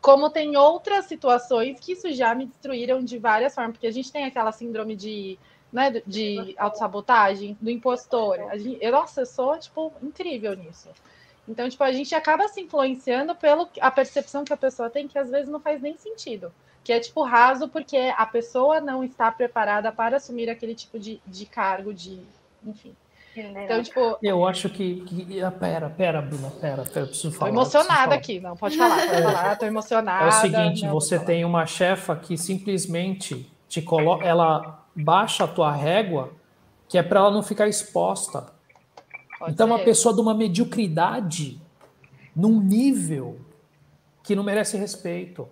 Como 0.00 0.30
tem 0.30 0.56
outras 0.56 1.06
situações 1.06 1.80
que 1.80 1.92
isso 1.92 2.12
já 2.12 2.34
me 2.34 2.46
destruíram 2.46 3.02
de 3.02 3.18
várias 3.18 3.54
formas, 3.54 3.72
porque 3.72 3.86
a 3.86 3.92
gente 3.92 4.12
tem 4.12 4.24
aquela 4.24 4.52
síndrome 4.52 4.94
de, 4.94 5.38
né, 5.72 6.02
de 6.06 6.54
autossabotagem, 6.58 7.56
do 7.60 7.70
impostor. 7.70 8.40
A 8.50 8.56
gente, 8.56 8.78
eu, 8.80 8.92
nossa, 8.92 9.22
eu 9.22 9.26
sou, 9.26 9.58
tipo, 9.58 9.92
incrível 10.02 10.54
nisso. 10.54 10.88
Então, 11.48 11.68
tipo, 11.68 11.82
a 11.82 11.92
gente 11.92 12.14
acaba 12.14 12.46
se 12.48 12.60
influenciando 12.60 13.34
pela 13.34 13.68
a 13.80 13.90
percepção 13.90 14.44
que 14.44 14.52
a 14.52 14.56
pessoa 14.56 14.90
tem, 14.90 15.08
que 15.08 15.18
às 15.18 15.30
vezes 15.30 15.48
não 15.48 15.58
faz 15.58 15.80
nem 15.80 15.96
sentido. 15.96 16.52
Que 16.84 16.92
é, 16.92 17.00
tipo, 17.00 17.22
raso 17.22 17.68
porque 17.68 17.96
a 18.16 18.26
pessoa 18.26 18.80
não 18.80 19.02
está 19.02 19.32
preparada 19.32 19.90
para 19.90 20.18
assumir 20.18 20.48
aquele 20.50 20.74
tipo 20.74 20.98
de, 20.98 21.20
de 21.26 21.46
cargo, 21.46 21.92
de, 21.92 22.22
enfim. 22.64 22.94
Então, 23.40 23.82
tipo. 23.82 24.18
Eu 24.22 24.46
acho 24.46 24.68
que. 24.68 25.02
que 25.02 25.42
ah, 25.42 25.50
pera, 25.50 25.88
pera, 25.90 26.20
Bruna, 26.20 26.50
pera, 26.50 26.82
pera, 26.82 27.00
eu 27.00 27.06
preciso 27.08 27.32
falar. 27.32 27.50
Tô 27.50 27.56
emocionada 27.56 28.02
falar. 28.02 28.14
aqui, 28.14 28.40
não, 28.40 28.56
pode 28.56 28.76
falar, 28.76 28.96
pode 28.96 29.22
falar, 29.22 29.56
tô 29.56 29.66
emocionada. 29.66 30.24
É 30.24 30.28
o 30.28 30.32
seguinte, 30.32 30.84
não, 30.84 30.92
você 30.92 31.18
tem 31.18 31.44
uma 31.44 31.66
chefa 31.66 32.16
que 32.16 32.36
simplesmente 32.36 33.50
te 33.68 33.82
coloca. 33.82 34.24
Ela 34.24 34.84
baixa 34.94 35.44
a 35.44 35.48
tua 35.48 35.72
régua, 35.72 36.32
que 36.88 36.98
é 36.98 37.02
para 37.02 37.20
ela 37.20 37.30
não 37.30 37.42
ficar 37.42 37.68
exposta. 37.68 38.52
Pode 39.38 39.52
então, 39.52 39.66
ser. 39.66 39.72
uma 39.72 39.78
pessoa 39.78 40.14
de 40.14 40.20
uma 40.20 40.34
mediocridade 40.34 41.60
num 42.34 42.60
nível 42.60 43.40
que 44.22 44.34
não 44.34 44.42
merece 44.42 44.76
respeito. 44.76 45.48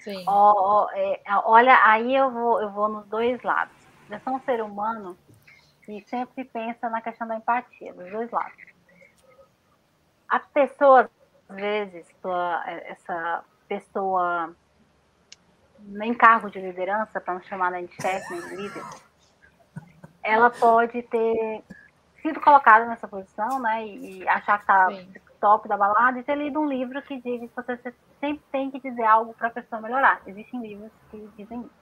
Sim. 0.00 0.24
Oh, 0.26 0.52
oh, 0.56 0.90
é, 0.94 1.20
olha, 1.44 1.78
aí 1.84 2.14
eu 2.14 2.30
vou, 2.30 2.60
eu 2.60 2.70
vou 2.70 2.88
nos 2.88 3.06
dois 3.06 3.40
lados. 3.42 3.74
Eu 4.10 4.20
sou 4.24 4.34
um 4.34 4.40
ser 4.40 4.62
humano 4.62 5.16
e 5.98 6.02
sempre 6.08 6.44
pensa 6.44 6.88
na 6.88 7.00
questão 7.00 7.26
da 7.26 7.36
empatia, 7.36 7.92
dos 7.92 8.10
dois 8.10 8.30
lados. 8.30 8.64
As 10.28 10.46
pessoas, 10.46 11.08
às 11.48 11.56
vezes, 11.56 12.06
essa 12.84 13.44
pessoa 13.68 14.54
em 16.02 16.14
cargo 16.14 16.50
de 16.50 16.60
liderança, 16.60 17.20
para 17.20 17.34
não 17.34 17.42
chamar 17.42 17.72
de 17.82 17.94
chefe, 18.00 18.32
nem 18.32 18.40
de 18.48 18.56
líder, 18.56 18.84
ela 20.22 20.50
pode 20.50 21.02
ter 21.02 21.64
sido 22.22 22.40
colocada 22.40 22.86
nessa 22.86 23.08
posição, 23.08 23.58
né, 23.58 23.84
e 23.84 24.28
achar 24.28 24.58
que 24.58 24.62
está 24.62 24.88
top 25.40 25.68
da 25.68 25.76
balada 25.76 26.20
e 26.20 26.22
ter 26.22 26.36
lido 26.36 26.60
um 26.60 26.68
livro 26.68 27.02
que 27.02 27.20
diz 27.20 27.50
que 27.50 27.56
você 27.56 27.76
sempre 28.20 28.44
tem 28.52 28.70
que 28.70 28.78
dizer 28.78 29.02
algo 29.02 29.34
para 29.34 29.48
a 29.48 29.50
pessoa 29.50 29.82
melhorar. 29.82 30.22
Existem 30.24 30.62
livros 30.62 30.92
que 31.10 31.28
dizem 31.36 31.60
isso. 31.62 31.81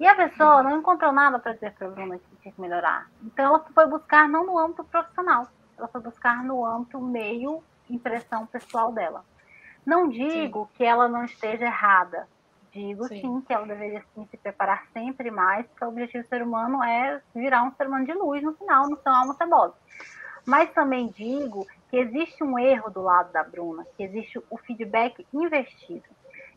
E 0.00 0.06
a 0.06 0.14
pessoa 0.14 0.62
não 0.62 0.78
encontrou 0.78 1.12
nada 1.12 1.38
para 1.38 1.52
dizer 1.52 1.72
para 1.74 1.86
a 1.86 1.90
Bruna 1.90 2.18
que 2.18 2.36
tinha 2.42 2.52
que 2.52 2.60
melhorar. 2.60 3.08
Então 3.22 3.44
ela 3.44 3.64
foi 3.72 3.86
buscar 3.86 4.28
não 4.28 4.44
no 4.44 4.58
âmbito 4.58 4.84
profissional, 4.84 5.46
ela 5.78 5.88
foi 5.88 6.00
buscar 6.00 6.42
no 6.42 6.64
âmbito 6.64 7.00
meio 7.00 7.62
impressão 7.88 8.46
pessoal 8.46 8.92
dela. 8.92 9.24
Não 9.84 10.08
digo 10.08 10.66
sim. 10.66 10.76
que 10.76 10.84
ela 10.84 11.08
não 11.08 11.24
esteja 11.24 11.66
errada. 11.66 12.28
Digo 12.72 13.06
sim. 13.06 13.20
sim. 13.20 13.40
que 13.42 13.52
ela 13.52 13.66
deveria 13.66 14.02
sim, 14.14 14.26
se 14.30 14.36
preparar 14.36 14.86
sempre 14.92 15.30
mais, 15.30 15.66
porque 15.66 15.84
o 15.84 15.88
objetivo 15.88 16.24
do 16.24 16.28
ser 16.28 16.42
humano 16.42 16.82
é 16.82 17.20
virar 17.34 17.62
um 17.64 17.72
ser 17.72 17.86
humano 17.86 18.06
de 18.06 18.14
luz 18.14 18.42
no 18.42 18.54
final, 18.54 18.88
no 18.88 18.96
seu 18.96 19.12
alma 19.12 19.34
cebosa. 19.34 19.74
Mas 20.46 20.72
também 20.72 21.08
digo 21.08 21.66
que 21.90 21.98
existe 21.98 22.42
um 22.42 22.58
erro 22.58 22.90
do 22.90 23.02
lado 23.02 23.30
da 23.30 23.44
Bruna, 23.44 23.86
que 23.96 24.02
existe 24.02 24.42
o 24.50 24.56
feedback 24.56 25.26
investido. 25.32 26.08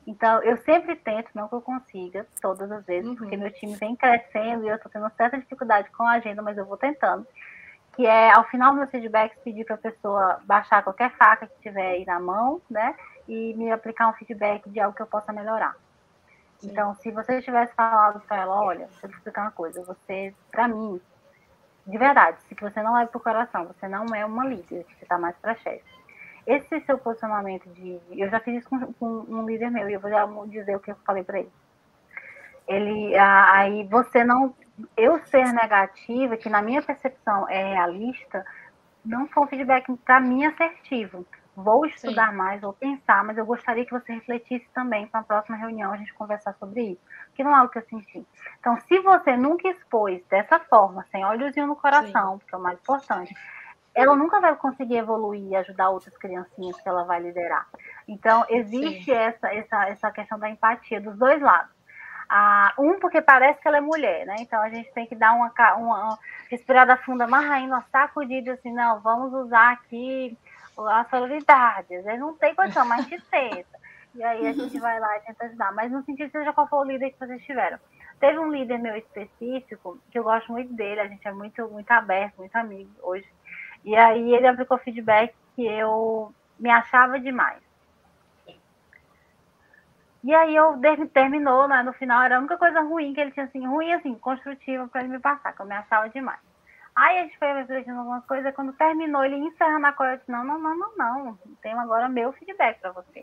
Então, 0.08 0.42
eu 0.44 0.58
sempre 0.58 0.96
tento, 0.96 1.30
não 1.34 1.48
que 1.48 1.56
eu 1.56 1.62
consiga, 1.62 2.28
todas 2.40 2.72
as 2.72 2.86
vezes, 2.86 3.10
uhum. 3.10 3.16
porque 3.16 3.36
meu 3.36 3.52
time 3.52 3.76
vem 3.76 3.96
crescendo 3.96 4.64
e 4.64 4.70
eu 4.70 4.76
estou 4.76 4.92
tendo 4.92 5.10
certa 5.18 5.38
dificuldade 5.38 5.90
com 5.92 6.04
a 6.04 6.14
agenda, 6.14 6.42
mas 6.42 6.58
eu 6.58 6.66
vou 6.66 6.78
tentando. 6.78 7.26
Que 7.96 8.06
é, 8.06 8.32
ao 8.32 8.44
final 8.46 8.72
do 8.72 8.78
meu 8.78 8.88
feedback, 8.88 9.36
pedir 9.44 9.66
para 9.66 9.76
a 9.76 9.80
pessoa 9.80 10.40
baixar 10.44 10.84
qualquer 10.84 11.12
faca 11.12 11.48
que 11.48 11.60
tiver 11.62 11.92
aí 11.92 12.06
na 12.06 12.20
mão, 12.20 12.62
né? 12.70 12.94
E 13.28 13.54
me 13.56 13.72
aplicar 13.72 14.08
um 14.08 14.14
feedback 14.14 14.70
de 14.70 14.80
algo 14.80 14.96
que 14.96 15.02
eu 15.02 15.08
possa 15.08 15.34
melhorar. 15.34 15.76
Sim. 16.60 16.70
Então, 16.70 16.94
se 16.96 17.10
você 17.10 17.42
tivesse 17.42 17.74
falado 17.74 18.20
para 18.28 18.42
ela, 18.42 18.62
olha, 18.62 18.86
deixa 18.86 19.08
eu 19.08 19.10
te 19.10 19.16
explicar 19.16 19.42
uma 19.44 19.52
coisa, 19.52 19.84
você, 19.84 20.36
para 20.52 20.68
mim, 20.68 21.02
de 21.88 21.98
verdade, 21.98 22.38
se 22.44 22.56
você 22.56 22.84
não 22.84 22.94
leva 22.94 23.10
pro 23.10 23.20
coração, 23.20 23.66
você 23.66 23.88
não 23.88 24.06
é 24.14 24.24
uma 24.26 24.46
líder, 24.46 24.86
você 24.86 25.04
está 25.04 25.18
mais 25.18 25.36
para 25.38 25.56
chefe 25.56 25.96
esse 26.46 26.80
seu 26.82 26.98
posicionamento 26.98 27.68
de. 27.70 28.00
Eu 28.12 28.30
já 28.30 28.40
fiz 28.40 28.60
isso 28.60 28.70
com, 28.70 28.94
com 28.94 29.06
um 29.28 29.46
líder 29.46 29.72
meu, 29.72 29.90
e 29.90 29.94
eu 29.94 30.00
vou 30.00 30.10
já 30.10 30.26
dizer 30.48 30.76
o 30.76 30.80
que 30.80 30.92
eu 30.92 30.96
falei 31.06 31.24
para 31.24 31.40
ele. 31.40 31.52
Ele. 32.68 33.16
Aí 33.18 33.84
você 33.86 34.24
não. 34.24 34.54
Eu 34.98 35.20
ser 35.26 35.54
negativa, 35.54 36.36
que 36.36 36.50
na 36.50 36.62
minha 36.62 36.82
percepção 36.82 37.48
é 37.50 37.74
realista, 37.74 38.46
não 39.06 39.28
foi 39.28 39.44
um 39.44 39.48
feedback 39.48 39.92
para 39.98 40.20
mim 40.20 40.46
assertivo. 40.46 41.26
Vou 41.56 41.86
estudar 41.86 42.32
Sim. 42.32 42.36
mais, 42.36 42.62
vou 42.62 42.74
pensar, 42.74 43.24
mas 43.24 43.38
eu 43.38 43.46
gostaria 43.46 43.86
que 43.86 43.92
você 43.92 44.12
refletisse 44.12 44.68
também 44.74 45.08
para 45.08 45.22
a 45.22 45.24
próxima 45.24 45.56
reunião 45.56 45.94
a 45.94 45.98
gente 45.98 46.14
conversar 46.14 46.54
sobre 46.56 46.82
isso. 46.82 47.02
Que 47.34 47.46
não 47.46 47.56
é 47.56 47.64
o 47.64 47.70
que 47.70 47.78
eu 47.78 47.84
senti. 47.84 48.28
Então, 48.60 48.78
se 48.82 49.00
você 49.00 49.38
nunca 49.38 49.70
expôs 49.70 50.22
dessa 50.30 50.60
forma, 50.60 51.06
sem 51.12 51.24
olhozinho 51.24 51.68
no 51.68 51.76
coração, 51.78 52.34
Sim. 52.34 52.46
que 52.46 52.56
é 52.56 52.58
o 52.58 52.62
mais 52.62 52.78
importante, 52.78 53.34
ela 53.96 54.16
nunca 54.16 54.42
vai 54.42 54.56
conseguir 54.58 54.98
evoluir 54.98 55.42
e 55.42 55.56
ajudar 55.56 55.90
outras 55.90 56.16
criancinhas 56.18 56.80
que 56.80 56.88
ela 56.88 57.06
vai 57.06 57.22
liderar. 57.22 57.66
Então, 58.08 58.46
existe 58.50 59.12
essa, 59.12 59.54
essa, 59.54 59.90
essa 59.90 60.12
questão 60.12 60.38
da 60.38 60.50
empatia 60.50 61.00
dos 61.00 61.18
dois 61.18 61.42
lados. 61.42 61.74
Ah, 62.28 62.74
um, 62.78 63.00
porque 63.00 63.22
parece 63.22 63.62
que 63.62 63.68
ela 63.68 63.78
é 63.78 63.82
mulher, 63.82 64.26
né? 64.26 64.36
Então 64.40 64.60
a 64.60 64.70
gente 64.70 64.92
tem 64.94 65.06
que 65.06 65.16
dar 65.16 65.34
uma, 65.34 65.52
uma, 65.76 66.20
respirada 66.50 66.98
funda, 66.98 67.28
mais 67.28 67.64
uma 67.64 67.84
sacudida 67.92 68.54
assim, 68.54 68.74
não, 68.74 69.00
vamos 69.00 69.32
usar 69.32 69.74
aqui 69.74 70.36
a 70.78 71.06
sororidade. 71.06 71.96
Às 71.96 72.04
vezes 72.04 72.20
não 72.20 72.36
tem 72.36 72.56
condição, 72.56 72.86
mas 72.86 73.06
te 73.06 73.22
tenta. 73.30 73.80
E 74.16 74.24
aí 74.24 74.48
a 74.48 74.54
gente 74.54 74.80
vai 74.80 75.00
lá 75.00 75.18
e 75.18 75.22
tenta 75.22 75.46
ajudar. 75.46 75.72
Mas 75.74 75.92
no 75.92 76.04
sentido, 76.04 76.32
seja 76.32 76.52
qual 76.52 76.68
for 76.68 76.80
o 76.80 76.84
líder 76.84 77.12
que 77.12 77.20
vocês 77.20 77.44
tiveram. 77.44 77.78
Teve 78.20 78.40
um 78.40 78.50
líder 78.50 78.80
meu 78.80 78.96
específico, 78.96 80.00
que 80.10 80.18
eu 80.18 80.24
gosto 80.24 80.52
muito 80.52 80.74
dele, 80.74 81.02
a 81.02 81.08
gente 81.08 81.28
é 81.28 81.32
muito, 81.32 81.68
muito 81.68 81.92
aberto, 81.92 82.38
muito 82.38 82.56
amigo 82.56 82.90
hoje. 83.04 83.28
E 83.86 83.96
aí 83.96 84.34
ele 84.34 84.48
aplicou 84.48 84.80
feedback 84.80 85.34
que 85.56 85.66
eu 85.66 86.34
me 86.60 86.70
achava 86.70 87.20
demais. 87.20 87.64
E 90.24 90.34
aí 90.34 90.56
eu 90.56 90.82
terminou, 91.14 91.68
né, 91.68 91.84
no 91.84 91.94
final 91.94 92.24
era 92.24 92.38
a 92.38 92.40
única 92.40 92.58
coisa 92.58 92.82
ruim 92.82 93.14
que 93.14 93.22
ele 93.22 93.32
tinha 93.32 93.46
assim, 93.46 93.64
ruim 93.64 93.94
assim, 93.94 94.16
construtiva 94.16 94.88
para 94.88 95.02
ele 95.02 95.12
me 95.12 95.20
passar, 95.20 95.54
que 95.54 95.62
eu 95.62 95.68
me 95.68 95.76
achava 95.76 96.10
demais. 96.10 96.40
Aí 96.96 97.20
a 97.20 97.22
gente 97.24 97.38
foi 97.38 97.54
refletindo 97.54 98.00
algumas 98.00 98.26
coisas, 98.26 98.56
quando 98.56 98.74
terminou, 98.74 99.24
ele 99.24 99.36
encerrando 99.36 99.86
a 99.86 99.94
coisa, 99.94 100.14
eu 100.14 100.18
disse, 100.18 100.32
não, 100.32 100.44
não, 100.44 100.58
não, 100.58 100.76
não, 100.76 100.96
não, 100.98 101.40
tenho 101.62 101.80
agora 101.80 102.10
meu 102.10 102.34
feedback 102.34 102.80
para 102.80 102.92
você. 102.92 103.22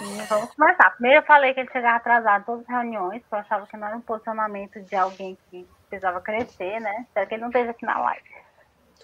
E 0.00 0.22
vamos 0.28 0.54
começar. 0.54 0.90
Primeiro 0.92 1.18
eu 1.18 1.26
falei 1.26 1.52
que 1.52 1.60
ele 1.60 1.70
chegava 1.70 1.96
atrasado 1.96 2.40
em 2.40 2.44
todas 2.44 2.62
as 2.62 2.68
reuniões, 2.68 3.20
porque 3.22 3.34
eu 3.34 3.38
achava 3.40 3.66
que 3.66 3.76
não 3.76 3.86
era 3.86 3.96
um 3.96 4.00
posicionamento 4.00 4.80
de 4.80 4.96
alguém 4.96 5.36
que 5.50 5.68
precisava 5.90 6.22
crescer, 6.22 6.80
né? 6.80 7.04
Espero 7.06 7.26
que 7.26 7.34
ele 7.34 7.42
não 7.42 7.48
esteja 7.48 7.70
aqui 7.72 7.84
na 7.84 7.98
live. 7.98 8.30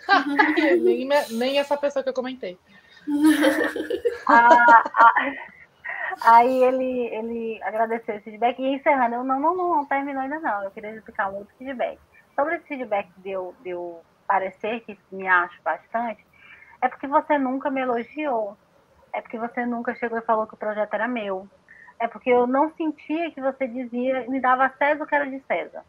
nem, 0.83 1.09
nem 1.31 1.59
essa 1.59 1.77
pessoa 1.77 2.03
que 2.03 2.09
eu 2.09 2.15
comentei. 2.15 2.59
Ah, 4.29 4.83
ah, 4.99 5.33
aí 6.23 6.65
ele, 6.65 7.07
ele 7.15 7.63
agradeceu 7.63 8.17
esse 8.17 8.25
feedback 8.25 8.59
e 8.59 8.75
encerrando, 8.75 9.15
eu 9.15 9.23
não, 9.23 9.39
não, 9.39 9.57
não, 9.57 9.77
não 9.77 9.87
terminou 9.87 10.21
ainda 10.21 10.41
não. 10.41 10.65
Eu 10.65 10.71
queria 10.73 10.91
explicar 10.91 11.31
um 11.31 11.37
outro 11.37 11.55
feedback. 11.57 11.97
Sobre 12.35 12.57
esse 12.57 12.67
feedback 12.67 13.09
de 13.19 13.31
eu, 13.31 13.55
de 13.63 13.71
eu 13.71 14.03
parecer 14.27 14.81
que 14.81 14.99
me 15.13 15.29
acho 15.29 15.63
bastante, 15.63 16.27
é 16.83 16.89
porque 16.89 17.07
você 17.07 17.39
nunca 17.39 17.71
me 17.71 17.81
elogiou. 17.81 18.57
É 19.13 19.21
porque 19.21 19.39
você 19.39 19.65
nunca 19.65 19.95
chegou 19.95 20.19
e 20.19 20.23
falou 20.23 20.47
que 20.47 20.55
o 20.55 20.59
projeto 20.59 20.93
era 20.93 21.07
meu. 21.07 21.49
É 21.99 22.07
porque 22.07 22.31
eu 22.31 22.47
não 22.47 22.71
sentia 22.75 23.31
que 23.31 23.41
você 23.41 23.67
dizia, 23.67 24.27
me 24.29 24.41
dava 24.41 24.69
César 24.77 25.03
o 25.03 25.07
que 25.07 25.15
era 25.15 25.27
de 25.27 25.41
César. 25.47 25.85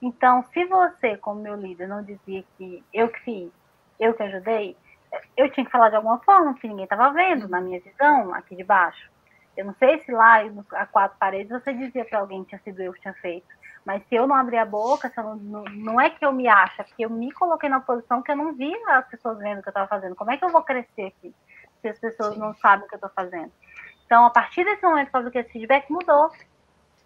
Então, 0.00 0.44
se 0.52 0.64
você, 0.66 1.16
como 1.16 1.40
meu 1.40 1.56
líder, 1.56 1.88
não 1.88 2.02
dizia 2.02 2.44
que 2.56 2.84
eu 2.92 3.08
que 3.08 3.20
fiz, 3.20 3.50
eu 3.98 4.14
que 4.14 4.22
ajudei, 4.22 4.76
eu 5.36 5.50
tinha 5.50 5.64
que 5.64 5.72
falar 5.72 5.88
de 5.88 5.96
alguma 5.96 6.18
forma 6.20 6.54
que 6.54 6.68
ninguém 6.68 6.84
estava 6.84 7.10
vendo, 7.12 7.48
na 7.48 7.60
minha 7.60 7.80
visão, 7.80 8.34
aqui 8.34 8.54
de 8.54 8.64
baixo. 8.64 9.10
Eu 9.56 9.64
não 9.64 9.74
sei 9.74 9.98
se 10.00 10.12
lá, 10.12 10.40
a 10.72 10.86
quatro 10.86 11.16
paredes, 11.18 11.50
você 11.50 11.72
dizia 11.72 12.04
para 12.04 12.18
alguém 12.18 12.42
que 12.42 12.50
tinha 12.50 12.60
sido 12.60 12.82
eu 12.82 12.92
que 12.92 13.00
tinha 13.00 13.14
feito. 13.14 13.46
Mas 13.86 14.06
se 14.08 14.14
eu 14.14 14.26
não 14.26 14.34
abrir 14.34 14.58
a 14.58 14.66
boca, 14.66 15.10
não, 15.16 15.36
não, 15.36 15.64
não, 15.64 16.00
é 16.00 16.10
que 16.10 16.24
eu 16.24 16.32
me 16.32 16.46
acho, 16.48 16.80
é 16.80 16.84
porque 16.84 17.04
eu 17.04 17.10
me 17.10 17.32
coloquei 17.32 17.68
na 17.68 17.80
posição 17.80 18.20
que 18.20 18.32
eu 18.32 18.36
não 18.36 18.52
via 18.52 18.76
as 18.88 19.08
pessoas 19.08 19.38
vendo 19.38 19.60
o 19.60 19.62
que 19.62 19.68
eu 19.68 19.70
estava 19.70 19.86
fazendo. 19.86 20.16
Como 20.16 20.30
é 20.30 20.36
que 20.36 20.44
eu 20.44 20.50
vou 20.50 20.62
crescer 20.62 21.06
aqui 21.06 21.34
se 21.80 21.88
as 21.88 21.98
pessoas 21.98 22.34
Sim. 22.34 22.40
não 22.40 22.52
sabem 22.54 22.84
o 22.84 22.88
que 22.88 22.94
eu 22.94 22.98
estou 22.98 23.10
fazendo? 23.14 23.52
Então, 24.04 24.26
a 24.26 24.30
partir 24.30 24.64
desse 24.64 24.82
momento 24.82 25.30
que 25.30 25.38
esse 25.38 25.52
feedback 25.52 25.90
mudou. 25.90 26.30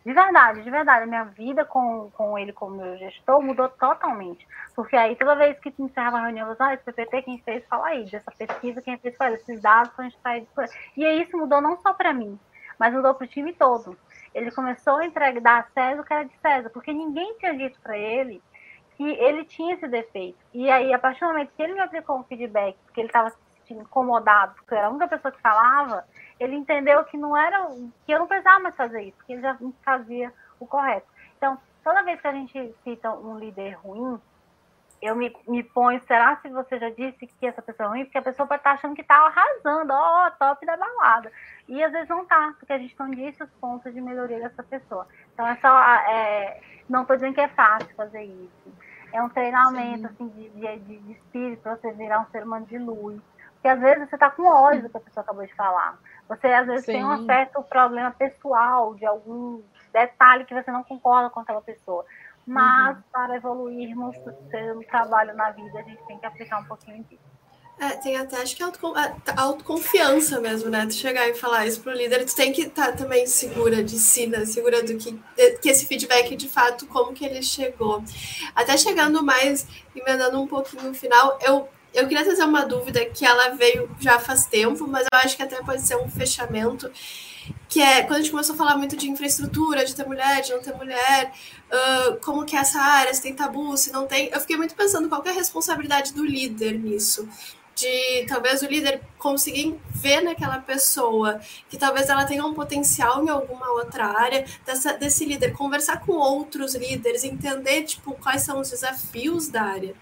De 0.04 0.14
verdade, 0.14 0.62
de 0.62 0.70
verdade. 0.70 1.04
A 1.04 1.06
minha 1.06 1.24
vida 1.24 1.64
com, 1.64 2.10
com 2.12 2.38
ele 2.38 2.52
como 2.52 2.76
meu 2.76 2.96
gestor 2.96 3.42
mudou 3.42 3.68
totalmente. 3.68 4.46
Porque 4.74 4.96
aí, 4.96 5.14
toda 5.14 5.36
vez 5.36 5.58
que 5.58 5.74
encerrava 5.78 6.18
a 6.18 6.22
reunião, 6.22 6.48
eu 6.48 6.56
falava, 6.56 6.72
ah, 6.72 6.74
esse 6.74 6.84
PPT 6.84 7.22
quem 7.22 7.38
fez, 7.42 7.64
fala 7.66 7.88
aí. 7.88 8.04
Dessa 8.04 8.30
pesquisa, 8.30 8.80
quem 8.80 8.96
fez, 8.98 9.16
fala, 9.16 9.34
esses 9.34 9.60
dados 9.60 9.92
gente 9.98 10.14
extraídos. 10.14 10.48
E 10.96 11.04
aí, 11.04 11.22
isso 11.22 11.36
mudou 11.36 11.60
não 11.60 11.76
só 11.78 11.92
para 11.92 12.14
mim, 12.14 12.38
mas 12.78 12.94
mudou 12.94 13.14
para 13.14 13.24
o 13.24 13.28
time 13.28 13.52
todo. 13.52 13.96
Ele 14.34 14.50
começou 14.50 14.96
a 14.96 15.06
entregar 15.06 15.60
a 15.60 15.62
César 15.64 16.00
o 16.00 16.04
que 16.04 16.12
era 16.12 16.24
de 16.24 16.36
César, 16.38 16.70
porque 16.70 16.92
ninguém 16.92 17.34
tinha 17.38 17.54
dito 17.54 17.78
para 17.80 17.98
ele 17.98 18.42
que 18.96 19.04
ele 19.04 19.44
tinha 19.44 19.74
esse 19.74 19.88
defeito. 19.88 20.38
E 20.52 20.70
aí, 20.70 20.92
a 20.92 20.98
partir 20.98 21.20
do 21.20 21.28
momento 21.28 21.52
que 21.56 21.62
ele 21.62 21.74
me 21.74 21.80
aplicou 21.80 22.18
um 22.18 22.24
feedback, 22.24 22.76
porque 22.84 23.00
ele 23.00 23.08
estava 23.08 23.30
se 23.30 23.38
sentindo 23.56 23.82
incomodado, 23.82 24.54
porque 24.54 24.74
eu 24.74 24.78
era 24.78 24.86
a 24.88 24.90
única 24.90 25.08
pessoa 25.08 25.32
que 25.32 25.40
falava, 25.40 26.04
ele 26.40 26.56
entendeu 26.56 27.04
que 27.04 27.18
não 27.18 27.36
era 27.36 27.68
que 28.06 28.12
eu 28.12 28.18
não 28.18 28.26
precisava 28.26 28.58
mais 28.58 28.74
fazer 28.74 29.02
isso, 29.02 29.24
que 29.26 29.34
ele 29.34 29.42
já 29.42 29.56
fazia 29.84 30.32
o 30.58 30.66
correto. 30.66 31.06
Então, 31.36 31.58
toda 31.84 32.02
vez 32.02 32.20
que 32.20 32.26
a 32.26 32.32
gente 32.32 32.74
cita 32.82 33.12
um 33.12 33.38
líder 33.38 33.74
ruim, 33.74 34.18
eu 35.02 35.16
me, 35.16 35.34
me 35.48 35.62
ponho, 35.62 36.00
será 36.06 36.36
se 36.36 36.48
você 36.48 36.78
já 36.78 36.90
disse 36.90 37.26
que 37.26 37.46
essa 37.46 37.62
pessoa 37.62 37.86
é 37.86 37.90
ruim? 37.90 38.04
Porque 38.04 38.18
a 38.18 38.22
pessoa 38.22 38.46
pode 38.46 38.60
estar 38.60 38.72
achando 38.72 38.94
que 38.94 39.00
está 39.00 39.16
arrasando, 39.16 39.92
ó, 39.92 40.26
oh, 40.26 40.30
top 40.32 40.64
da 40.66 40.76
balada. 40.76 41.32
E 41.68 41.82
às 41.82 41.92
vezes 41.92 42.08
não 42.08 42.24
tá, 42.26 42.54
porque 42.58 42.72
a 42.72 42.78
gente 42.78 42.98
não 42.98 43.10
disse 43.10 43.42
os 43.42 43.50
pontos 43.52 43.92
de 43.92 44.00
melhoria 44.00 44.40
dessa 44.40 44.62
pessoa. 44.62 45.06
Então 45.32 45.46
é 45.46 45.56
só, 45.56 45.82
é, 45.82 46.60
não 46.88 47.02
estou 47.02 47.16
dizendo 47.16 47.34
que 47.34 47.40
é 47.40 47.48
fácil 47.48 47.94
fazer 47.94 48.24
isso. 48.24 48.72
É 49.12 49.22
um 49.22 49.28
treinamento 49.28 50.06
assim, 50.06 50.28
de, 50.28 50.50
de, 50.50 50.78
de 50.78 51.12
espírito 51.12 51.62
para 51.62 51.76
você 51.76 51.92
virar 51.92 52.20
um 52.20 52.30
ser 52.30 52.44
humano 52.44 52.66
de 52.66 52.78
luz. 52.78 53.20
Porque 53.60 53.68
às 53.68 53.78
vezes 53.78 54.08
você 54.08 54.16
está 54.16 54.30
com 54.30 54.46
ódio 54.46 54.84
do 54.84 54.88
que 54.88 54.96
a 54.96 55.00
pessoa 55.00 55.22
acabou 55.22 55.44
de 55.44 55.54
falar. 55.54 55.98
Você 56.28 56.46
às 56.46 56.66
vezes 56.66 56.86
Sim. 56.86 56.92
tem 56.92 57.04
um 57.04 57.26
certo 57.26 57.62
problema 57.62 58.10
pessoal 58.10 58.94
de 58.94 59.04
algum 59.04 59.60
detalhe 59.92 60.46
que 60.46 60.54
você 60.54 60.70
não 60.70 60.82
concorda 60.82 61.28
com 61.28 61.40
aquela 61.40 61.60
pessoa. 61.60 62.06
Mas 62.46 62.96
uhum. 62.96 63.02
para 63.12 63.36
evoluirmos 63.36 64.16
no 64.24 64.84
trabalho 64.84 65.36
na 65.36 65.50
vida, 65.50 65.78
a 65.78 65.82
gente 65.82 66.02
tem 66.06 66.18
que 66.18 66.24
aplicar 66.24 66.60
um 66.60 66.64
pouquinho 66.64 67.04
disso. 67.04 67.30
É, 67.78 67.90
tem 67.96 68.16
até, 68.16 68.36
acho 68.36 68.56
que 68.56 68.62
autoconfiança 69.36 70.38
mesmo, 70.40 70.70
né? 70.70 70.86
Tu 70.86 70.94
chegar 70.94 71.28
e 71.28 71.34
falar 71.34 71.66
isso 71.66 71.82
pro 71.82 71.92
líder, 71.92 72.26
tu 72.26 72.36
tem 72.36 72.52
que 72.52 72.62
estar 72.62 72.88
tá 72.88 72.92
também 72.92 73.26
segura 73.26 73.82
de 73.82 73.98
si, 73.98 74.26
né? 74.26 74.44
Segura 74.44 74.82
do 74.82 74.96
que, 74.96 75.18
que 75.62 75.68
esse 75.68 75.86
feedback, 75.86 76.36
de 76.36 76.48
fato, 76.48 76.86
como 76.86 77.12
que 77.12 77.24
ele 77.24 77.42
chegou. 77.42 78.02
Até 78.54 78.76
chegando 78.76 79.22
mais, 79.22 79.66
emendando 79.94 80.40
um 80.40 80.46
pouquinho 80.46 80.84
no 80.84 80.94
final, 80.94 81.38
eu 81.42 81.68
eu 81.92 82.06
queria 82.08 82.24
trazer 82.24 82.44
uma 82.44 82.64
dúvida 82.64 83.04
que 83.06 83.24
ela 83.24 83.50
veio 83.50 83.90
já 84.00 84.18
faz 84.18 84.46
tempo, 84.46 84.86
mas 84.86 85.06
eu 85.12 85.18
acho 85.18 85.36
que 85.36 85.42
até 85.42 85.56
pode 85.62 85.82
ser 85.82 85.96
um 85.96 86.08
fechamento, 86.08 86.90
que 87.68 87.80
é 87.80 88.02
quando 88.02 88.16
a 88.16 88.20
gente 88.20 88.30
começou 88.30 88.54
a 88.54 88.58
falar 88.58 88.76
muito 88.76 88.96
de 88.96 89.08
infraestrutura, 89.10 89.84
de 89.84 89.94
ter 89.94 90.06
mulher, 90.06 90.42
de 90.42 90.52
não 90.52 90.60
ter 90.60 90.74
mulher, 90.74 91.32
uh, 91.72 92.16
como 92.20 92.44
que 92.44 92.56
é 92.56 92.60
essa 92.60 92.80
área, 92.80 93.12
se 93.12 93.22
tem 93.22 93.34
tabu, 93.34 93.76
se 93.76 93.92
não 93.92 94.06
tem. 94.06 94.28
Eu 94.32 94.40
fiquei 94.40 94.56
muito 94.56 94.74
pensando 94.74 95.08
qual 95.08 95.22
é 95.24 95.30
a 95.30 95.34
responsabilidade 95.34 96.12
do 96.12 96.24
líder 96.24 96.78
nisso 96.78 97.28
de 97.80 98.26
talvez 98.26 98.62
o 98.62 98.66
líder 98.66 99.00
conseguir 99.18 99.78
ver 99.90 100.22
naquela 100.22 100.58
pessoa 100.58 101.40
que 101.68 101.76
talvez 101.76 102.08
ela 102.08 102.24
tenha 102.24 102.44
um 102.44 102.54
potencial 102.54 103.22
em 103.22 103.28
alguma 103.28 103.70
outra 103.72 104.06
área, 104.06 104.46
dessa, 104.64 104.94
desse 104.94 105.24
líder 105.24 105.52
conversar 105.52 106.00
com 106.00 106.12
outros 106.12 106.74
líderes, 106.74 107.22
entender 107.22 107.82
tipo 107.82 108.14
quais 108.14 108.42
são 108.42 108.60
os 108.60 108.70
desafios 108.70 109.48
da 109.48 109.62
área. 109.62 109.94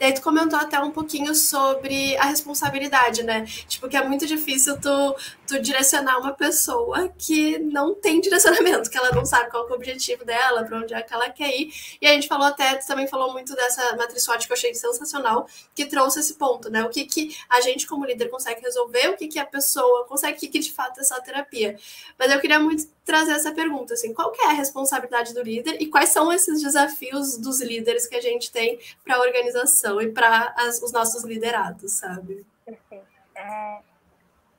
Daí 0.00 0.14
tu 0.14 0.22
comentou 0.22 0.58
até 0.58 0.80
um 0.80 0.90
pouquinho 0.90 1.34
sobre 1.34 2.16
a 2.16 2.24
responsabilidade, 2.24 3.22
né? 3.22 3.44
Tipo 3.68 3.88
que 3.88 3.96
é 3.96 4.06
muito 4.06 4.26
difícil 4.26 4.80
tu, 4.80 5.16
tu 5.46 5.60
direcionar 5.60 6.18
uma 6.18 6.32
pessoa 6.32 7.12
que 7.18 7.58
não 7.58 7.94
tem 7.94 8.20
direcionamento, 8.20 8.90
que 8.90 8.96
ela 8.96 9.10
não 9.12 9.26
sabe 9.26 9.50
qual 9.50 9.68
é 9.68 9.70
o 9.70 9.74
objetivo 9.74 10.24
dela, 10.24 10.64
para 10.64 10.78
onde 10.78 10.94
é 10.94 11.02
que 11.02 11.12
ela 11.12 11.28
quer 11.28 11.54
ir. 11.54 11.72
E 12.00 12.06
a 12.06 12.12
gente 12.14 12.26
falou 12.26 12.46
até, 12.46 12.74
tu 12.76 12.86
também 12.86 13.06
falou 13.06 13.32
muito 13.32 13.54
dessa 13.54 13.96
matriz 13.96 14.22
SWOT 14.24 14.46
que 14.46 14.52
eu 14.52 14.56
achei 14.56 14.74
sensacional, 14.74 15.46
que 15.74 15.84
trouxe 15.84 16.20
esse 16.20 16.34
ponto, 16.34 16.70
né? 16.70 16.82
O 16.84 16.88
que 16.88 17.04
que 17.04 17.21
a 17.48 17.60
gente, 17.60 17.86
como 17.86 18.04
líder, 18.04 18.28
consegue 18.28 18.60
resolver, 18.60 19.08
o 19.08 19.16
que, 19.16 19.28
que 19.28 19.38
a 19.38 19.46
pessoa 19.46 20.06
consegue, 20.06 20.36
o 20.36 20.40
que, 20.40 20.48
que 20.48 20.58
de 20.58 20.72
fato 20.72 20.98
é 20.98 21.00
essa 21.00 21.20
terapia. 21.20 21.76
Mas 22.18 22.30
eu 22.30 22.40
queria 22.40 22.58
muito 22.58 22.86
trazer 23.04 23.32
essa 23.32 23.52
pergunta, 23.52 23.94
assim, 23.94 24.14
qual 24.14 24.32
é 24.40 24.46
a 24.46 24.52
responsabilidade 24.52 25.34
do 25.34 25.42
líder 25.42 25.80
e 25.80 25.86
quais 25.86 26.10
são 26.10 26.32
esses 26.32 26.62
desafios 26.62 27.36
dos 27.36 27.60
líderes 27.60 28.06
que 28.06 28.16
a 28.16 28.20
gente 28.20 28.50
tem 28.50 28.78
para 29.04 29.16
a 29.16 29.20
organização 29.20 30.00
e 30.00 30.10
para 30.10 30.54
os 30.82 30.92
nossos 30.92 31.24
liderados, 31.24 31.92
sabe? 31.92 32.46
Perfeito. 32.64 33.06
É, 33.34 33.80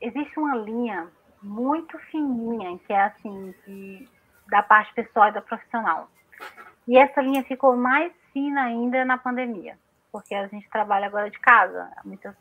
existe 0.01 0.37
uma 0.37 0.55
linha 0.55 1.09
muito 1.41 1.97
fininha, 2.11 2.79
que 2.85 2.93
é 2.93 3.01
assim, 3.03 3.53
de, 3.65 4.07
da 4.49 4.63
parte 4.63 4.93
pessoal 4.93 5.29
e 5.29 5.33
da 5.33 5.41
profissional. 5.41 6.09
E 6.87 6.97
essa 6.97 7.21
linha 7.21 7.43
ficou 7.43 7.75
mais 7.75 8.11
fina 8.31 8.63
ainda 8.63 9.05
na 9.05 9.17
pandemia, 9.17 9.77
porque 10.11 10.33
a 10.35 10.47
gente 10.47 10.69
trabalha 10.69 11.07
agora 11.07 11.29
de 11.29 11.39
casa. 11.39 11.89
Muitas 12.03 12.35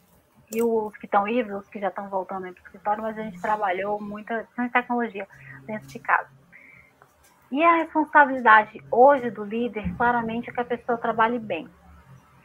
e 0.54 0.62
os 0.62 0.96
que 0.98 1.06
estão 1.06 1.26
indo, 1.26 1.56
os 1.56 1.68
que 1.68 1.80
já 1.80 1.88
estão 1.88 2.08
voltando 2.08 2.42
para 2.42 2.50
o 2.50 2.64
escritório, 2.66 3.02
mas 3.02 3.18
a 3.18 3.22
gente 3.22 3.40
trabalhou 3.40 4.00
muita 4.00 4.46
tecnologia 4.72 5.26
dentro 5.64 5.88
de 5.88 5.98
casa. 5.98 6.28
E 7.50 7.62
a 7.62 7.76
responsabilidade 7.76 8.82
hoje 8.90 9.30
do 9.30 9.44
líder, 9.44 9.94
claramente, 9.96 10.50
é 10.50 10.52
que 10.52 10.60
a 10.60 10.64
pessoa 10.64 10.98
trabalhe 10.98 11.38
bem. 11.38 11.68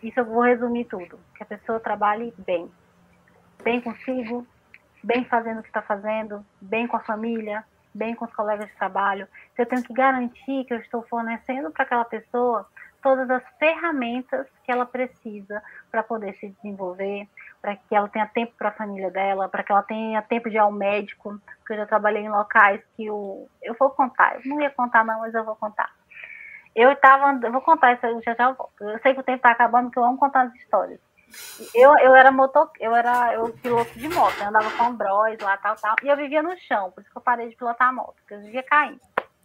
Isso 0.02 0.20
eu 0.20 0.26
vou 0.26 0.42
resumir 0.42 0.86
tudo. 0.86 1.20
Que 1.36 1.44
a 1.44 1.46
pessoa 1.46 1.80
trabalhe 1.80 2.34
bem. 2.38 2.70
Bem 3.64 3.82
consigo, 3.82 4.46
bem 5.04 5.26
fazendo 5.26 5.60
o 5.60 5.62
que 5.62 5.70
está 5.70 5.82
fazendo, 5.82 6.46
bem 6.62 6.88
com 6.88 6.98
a 6.98 7.02
família, 7.02 7.64
bem 7.94 8.16
com 8.16 8.26
os 8.26 8.34
colegas 8.34 8.68
de 8.68 8.76
trabalho. 8.76 9.28
Eu 9.58 9.66
tenho 9.66 9.84
que 9.84 9.94
garantir 9.94 10.66
que 10.66 10.74
eu 10.74 10.80
estou 10.80 11.02
fornecendo 11.04 11.72
para 11.72 11.84
aquela 11.84 12.06
pessoa 12.06 12.68
todas 13.02 13.30
as 13.30 13.44
ferramentas 13.58 14.48
que 14.64 14.72
ela 14.72 14.86
precisa 14.86 15.64
para 15.90 16.04
poder 16.04 16.36
se 16.36 16.50
desenvolver, 16.50 17.28
para 17.68 17.76
que 17.76 17.94
ela 17.94 18.08
tenha 18.08 18.26
tempo 18.26 18.54
para 18.58 18.70
a 18.70 18.72
família 18.72 19.12
dela, 19.12 19.50
para 19.50 19.62
que 19.62 19.74
ela 19.74 19.84
tenha 19.84 20.22
tempo 20.22 20.50
de 20.50 20.56
ir 20.56 20.60
ao 20.60 20.72
médico, 20.72 21.38
porque 21.58 21.74
eu 21.74 21.78
já 21.78 21.86
trabalhei 21.86 22.24
em 22.24 22.30
locais 22.30 22.82
que 22.96 23.12
o 23.12 23.46
eu 23.62 23.76
vou 23.78 23.90
contar, 23.90 24.36
eu 24.36 24.42
não 24.46 24.62
ia 24.62 24.70
contar 24.70 25.04
não, 25.04 25.20
mas 25.20 25.36
eu 25.36 25.44
vou 25.44 25.58
contar. 25.58 25.94
Eu 26.74 26.94
estava, 26.94 27.38
eu 27.46 27.52
vou 27.52 27.60
contar 27.60 27.92
isso, 27.92 28.06
eu 28.06 28.22
já 28.22 28.34
já 28.36 28.54
volto. 28.54 28.72
Eu 28.80 28.98
sei 29.00 29.14
que 29.14 29.20
o 29.20 29.24
tempo 29.24 29.38
está 29.38 29.52
acabando, 29.52 29.88
porque 29.88 30.00
eu 30.00 30.06
amo 30.06 30.18
contar 30.18 30.44
as 30.44 30.56
histórias. 30.56 30.98
Eu, 31.76 31.92
eu 31.98 32.16
era 32.16 32.32
motor, 32.32 32.72
eu 32.80 32.96
era 32.96 33.34
eu 33.34 33.50
piloto 33.62 34.00
de 34.00 34.08
moto, 34.08 34.40
eu 34.40 34.48
andava 34.48 34.72
com 34.72 34.94
Bros 34.94 35.38
lá, 35.42 35.58
tal, 35.58 35.76
tal, 35.76 35.96
e 36.04 36.08
eu 36.08 36.16
vivia 36.16 36.42
no 36.42 36.58
chão, 36.58 36.92
por 36.92 37.02
isso 37.02 37.12
que 37.12 37.18
eu 37.18 37.22
parei 37.22 37.50
de 37.50 37.58
pilotar 37.58 37.90
a 37.90 37.92
moto, 37.92 38.16
porque 38.22 38.36
eu 38.36 38.42
vivia 38.44 38.64
caindo. 38.64 39.02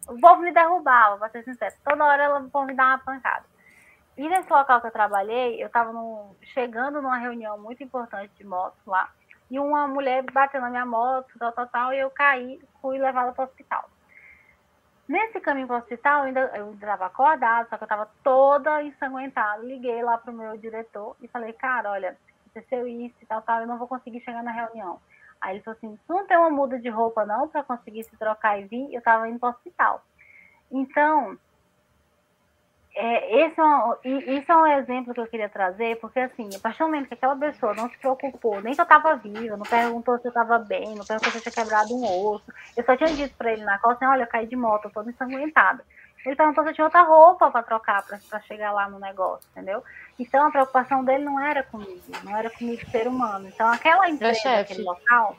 O 0.06 0.20
povo 0.20 0.42
me 0.42 0.52
derrubava, 0.52 1.18
pra 1.18 1.28
ser 1.30 1.42
sincero. 1.42 1.74
Toda 1.84 2.04
hora 2.04 2.22
ela 2.22 2.38
me 2.38 2.74
dar 2.74 2.86
uma 2.86 2.98
pancada. 2.98 3.51
E 4.16 4.28
nesse 4.28 4.52
local 4.52 4.80
que 4.80 4.86
eu 4.86 4.92
trabalhei, 4.92 5.62
eu 5.62 5.68
estava 5.68 5.92
chegando 6.42 7.00
numa 7.00 7.16
reunião 7.16 7.58
muito 7.58 7.82
importante 7.82 8.32
de 8.36 8.44
moto 8.44 8.76
lá, 8.86 9.10
e 9.50 9.58
uma 9.58 9.86
mulher 9.86 10.22
bateu 10.32 10.60
na 10.60 10.70
minha 10.70 10.86
moto, 10.86 11.38
tal, 11.38 11.52
tal, 11.52 11.66
tal, 11.66 11.92
e 11.92 11.98
eu 11.98 12.10
caí, 12.10 12.60
fui 12.80 12.98
levada 12.98 13.32
para 13.32 13.44
o 13.44 13.46
hospital. 13.46 13.88
Nesse 15.08 15.40
caminho 15.40 15.66
para 15.66 15.76
o 15.76 15.78
hospital, 15.80 16.20
eu 16.20 16.24
ainda 16.26 16.40
eu 16.56 16.72
estava 16.72 17.06
acordada, 17.06 17.68
só 17.68 17.76
que 17.76 17.82
eu 17.82 17.86
estava 17.86 18.08
toda 18.22 18.82
ensanguentada. 18.82 19.62
Liguei 19.62 20.02
lá 20.02 20.16
para 20.16 20.30
o 20.30 20.34
meu 20.34 20.56
diretor 20.56 21.16
e 21.20 21.28
falei, 21.28 21.52
cara, 21.52 21.90
olha, 21.90 22.16
aconteceu 22.46 22.86
isso 22.86 23.14
e 23.20 23.26
tal, 23.26 23.42
tal, 23.42 23.60
eu 23.60 23.66
não 23.66 23.76
vou 23.76 23.88
conseguir 23.88 24.20
chegar 24.20 24.42
na 24.42 24.52
reunião. 24.52 25.00
Aí 25.40 25.56
ele 25.56 25.62
falou 25.62 25.76
assim, 25.76 25.98
tu 26.06 26.14
não 26.14 26.26
tem 26.26 26.38
uma 26.38 26.48
muda 26.48 26.78
de 26.78 26.88
roupa 26.88 27.26
não 27.26 27.48
para 27.48 27.64
conseguir 27.64 28.04
se 28.04 28.16
trocar 28.16 28.58
e 28.58 28.64
vir? 28.64 28.92
Eu 28.92 29.00
estava 29.00 29.28
indo 29.28 29.40
para 29.40 29.48
o 29.48 29.52
hospital. 29.52 30.02
Então, 30.70 31.36
é, 32.94 33.46
esse 33.46 33.58
é 33.58 33.64
um, 33.64 33.94
isso 34.04 34.52
é 34.52 34.56
um 34.56 34.66
exemplo 34.66 35.14
que 35.14 35.20
eu 35.20 35.26
queria 35.26 35.48
trazer, 35.48 35.98
porque 35.98 36.20
assim, 36.20 36.48
a 36.54 36.58
partir 36.58 36.80
do 36.80 36.86
momento 36.86 37.08
que 37.08 37.14
aquela 37.14 37.34
pessoa 37.34 37.74
não 37.74 37.88
se 37.88 37.96
preocupou, 37.96 38.60
nem 38.60 38.74
que 38.74 38.80
eu 38.80 38.84
estava 38.84 39.16
viva, 39.16 39.56
não 39.56 39.64
perguntou 39.64 40.18
se 40.18 40.26
eu 40.26 40.30
estava 40.30 40.58
bem, 40.58 40.94
não 40.94 41.04
perguntou 41.04 41.30
se 41.30 41.38
eu 41.38 41.42
tinha 41.42 41.52
quebrado 41.52 41.94
um 41.94 42.04
osso, 42.04 42.52
eu 42.76 42.84
só 42.84 42.94
tinha 42.94 43.14
dito 43.14 43.34
para 43.36 43.52
ele 43.52 43.64
na 43.64 43.78
costa, 43.78 44.04
assim, 44.04 44.12
olha, 44.12 44.24
eu 44.24 44.28
caí 44.28 44.46
de 44.46 44.56
moto, 44.56 44.84
eu 44.84 44.90
tô 44.90 45.02
ensanguentada. 45.08 45.82
Ele 46.24 46.36
perguntou 46.36 46.62
se 46.62 46.70
eu 46.70 46.74
tinha 46.74 46.84
outra 46.84 47.02
roupa 47.02 47.50
para 47.50 47.62
trocar 47.62 48.04
para 48.04 48.40
chegar 48.42 48.72
lá 48.72 48.88
no 48.88 48.98
negócio, 48.98 49.48
entendeu? 49.50 49.82
Então 50.18 50.46
a 50.46 50.50
preocupação 50.50 51.02
dele 51.02 51.24
não 51.24 51.40
era 51.40 51.62
comigo, 51.64 52.02
não 52.22 52.36
era 52.36 52.48
comigo 52.50 52.88
ser 52.90 53.08
humano. 53.08 53.48
Então 53.48 53.66
aquela 53.68 54.08
empresa, 54.08 54.60
aquele 54.60 54.82
local, 54.82 55.36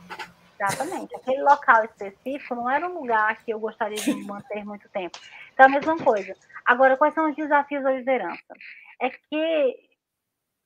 Exatamente. 0.60 1.16
Aquele 1.16 1.42
local 1.42 1.84
específico 1.86 2.56
não 2.56 2.70
era 2.70 2.88
um 2.88 3.00
lugar 3.00 3.36
que 3.44 3.52
eu 3.52 3.60
gostaria 3.60 3.98
de 3.98 4.14
manter 4.24 4.64
muito 4.64 4.88
tempo. 4.90 5.20
Então, 5.54 5.68
a 5.68 5.70
mesma 5.70 5.98
coisa. 5.98 6.36
Agora, 6.66 6.98
quais 6.98 7.14
são 7.14 7.30
os 7.30 7.36
desafios 7.36 7.84
da 7.84 7.92
liderança? 7.92 8.54
É 9.00 9.10
que 9.10 9.76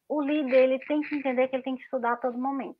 o 0.10 0.22
líder 0.22 0.64
ele 0.64 0.80
tem 0.80 1.02
que 1.02 1.16
entender 1.16 1.48
que 1.48 1.56
ele 1.56 1.64
tem 1.64 1.76
que 1.76 1.84
estudar 1.84 2.14
a 2.14 2.18
todo 2.18 2.38
momento. 2.38 2.78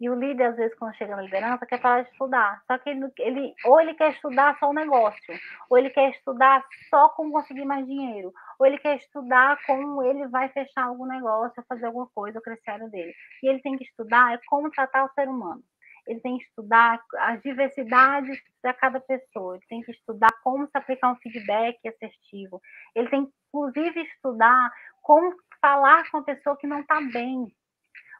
E 0.00 0.10
o 0.10 0.14
líder, 0.14 0.46
às 0.46 0.56
vezes, 0.56 0.76
quando 0.76 0.96
chega 0.96 1.14
na 1.14 1.22
liderança, 1.22 1.64
quer 1.64 1.80
parar 1.80 2.02
de 2.02 2.10
estudar. 2.10 2.60
Só 2.66 2.76
que 2.78 2.90
ele, 2.90 3.06
ele, 3.18 3.54
ou 3.64 3.80
ele 3.80 3.94
quer 3.94 4.10
estudar 4.10 4.58
só 4.58 4.68
o 4.68 4.74
negócio, 4.74 5.34
ou 5.70 5.78
ele 5.78 5.88
quer 5.90 6.10
estudar 6.10 6.64
só 6.90 7.08
como 7.10 7.32
conseguir 7.32 7.64
mais 7.64 7.86
dinheiro, 7.86 8.32
ou 8.58 8.66
ele 8.66 8.76
quer 8.78 8.96
estudar 8.96 9.56
como 9.64 10.02
ele 10.02 10.26
vai 10.26 10.48
fechar 10.48 10.84
algum 10.84 11.06
negócio, 11.06 11.64
fazer 11.68 11.86
alguma 11.86 12.08
coisa, 12.08 12.40
o 12.40 12.42
crescimento 12.42 12.90
dele. 12.90 13.14
E 13.42 13.48
ele 13.48 13.62
tem 13.62 13.78
que 13.78 13.84
estudar 13.84 14.34
é 14.34 14.40
como 14.48 14.70
tratar 14.70 15.04
o 15.04 15.12
ser 15.14 15.28
humano. 15.28 15.62
Ele 16.06 16.20
tem 16.20 16.38
que 16.38 16.44
estudar 16.44 17.00
as 17.18 17.40
diversidades 17.42 18.38
de 18.62 18.72
cada 18.74 19.00
pessoa, 19.00 19.56
ele 19.56 19.66
tem 19.68 19.82
que 19.82 19.92
estudar 19.92 20.30
como 20.42 20.66
se 20.66 20.76
aplicar 20.76 21.12
um 21.12 21.16
feedback 21.16 21.78
assertivo. 21.86 22.60
Ele 22.94 23.08
tem, 23.08 23.28
inclusive, 23.48 24.02
estudar 24.02 24.70
como 25.02 25.34
falar 25.60 26.10
com 26.10 26.18
a 26.18 26.22
pessoa 26.22 26.56
que 26.56 26.66
não 26.66 26.80
está 26.80 27.00
bem, 27.00 27.46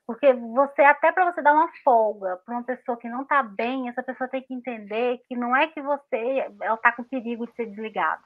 porque 0.06 0.32
você, 0.34 0.82
até 0.82 1.12
para 1.12 1.32
você 1.32 1.40
dar 1.40 1.54
uma 1.54 1.70
folga 1.82 2.36
para 2.44 2.54
uma 2.54 2.62
pessoa 2.62 2.96
que 2.98 3.08
não 3.08 3.22
está 3.22 3.42
bem, 3.42 3.88
essa 3.88 4.02
pessoa 4.02 4.28
tem 4.28 4.42
que 4.42 4.52
entender 4.52 5.18
que 5.26 5.34
não 5.34 5.56
é 5.56 5.66
que 5.68 5.80
você 5.80 6.46
ela 6.60 6.74
está 6.74 6.92
com 6.92 7.02
perigo 7.04 7.46
de 7.46 7.54
ser 7.54 7.66
desligada. 7.66 8.22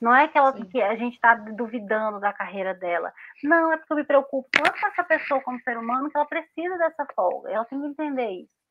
Não 0.00 0.14
é 0.14 0.28
que, 0.28 0.36
ela, 0.36 0.52
que 0.52 0.82
a 0.82 0.96
gente 0.96 1.14
está 1.14 1.34
duvidando 1.34 2.20
da 2.20 2.32
carreira 2.32 2.74
dela. 2.74 3.12
Não, 3.42 3.72
é 3.72 3.76
porque 3.76 3.92
eu 3.92 3.96
me 3.96 4.04
preocupo 4.04 4.48
tanto 4.50 4.78
com 4.78 4.86
essa 4.86 5.04
pessoa 5.04 5.40
como 5.40 5.60
ser 5.60 5.78
humano 5.78 6.10
que 6.10 6.16
ela 6.16 6.26
precisa 6.26 6.76
dessa 6.76 7.06
folga. 7.14 7.50
Ela 7.50 7.64
tem 7.64 7.80
que 7.80 7.86
entender 7.86 8.30
isso. 8.30 8.63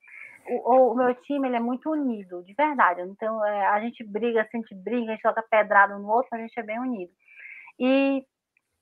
O, 0.47 0.91
o 0.91 0.95
meu 0.95 1.13
time 1.15 1.47
ele 1.47 1.55
é 1.55 1.59
muito 1.59 1.89
unido, 1.89 2.43
de 2.43 2.53
verdade. 2.53 3.01
Então, 3.01 3.43
é, 3.45 3.67
a 3.67 3.79
gente 3.79 4.03
briga, 4.03 4.41
a 4.41 4.57
gente 4.57 4.75
briga, 4.75 5.11
a 5.11 5.15
gente 5.15 5.21
joga 5.21 5.43
pedrada 5.49 5.97
no 5.97 6.09
outro, 6.09 6.29
a 6.33 6.37
gente 6.37 6.59
é 6.59 6.63
bem 6.63 6.79
unido. 6.79 7.11
E 7.79 8.25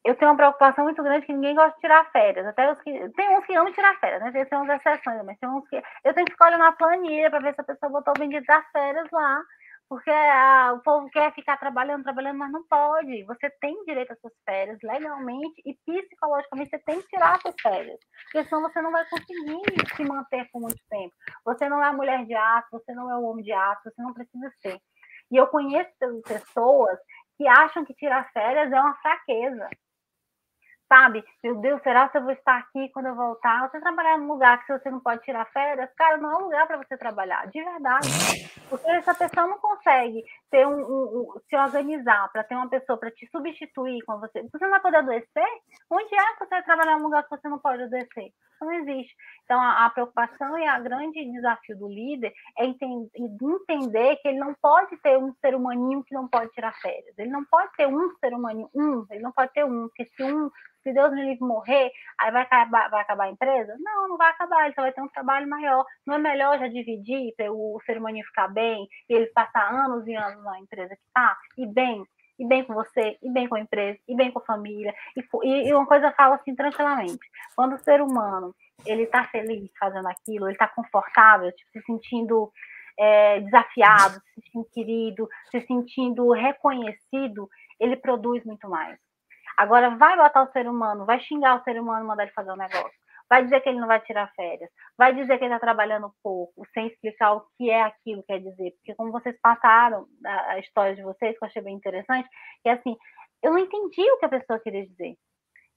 eu 0.04 0.16
tenho 0.16 0.32
uma 0.32 0.38
preocupação 0.38 0.84
muito 0.84 1.02
grande 1.04 1.26
que 1.26 1.34
ninguém 1.34 1.56
gosta 1.56 1.74
de 1.76 1.82
tirar 1.82 2.12
férias. 2.12 2.46
Até 2.48 2.72
os 2.72 2.82
que. 2.82 3.10
Tem 3.10 3.38
uns 3.38 3.46
que 3.46 3.56
amam 3.56 3.72
tirar 3.72 4.00
férias, 4.00 4.22
né? 4.22 4.46
Tem 4.46 4.60
umas 4.60 4.80
exceções, 4.80 5.24
mas 5.24 5.38
tem 5.38 5.50
uns 5.50 5.68
que. 5.70 5.82
Eu 6.04 6.14
tenho 6.14 6.26
que 6.26 6.44
olhando 6.44 6.60
na 6.60 6.72
planilha 6.72 7.30
para 7.30 7.40
ver 7.40 7.54
se 7.54 7.62
a 7.62 7.64
pessoa 7.64 7.92
botou 7.92 8.14
o 8.16 8.20
bendito 8.20 8.46
das 8.46 8.66
férias 8.72 9.08
lá. 9.12 9.42
Porque 9.92 10.10
a, 10.10 10.72
o 10.72 10.80
povo 10.80 11.10
quer 11.10 11.34
ficar 11.34 11.58
trabalhando, 11.58 12.04
trabalhando, 12.04 12.38
mas 12.38 12.50
não 12.50 12.64
pode. 12.64 13.26
Você 13.26 13.50
tem 13.60 13.84
direito 13.84 14.14
às 14.14 14.20
suas 14.22 14.32
férias 14.46 14.80
legalmente 14.82 15.62
e 15.66 15.78
psicologicamente 15.86 16.70
você 16.70 16.80
tem 16.80 17.02
que 17.02 17.10
tirar 17.10 17.36
as 17.36 17.42
suas 17.42 17.56
férias. 17.62 18.00
Porque 18.24 18.48
senão 18.48 18.62
você 18.62 18.82
não 18.82 18.90
vai 18.90 19.04
conseguir 19.10 19.62
se 19.94 20.06
manter 20.06 20.50
por 20.50 20.62
muito 20.62 20.82
tempo. 20.90 21.14
Você 21.44 21.68
não 21.68 21.84
é 21.84 21.90
a 21.90 21.94
mulher 21.94 22.26
de 22.26 22.34
aço, 22.34 22.70
você 22.72 22.94
não 22.94 23.12
é 23.12 23.18
o 23.18 23.24
homem 23.24 23.44
de 23.44 23.52
aço, 23.52 23.82
você 23.84 24.02
não 24.02 24.14
precisa 24.14 24.50
ser. 24.62 24.80
E 25.30 25.36
eu 25.36 25.48
conheço 25.48 25.92
pessoas 26.26 26.98
que 27.38 27.46
acham 27.46 27.84
que 27.84 27.94
tirar 27.94 28.32
férias 28.32 28.72
é 28.72 28.80
uma 28.80 28.96
fraqueza 28.96 29.68
sabe? 30.92 31.24
Meu 31.42 31.56
Deus, 31.56 31.82
será 31.84 32.10
que 32.10 32.18
eu 32.18 32.24
vou 32.24 32.34
estar 32.34 32.58
aqui 32.58 32.90
quando 32.90 33.06
eu 33.06 33.16
voltar? 33.16 33.70
Você 33.70 33.80
trabalhar 33.80 34.18
num 34.18 34.28
lugar 34.28 34.62
que 34.66 34.78
você 34.78 34.92
não 34.92 35.00
pode 35.00 35.24
tirar 35.24 35.46
férias, 35.46 35.90
cara, 35.96 36.18
não 36.18 36.30
é 36.30 36.36
um 36.36 36.44
lugar 36.44 36.68
para 36.68 36.76
você 36.76 36.98
trabalhar, 36.98 37.48
de 37.48 37.64
verdade. 37.64 38.10
Porque 38.70 38.92
essa 38.92 39.14
pessoa 39.14 39.48
não 39.48 39.58
consegue 39.58 40.22
ter 40.52 40.68
um, 40.68 40.80
um, 40.80 41.22
um 41.22 41.40
se 41.50 41.56
organizar 41.56 42.30
para 42.32 42.44
ter 42.44 42.56
uma 42.56 42.70
pessoa 42.70 43.00
para 43.00 43.10
te 43.10 43.28
substituir 43.32 44.04
com 44.06 44.20
você. 44.20 44.44
Você 44.44 44.64
não 44.64 44.70
vai 44.70 44.82
poder 44.82 44.98
adoecer? 44.98 45.48
Onde 45.90 46.14
é 46.14 46.34
que 46.34 46.40
você 46.40 46.50
vai 46.50 46.64
trabalhar 46.64 46.98
num 46.98 47.06
lugar 47.06 47.24
que 47.24 47.30
você 47.30 47.48
não 47.48 47.58
pode 47.58 47.84
adoecer? 47.84 48.32
Não 48.62 48.72
existe. 48.74 49.16
Então, 49.46 49.60
a, 49.60 49.86
a 49.86 49.90
preocupação 49.90 50.60
e 50.60 50.68
a 50.68 50.80
grande 50.80 51.26
desafio 51.32 51.78
do 51.80 51.88
líder 51.88 52.32
é 52.60 52.66
entender, 52.66 53.10
entender 53.18 54.18
que 54.18 54.28
ele 54.28 54.38
não 54.38 54.54
pode 54.62 54.96
ter 54.98 55.18
um 55.18 55.34
ser 55.42 55.56
humaninho 55.56 56.04
que 56.04 56.14
não 56.14 56.28
pode 56.28 56.52
tirar 56.52 56.74
férias. 56.80 57.18
Ele 57.18 57.32
não 57.32 57.44
pode 57.46 57.72
ter 57.76 57.88
um 57.88 58.12
ser 58.20 58.34
humaninho, 58.34 58.70
um, 58.76 59.06
ele 59.10 59.24
não 59.24 59.32
pode 59.32 59.52
ter 59.54 59.66
um, 59.66 59.88
porque 59.88 60.06
se 60.06 60.24
um 60.24 60.52
se 60.84 60.94
Deus 60.94 61.12
me 61.12 61.24
livre 61.24 61.46
morrer, 61.46 61.92
aí 62.20 62.32
vai 62.32 62.42
acabar, 62.42 62.90
vai 62.90 63.02
acabar 63.02 63.26
a 63.26 63.30
empresa? 63.30 63.76
Não, 63.80 64.08
não 64.08 64.18
vai 64.18 64.30
acabar, 64.32 64.66
ele 64.66 64.74
só 64.74 64.82
vai 64.82 64.92
ter 64.92 65.02
um 65.02 65.08
trabalho 65.10 65.48
maior. 65.48 65.86
Não 66.06 66.16
é 66.16 66.18
melhor 66.18 66.58
já 66.60 66.68
dividir 66.68 67.34
para 67.36 67.52
o 67.52 67.80
ser 67.86 67.98
humano 67.98 68.18
ficar 68.26 68.48
bem 68.48 68.88
e 69.10 69.14
ele 69.14 69.28
passar 69.28 69.72
anos 69.72 70.08
e 70.08 70.16
anos 70.16 70.41
na 70.44 70.60
empresa 70.60 70.96
que 70.96 71.02
está, 71.08 71.38
e 71.58 71.66
bem, 71.66 72.06
e 72.40 72.48
bem 72.48 72.64
com 72.64 72.74
você, 72.74 73.18
e 73.22 73.32
bem 73.32 73.48
com 73.48 73.56
a 73.56 73.60
empresa, 73.60 74.00
e 74.08 74.16
bem 74.16 74.32
com 74.32 74.40
a 74.40 74.46
família. 74.46 74.94
E, 75.16 75.70
e 75.70 75.74
uma 75.74 75.86
coisa 75.86 76.08
eu 76.08 76.14
falo 76.14 76.34
assim 76.34 76.56
tranquilamente: 76.56 77.20
quando 77.56 77.74
o 77.74 77.80
ser 77.80 78.02
humano 78.02 78.56
ele 78.86 79.04
está 79.04 79.26
feliz 79.26 79.70
fazendo 79.80 80.08
aquilo, 80.08 80.48
ele 80.48 80.54
está 80.54 80.68
confortável, 80.68 81.52
tipo, 81.52 81.72
se 81.72 81.82
sentindo 81.84 82.52
é, 82.98 83.40
desafiado, 83.42 84.22
se 84.34 84.42
sentindo 84.42 84.66
querido, 84.74 85.30
se 85.50 85.62
sentindo 85.62 86.32
reconhecido, 86.32 87.50
ele 87.80 87.96
produz 87.96 88.44
muito 88.44 88.70
mais. 88.70 89.00
Agora, 89.58 89.92
vai 89.92 90.18
botar 90.18 90.44
o 90.44 90.52
ser 90.52 90.68
humano, 90.68 91.06
vai 91.06 91.20
xingar 91.20 91.60
o 91.60 91.64
ser 91.64 91.80
humano, 91.80 92.08
mandar 92.08 92.24
ele 92.24 92.32
fazer 92.32 92.52
um 92.52 92.56
negócio. 92.56 93.01
Vai 93.32 93.46
dizer 93.46 93.62
que 93.62 93.70
ele 93.70 93.80
não 93.80 93.88
vai 93.88 94.02
tirar 94.02 94.30
férias. 94.36 94.70
Vai 94.98 95.16
dizer 95.16 95.38
que 95.38 95.46
ele 95.46 95.54
está 95.54 95.66
trabalhando 95.66 96.14
pouco, 96.22 96.68
sem 96.74 96.88
explicar 96.88 97.32
o 97.32 97.46
que 97.58 97.70
é 97.70 97.82
aquilo 97.82 98.22
quer 98.24 98.40
dizer. 98.40 98.72
Porque 98.72 98.94
como 98.94 99.10
vocês 99.10 99.40
passaram 99.42 100.06
a, 100.26 100.52
a 100.52 100.60
história 100.60 100.94
de 100.98 101.02
vocês, 101.02 101.40
que 101.40 101.46
eu 101.46 101.48
achei 101.48 101.62
bem 101.62 101.74
interessante, 101.74 102.28
que 102.62 102.68
é 102.68 102.74
assim, 102.74 102.98
eu 103.42 103.54
não 103.54 103.60
entendi 103.60 104.02
o 104.02 104.18
que 104.18 104.26
a 104.26 104.30
pessoa 104.30 104.60
queria 104.60 104.86
dizer. 104.86 105.16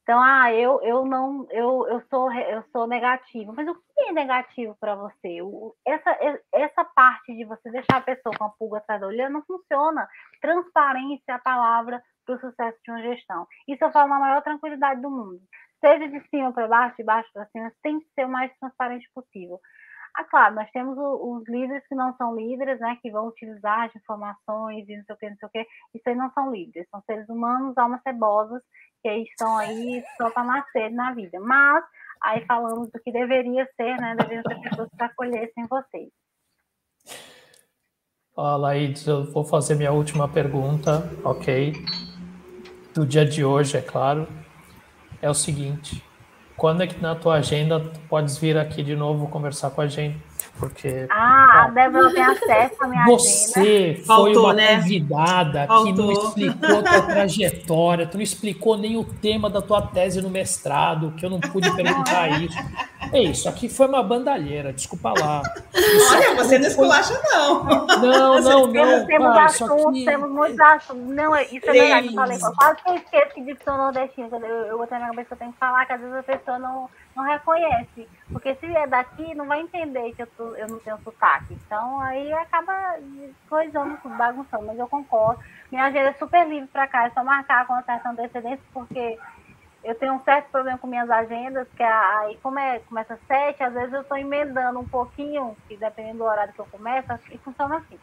Então, 0.02 0.20
ah, 0.20 0.52
eu, 0.52 0.82
eu 0.82 1.04
não, 1.06 1.46
eu, 1.48 1.86
eu 1.88 2.02
sou 2.10 2.30
eu 2.32 2.64
sou 2.72 2.88
negativo. 2.88 3.54
Mas 3.56 3.68
o 3.68 3.74
que 3.74 4.08
é 4.08 4.12
negativo 4.12 4.76
para 4.80 4.96
você? 4.96 5.40
O, 5.40 5.76
essa, 5.86 6.10
essa 6.52 6.84
parte 6.84 7.36
de 7.36 7.44
você 7.44 7.70
deixar 7.70 7.98
a 7.98 8.00
pessoa 8.00 8.36
com 8.36 8.46
a 8.46 8.50
pulga 8.50 8.78
atrás 8.78 9.00
da 9.00 9.06
orelha 9.06 9.30
não 9.30 9.44
funciona. 9.44 10.08
Transparência 10.40 11.22
é 11.28 11.32
a 11.32 11.38
palavra 11.38 12.02
para 12.26 12.34
o 12.34 12.40
sucesso 12.40 12.78
de 12.84 12.90
uma 12.90 13.00
gestão. 13.00 13.46
Isso 13.68 13.84
eu 13.84 13.92
falo 13.92 14.08
na 14.08 14.18
maior 14.18 14.42
tranquilidade 14.42 15.00
do 15.00 15.08
mundo. 15.08 15.40
Seja 15.84 16.08
de 16.08 16.28
cima 16.30 16.50
para 16.50 16.66
baixo, 16.66 16.96
de 16.96 17.04
baixo 17.04 17.28
para 17.34 17.44
cima, 17.48 17.70
tem 17.82 18.00
que 18.00 18.06
ser 18.14 18.24
o 18.24 18.30
mais 18.30 18.50
transparente 18.58 19.06
possível. 19.14 19.60
Ah, 20.16 20.24
claro, 20.24 20.54
nós 20.54 20.70
temos 20.70 20.96
o, 20.96 21.36
os 21.36 21.46
líderes 21.46 21.86
que 21.86 21.94
não 21.94 22.16
são 22.16 22.34
líderes, 22.34 22.80
né, 22.80 22.96
que 23.02 23.10
vão 23.10 23.26
utilizar 23.26 23.82
as 23.82 23.94
informações 23.94 24.88
e 24.88 24.96
não 24.96 25.04
sei 25.04 25.14
o 25.14 25.18
que, 25.18 25.28
não 25.28 25.36
sei 25.36 25.46
o 25.46 25.50
que. 25.50 25.66
Isso 25.94 26.08
aí 26.08 26.14
não 26.14 26.32
são 26.32 26.50
líderes, 26.50 26.88
são 26.88 27.02
seres 27.02 27.28
humanos, 27.28 27.76
almas 27.76 28.00
cebosas, 28.02 28.62
que 29.02 29.10
estão 29.10 29.58
aí 29.58 30.02
só 30.16 30.30
para 30.30 30.44
nascer 30.44 30.90
na 30.90 31.12
vida. 31.12 31.38
Mas 31.38 31.84
aí 32.22 32.46
falamos 32.46 32.90
do 32.90 32.98
que 33.00 33.12
deveria 33.12 33.68
ser, 33.76 34.00
né? 34.00 34.16
Deveriam 34.16 34.42
ser 34.48 34.70
pessoas 34.70 34.88
que 34.88 35.04
acolhessem 35.04 35.66
vocês. 35.68 36.08
Fala, 38.34 38.56
Laídes, 38.56 39.06
eu 39.06 39.30
vou 39.30 39.44
fazer 39.44 39.74
minha 39.74 39.92
última 39.92 40.32
pergunta, 40.32 41.02
ok? 41.22 41.74
Do 42.94 43.04
dia 43.04 43.26
de 43.26 43.44
hoje, 43.44 43.76
é 43.76 43.82
claro. 43.82 44.26
É 45.24 45.30
o 45.30 45.32
seguinte: 45.32 46.04
quando 46.54 46.82
é 46.82 46.86
que 46.86 47.00
na 47.00 47.14
tua 47.14 47.36
agenda 47.36 47.80
tu 47.80 47.98
podes 48.10 48.36
vir 48.36 48.58
aqui 48.58 48.82
de 48.82 48.94
novo 48.94 49.26
conversar 49.26 49.70
com 49.70 49.80
a 49.80 49.86
gente? 49.86 50.18
Porque. 50.58 51.06
Ah, 51.10 51.64
a 51.64 51.70
Débora 51.70 52.12
tem 52.12 52.22
acesso 52.22 52.84
à 52.84 52.86
minha 52.86 53.04
você 53.06 53.60
agenda. 53.60 53.98
Você 53.98 54.02
foi 54.06 54.36
uma 54.36 54.54
né? 54.54 54.76
convidada 54.76 55.66
Faltou. 55.66 55.84
que 55.84 55.92
não 55.92 56.12
explicou 56.12 56.78
a 56.78 56.82
tua 56.82 57.02
trajetória, 57.02 58.06
tu 58.06 58.16
não 58.16 58.22
explicou 58.22 58.78
nem 58.78 58.96
o 58.96 59.04
tema 59.04 59.50
da 59.50 59.60
tua 59.60 59.82
tese 59.82 60.22
no 60.22 60.30
mestrado, 60.30 61.12
que 61.16 61.26
eu 61.26 61.30
não 61.30 61.40
pude 61.40 61.74
perguntar 61.74 62.40
isso. 62.40 62.56
É 63.12 63.20
isso, 63.20 63.48
aqui 63.48 63.68
foi 63.68 63.86
uma 63.86 64.02
bandalheira, 64.02 64.72
desculpa 64.72 65.12
lá. 65.18 65.42
Isso 65.74 66.14
Olha, 66.14 66.34
você 66.36 66.58
não 66.58 66.68
esculacha, 66.68 67.20
não. 67.24 67.64
Não, 67.64 68.40
não, 68.40 68.66
não. 68.66 69.06
Temos 69.06 69.32
cara, 69.32 69.44
assuntos, 69.44 69.86
aqui... 69.86 70.04
temos 70.04 70.30
muitos 70.30 70.60
assuntos. 70.60 71.14
Não, 71.14 71.36
isso 71.36 71.68
é 71.68 71.72
verdade, 71.72 72.06
eu 72.08 72.12
falei. 72.14 72.38
Quase 72.38 72.82
que 72.82 72.90
eu 72.90 72.94
esqueço 72.94 73.34
que 73.34 73.40
de 73.42 73.64
sou 73.64 73.76
nordestina. 73.76 74.28
Eu, 74.32 74.66
eu 74.66 74.78
botei 74.78 74.98
na 74.98 75.08
cabeça 75.08 75.28
que 75.28 75.34
eu 75.34 75.38
tenho 75.38 75.52
que 75.52 75.58
falar, 75.58 75.86
que 75.86 75.92
às 75.92 76.00
vezes 76.00 76.16
a 76.16 76.22
pessoa 76.22 76.58
não, 76.58 76.88
não 77.14 77.24
reconhece. 77.24 78.08
Porque 78.30 78.54
se 78.56 78.66
é 78.66 78.86
daqui, 78.86 79.34
não 79.34 79.46
vai 79.46 79.60
entender 79.60 80.12
que 80.14 80.22
eu, 80.22 80.26
tô, 80.28 80.54
eu 80.56 80.68
não 80.68 80.78
tenho 80.78 80.98
sotaque. 80.98 81.54
Então, 81.54 82.00
aí 82.00 82.32
acaba 82.32 82.96
coisando, 83.48 83.98
bagunçando. 84.16 84.66
Mas 84.66 84.78
eu 84.78 84.88
concordo. 84.88 85.42
Minha 85.70 85.84
agenda 85.84 86.10
é 86.10 86.14
super 86.14 86.46
livre 86.46 86.68
para 86.68 86.86
cá. 86.86 87.06
É 87.06 87.10
só 87.10 87.22
marcar 87.22 87.66
com 87.66 87.80
certa 87.82 88.10
antecedência, 88.10 88.64
porque 88.72 89.18
eu 89.84 89.94
tenho 89.94 90.14
um 90.14 90.24
certo 90.24 90.50
problema 90.50 90.78
com 90.78 90.86
minhas 90.86 91.10
agendas, 91.10 91.68
que 91.76 91.82
aí 91.82 92.38
como 92.42 92.58
é, 92.58 92.78
começa 92.80 93.14
às 93.14 93.20
sete, 93.26 93.62
às 93.62 93.74
vezes 93.74 93.92
eu 93.92 94.00
estou 94.00 94.16
emendando 94.16 94.80
um 94.80 94.88
pouquinho, 94.88 95.54
que 95.68 95.76
dependendo 95.76 96.18
do 96.18 96.24
horário 96.24 96.54
que 96.54 96.58
eu 96.58 96.66
começo, 96.66 97.12
e 97.30 97.38
funciona 97.38 97.76
assim. 97.76 97.98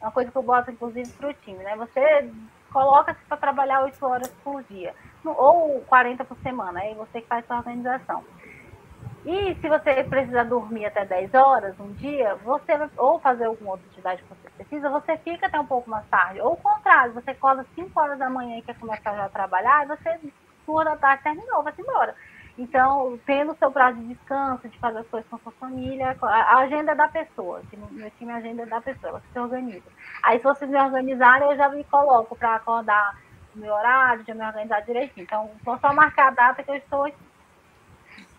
É 0.00 0.04
uma 0.04 0.12
coisa 0.12 0.30
que 0.30 0.36
eu 0.36 0.42
boto, 0.42 0.70
inclusive, 0.70 1.10
para 1.12 1.30
o 1.30 1.34
time, 1.34 1.64
né? 1.64 1.74
Você 1.76 2.30
coloca-se 2.70 3.24
para 3.24 3.38
trabalhar 3.38 3.82
oito 3.84 4.04
horas 4.04 4.28
por 4.44 4.62
dia, 4.64 4.94
ou 5.24 5.80
40 5.88 6.24
por 6.26 6.36
semana, 6.38 6.80
aí 6.80 6.94
você 6.94 7.22
que 7.22 7.26
faz 7.26 7.46
sua 7.46 7.56
organização. 7.56 8.22
E 9.24 9.54
se 9.54 9.68
você 9.68 10.04
precisa 10.04 10.44
dormir 10.44 10.86
até 10.86 11.04
10 11.04 11.32
horas 11.34 11.78
um 11.80 11.92
dia, 11.92 12.34
você 12.36 12.72
ou 12.96 13.18
fazer 13.18 13.46
alguma 13.46 13.72
outra 13.72 13.86
atividade 13.86 14.22
que 14.22 14.28
você 14.28 14.50
precisa, 14.50 14.90
você 14.90 15.16
fica 15.18 15.46
até 15.46 15.58
um 15.58 15.66
pouco 15.66 15.88
mais 15.88 16.06
tarde. 16.08 16.40
Ou 16.40 16.52
o 16.52 16.56
contrário, 16.56 17.14
você 17.14 17.30
acorda 17.30 17.64
5 17.74 17.98
horas 17.98 18.18
da 18.18 18.28
manhã 18.28 18.58
e 18.58 18.62
quer 18.62 18.78
começar 18.78 19.14
já 19.14 19.24
a 19.24 19.30
trabalhar, 19.30 19.86
você 19.86 20.20
duas 20.66 20.84
da 20.84 20.96
tarde 20.96 21.22
terminou, 21.22 21.62
vai 21.62 21.72
embora. 21.78 22.14
Então, 22.56 23.18
tendo 23.26 23.52
o 23.52 23.56
seu 23.56 23.70
prazo 23.70 23.98
de 23.98 24.14
descanso, 24.14 24.68
de 24.68 24.78
fazer 24.78 24.98
as 24.98 25.06
coisas 25.08 25.28
com 25.28 25.36
a 25.36 25.40
sua 25.40 25.52
família, 25.52 26.16
a 26.22 26.58
agenda 26.58 26.92
é 26.92 26.94
da 26.94 27.08
pessoa, 27.08 27.60
que 27.68 27.76
meu 27.76 28.10
time 28.12 28.32
a 28.32 28.36
agenda 28.36 28.62
é 28.62 28.66
da 28.66 28.80
pessoa, 28.80 29.10
ela 29.10 29.22
se 29.32 29.38
organiza. 29.38 29.90
Aí, 30.22 30.38
se 30.38 30.44
vocês 30.44 30.70
me 30.70 30.80
organizarem, 30.80 31.50
eu 31.50 31.56
já 31.56 31.68
me 31.68 31.82
coloco 31.84 32.36
para 32.36 32.54
acordar 32.54 33.18
o 33.54 33.58
meu 33.58 33.74
horário, 33.74 34.24
já 34.24 34.34
me 34.34 34.44
organizar 34.44 34.80
direitinho. 34.82 35.24
Então, 35.24 35.50
vou 35.64 35.78
só 35.78 35.92
marcar 35.92 36.28
a 36.28 36.30
data 36.30 36.62
que 36.62 36.70
eu 36.70 36.76
estou. 36.76 37.10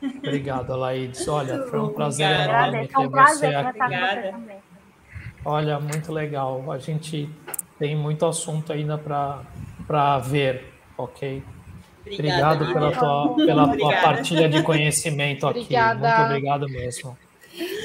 Obrigado, 0.03 0.75
Laídes. 0.75 1.27
Olha, 1.27 1.63
foi 1.67 1.79
um 1.79 1.89
prazer 1.89 2.27
Obrigada. 2.29 2.67
enorme 2.67 2.89
É 2.93 2.99
um 2.99 3.01
ter 3.03 3.09
prazer 3.09 3.37
você 3.49 3.55
aqui. 3.55 3.79
com 3.79 3.87
você 3.87 4.31
também. 4.31 4.57
Olha, 5.43 5.79
muito 5.79 6.11
legal. 6.11 6.71
A 6.71 6.77
gente 6.79 7.29
tem 7.79 7.95
muito 7.95 8.25
assunto 8.25 8.71
ainda 8.73 8.97
para 8.97 10.19
ver, 10.19 10.73
ok? 10.97 11.43
Obrigado 12.07 12.61
Obrigada, 12.61 12.73
pela 12.73 12.87
Lívia. 12.87 12.99
tua, 12.99 13.35
pela 13.35 13.77
tua 13.77 13.93
partilha 14.01 14.47
de 14.49 14.61
conhecimento 14.61 15.47
aqui. 15.47 15.59
Obrigada. 15.61 16.07
Muito 16.07 16.21
obrigado 16.29 16.69
mesmo. 16.69 17.17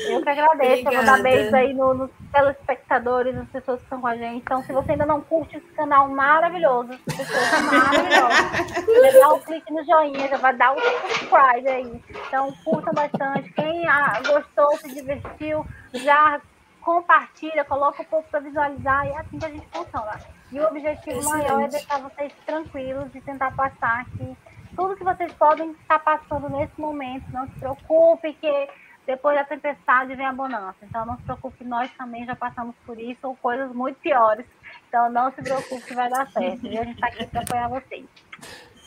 Eu 0.09 0.23
que 0.23 0.29
agradeço, 0.29 0.89
eu 0.89 0.93
vou 0.93 1.05
dar 1.05 1.23
beijo 1.23 1.55
aí 1.55 1.73
no- 1.73 1.95
nos 1.95 2.11
telespectadores, 2.33 3.35
nas 3.35 3.49
pessoas 3.49 3.79
que 3.79 3.85
estão 3.85 4.01
com 4.01 4.07
a 4.07 4.17
gente. 4.17 4.39
Então, 4.39 4.63
se 4.65 4.73
você 4.73 4.93
ainda 4.93 5.07
não 5.07 5.21
curte 5.21 5.57
esse 5.57 5.67
canal 5.69 6.09
maravilhoso, 6.09 6.93
esse 6.93 7.17
pessoas 7.17 7.63
maravilhosas, 7.73 9.13
já 9.13 9.21
dá 9.21 9.33
o 9.35 9.41
clique 9.41 9.73
no 9.73 9.85
joinha, 9.85 10.29
já 10.29 10.37
vai 10.39 10.57
dar 10.57 10.73
o 10.73 10.81
subscribe 10.81 11.69
aí. 11.69 12.03
Então, 12.27 12.53
curtam 12.65 12.93
bastante. 12.93 13.53
Quem 13.53 13.87
ah, 13.87 14.21
gostou, 14.27 14.77
se 14.79 14.93
divertiu, 14.93 15.65
já 15.95 16.41
compartilha, 16.83 17.65
coloca 17.65 18.03
o 18.03 18.07
povo 18.07 18.27
para 18.31 18.41
visualizar 18.41 19.07
e 19.07 19.11
é 19.11 19.19
assim 19.19 19.39
que 19.39 19.45
a 19.45 19.51
gente 19.51 19.67
funciona. 19.73 20.19
E 20.51 20.59
o 20.59 20.67
objetivo 20.67 21.23
maior 21.29 21.43
é 21.43 21.45
Excelente. 21.67 21.71
deixar 21.71 21.99
vocês 22.01 22.33
tranquilos 22.45 23.15
e 23.15 23.21
tentar 23.21 23.55
passar 23.55 24.01
aqui 24.01 24.37
tudo 24.75 24.97
que 24.97 25.05
vocês 25.05 25.33
podem 25.35 25.71
estar 25.73 25.99
passando 25.99 26.49
nesse 26.49 26.81
momento. 26.81 27.25
Não 27.33 27.47
se 27.47 27.53
preocupe 27.61 28.33
que 28.35 28.69
depois 29.11 29.37
da 29.37 29.45
tempestade 29.45 30.15
vem 30.15 30.27
a 30.27 30.33
bonança. 30.33 30.77
Então 30.83 31.05
não 31.05 31.17
se 31.17 31.23
preocupe, 31.23 31.65
nós 31.65 31.91
também 31.99 32.25
já 32.25 32.37
passamos 32.37 32.75
por 32.87 32.99
isso 32.99 33.19
ou 33.25 33.37
coisas 33.37 33.73
muito 33.73 33.99
piores. 33.99 34.47
Então 34.89 35.11
não 35.11 35.33
se 35.33 35.43
preocupe 35.43 35.83
que 35.83 35.95
vai 35.95 36.09
dar 36.09 36.31
certo. 36.31 36.67
E 36.67 36.79
a 36.79 36.85
gente 36.85 36.95
está 36.95 37.09
aqui 37.09 37.27
para 37.27 37.41
apoiar 37.41 37.69
vocês. 37.69 38.05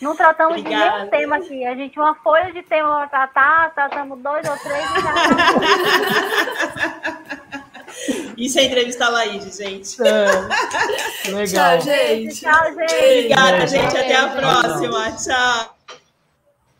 Não 0.01 0.15
tratamos 0.15 0.55
de 0.55 0.61
Obrigada. 0.61 0.97
nenhum 0.97 1.09
tema 1.09 1.35
aqui. 1.37 1.65
A 1.65 1.75
gente, 1.75 1.99
uma 1.99 2.15
folha 2.15 2.51
de 2.51 2.61
tema 2.63 3.07
para 3.07 3.27
tratar, 3.27 3.73
tratamos 3.73 4.19
dois 4.19 4.47
ou 4.47 4.57
três 4.57 4.85
e 4.91 5.01
já 5.01 5.13
tá 5.13 5.23
Isso 8.37 8.59
é 8.59 8.63
entrevista 8.63 9.05
a 9.05 9.09
Laís, 9.09 9.57
gente. 9.57 9.97
É, 10.01 11.31
legal. 11.31 11.77
Tchau, 11.77 11.81
gente. 11.81 12.41
Tchau, 12.41 12.65
gente. 12.73 12.95
Obrigada, 12.95 13.67
gente. 13.67 13.97
Até 13.97 14.15
a 14.15 14.27
próxima. 14.29 15.11
Tchau. 15.11 15.72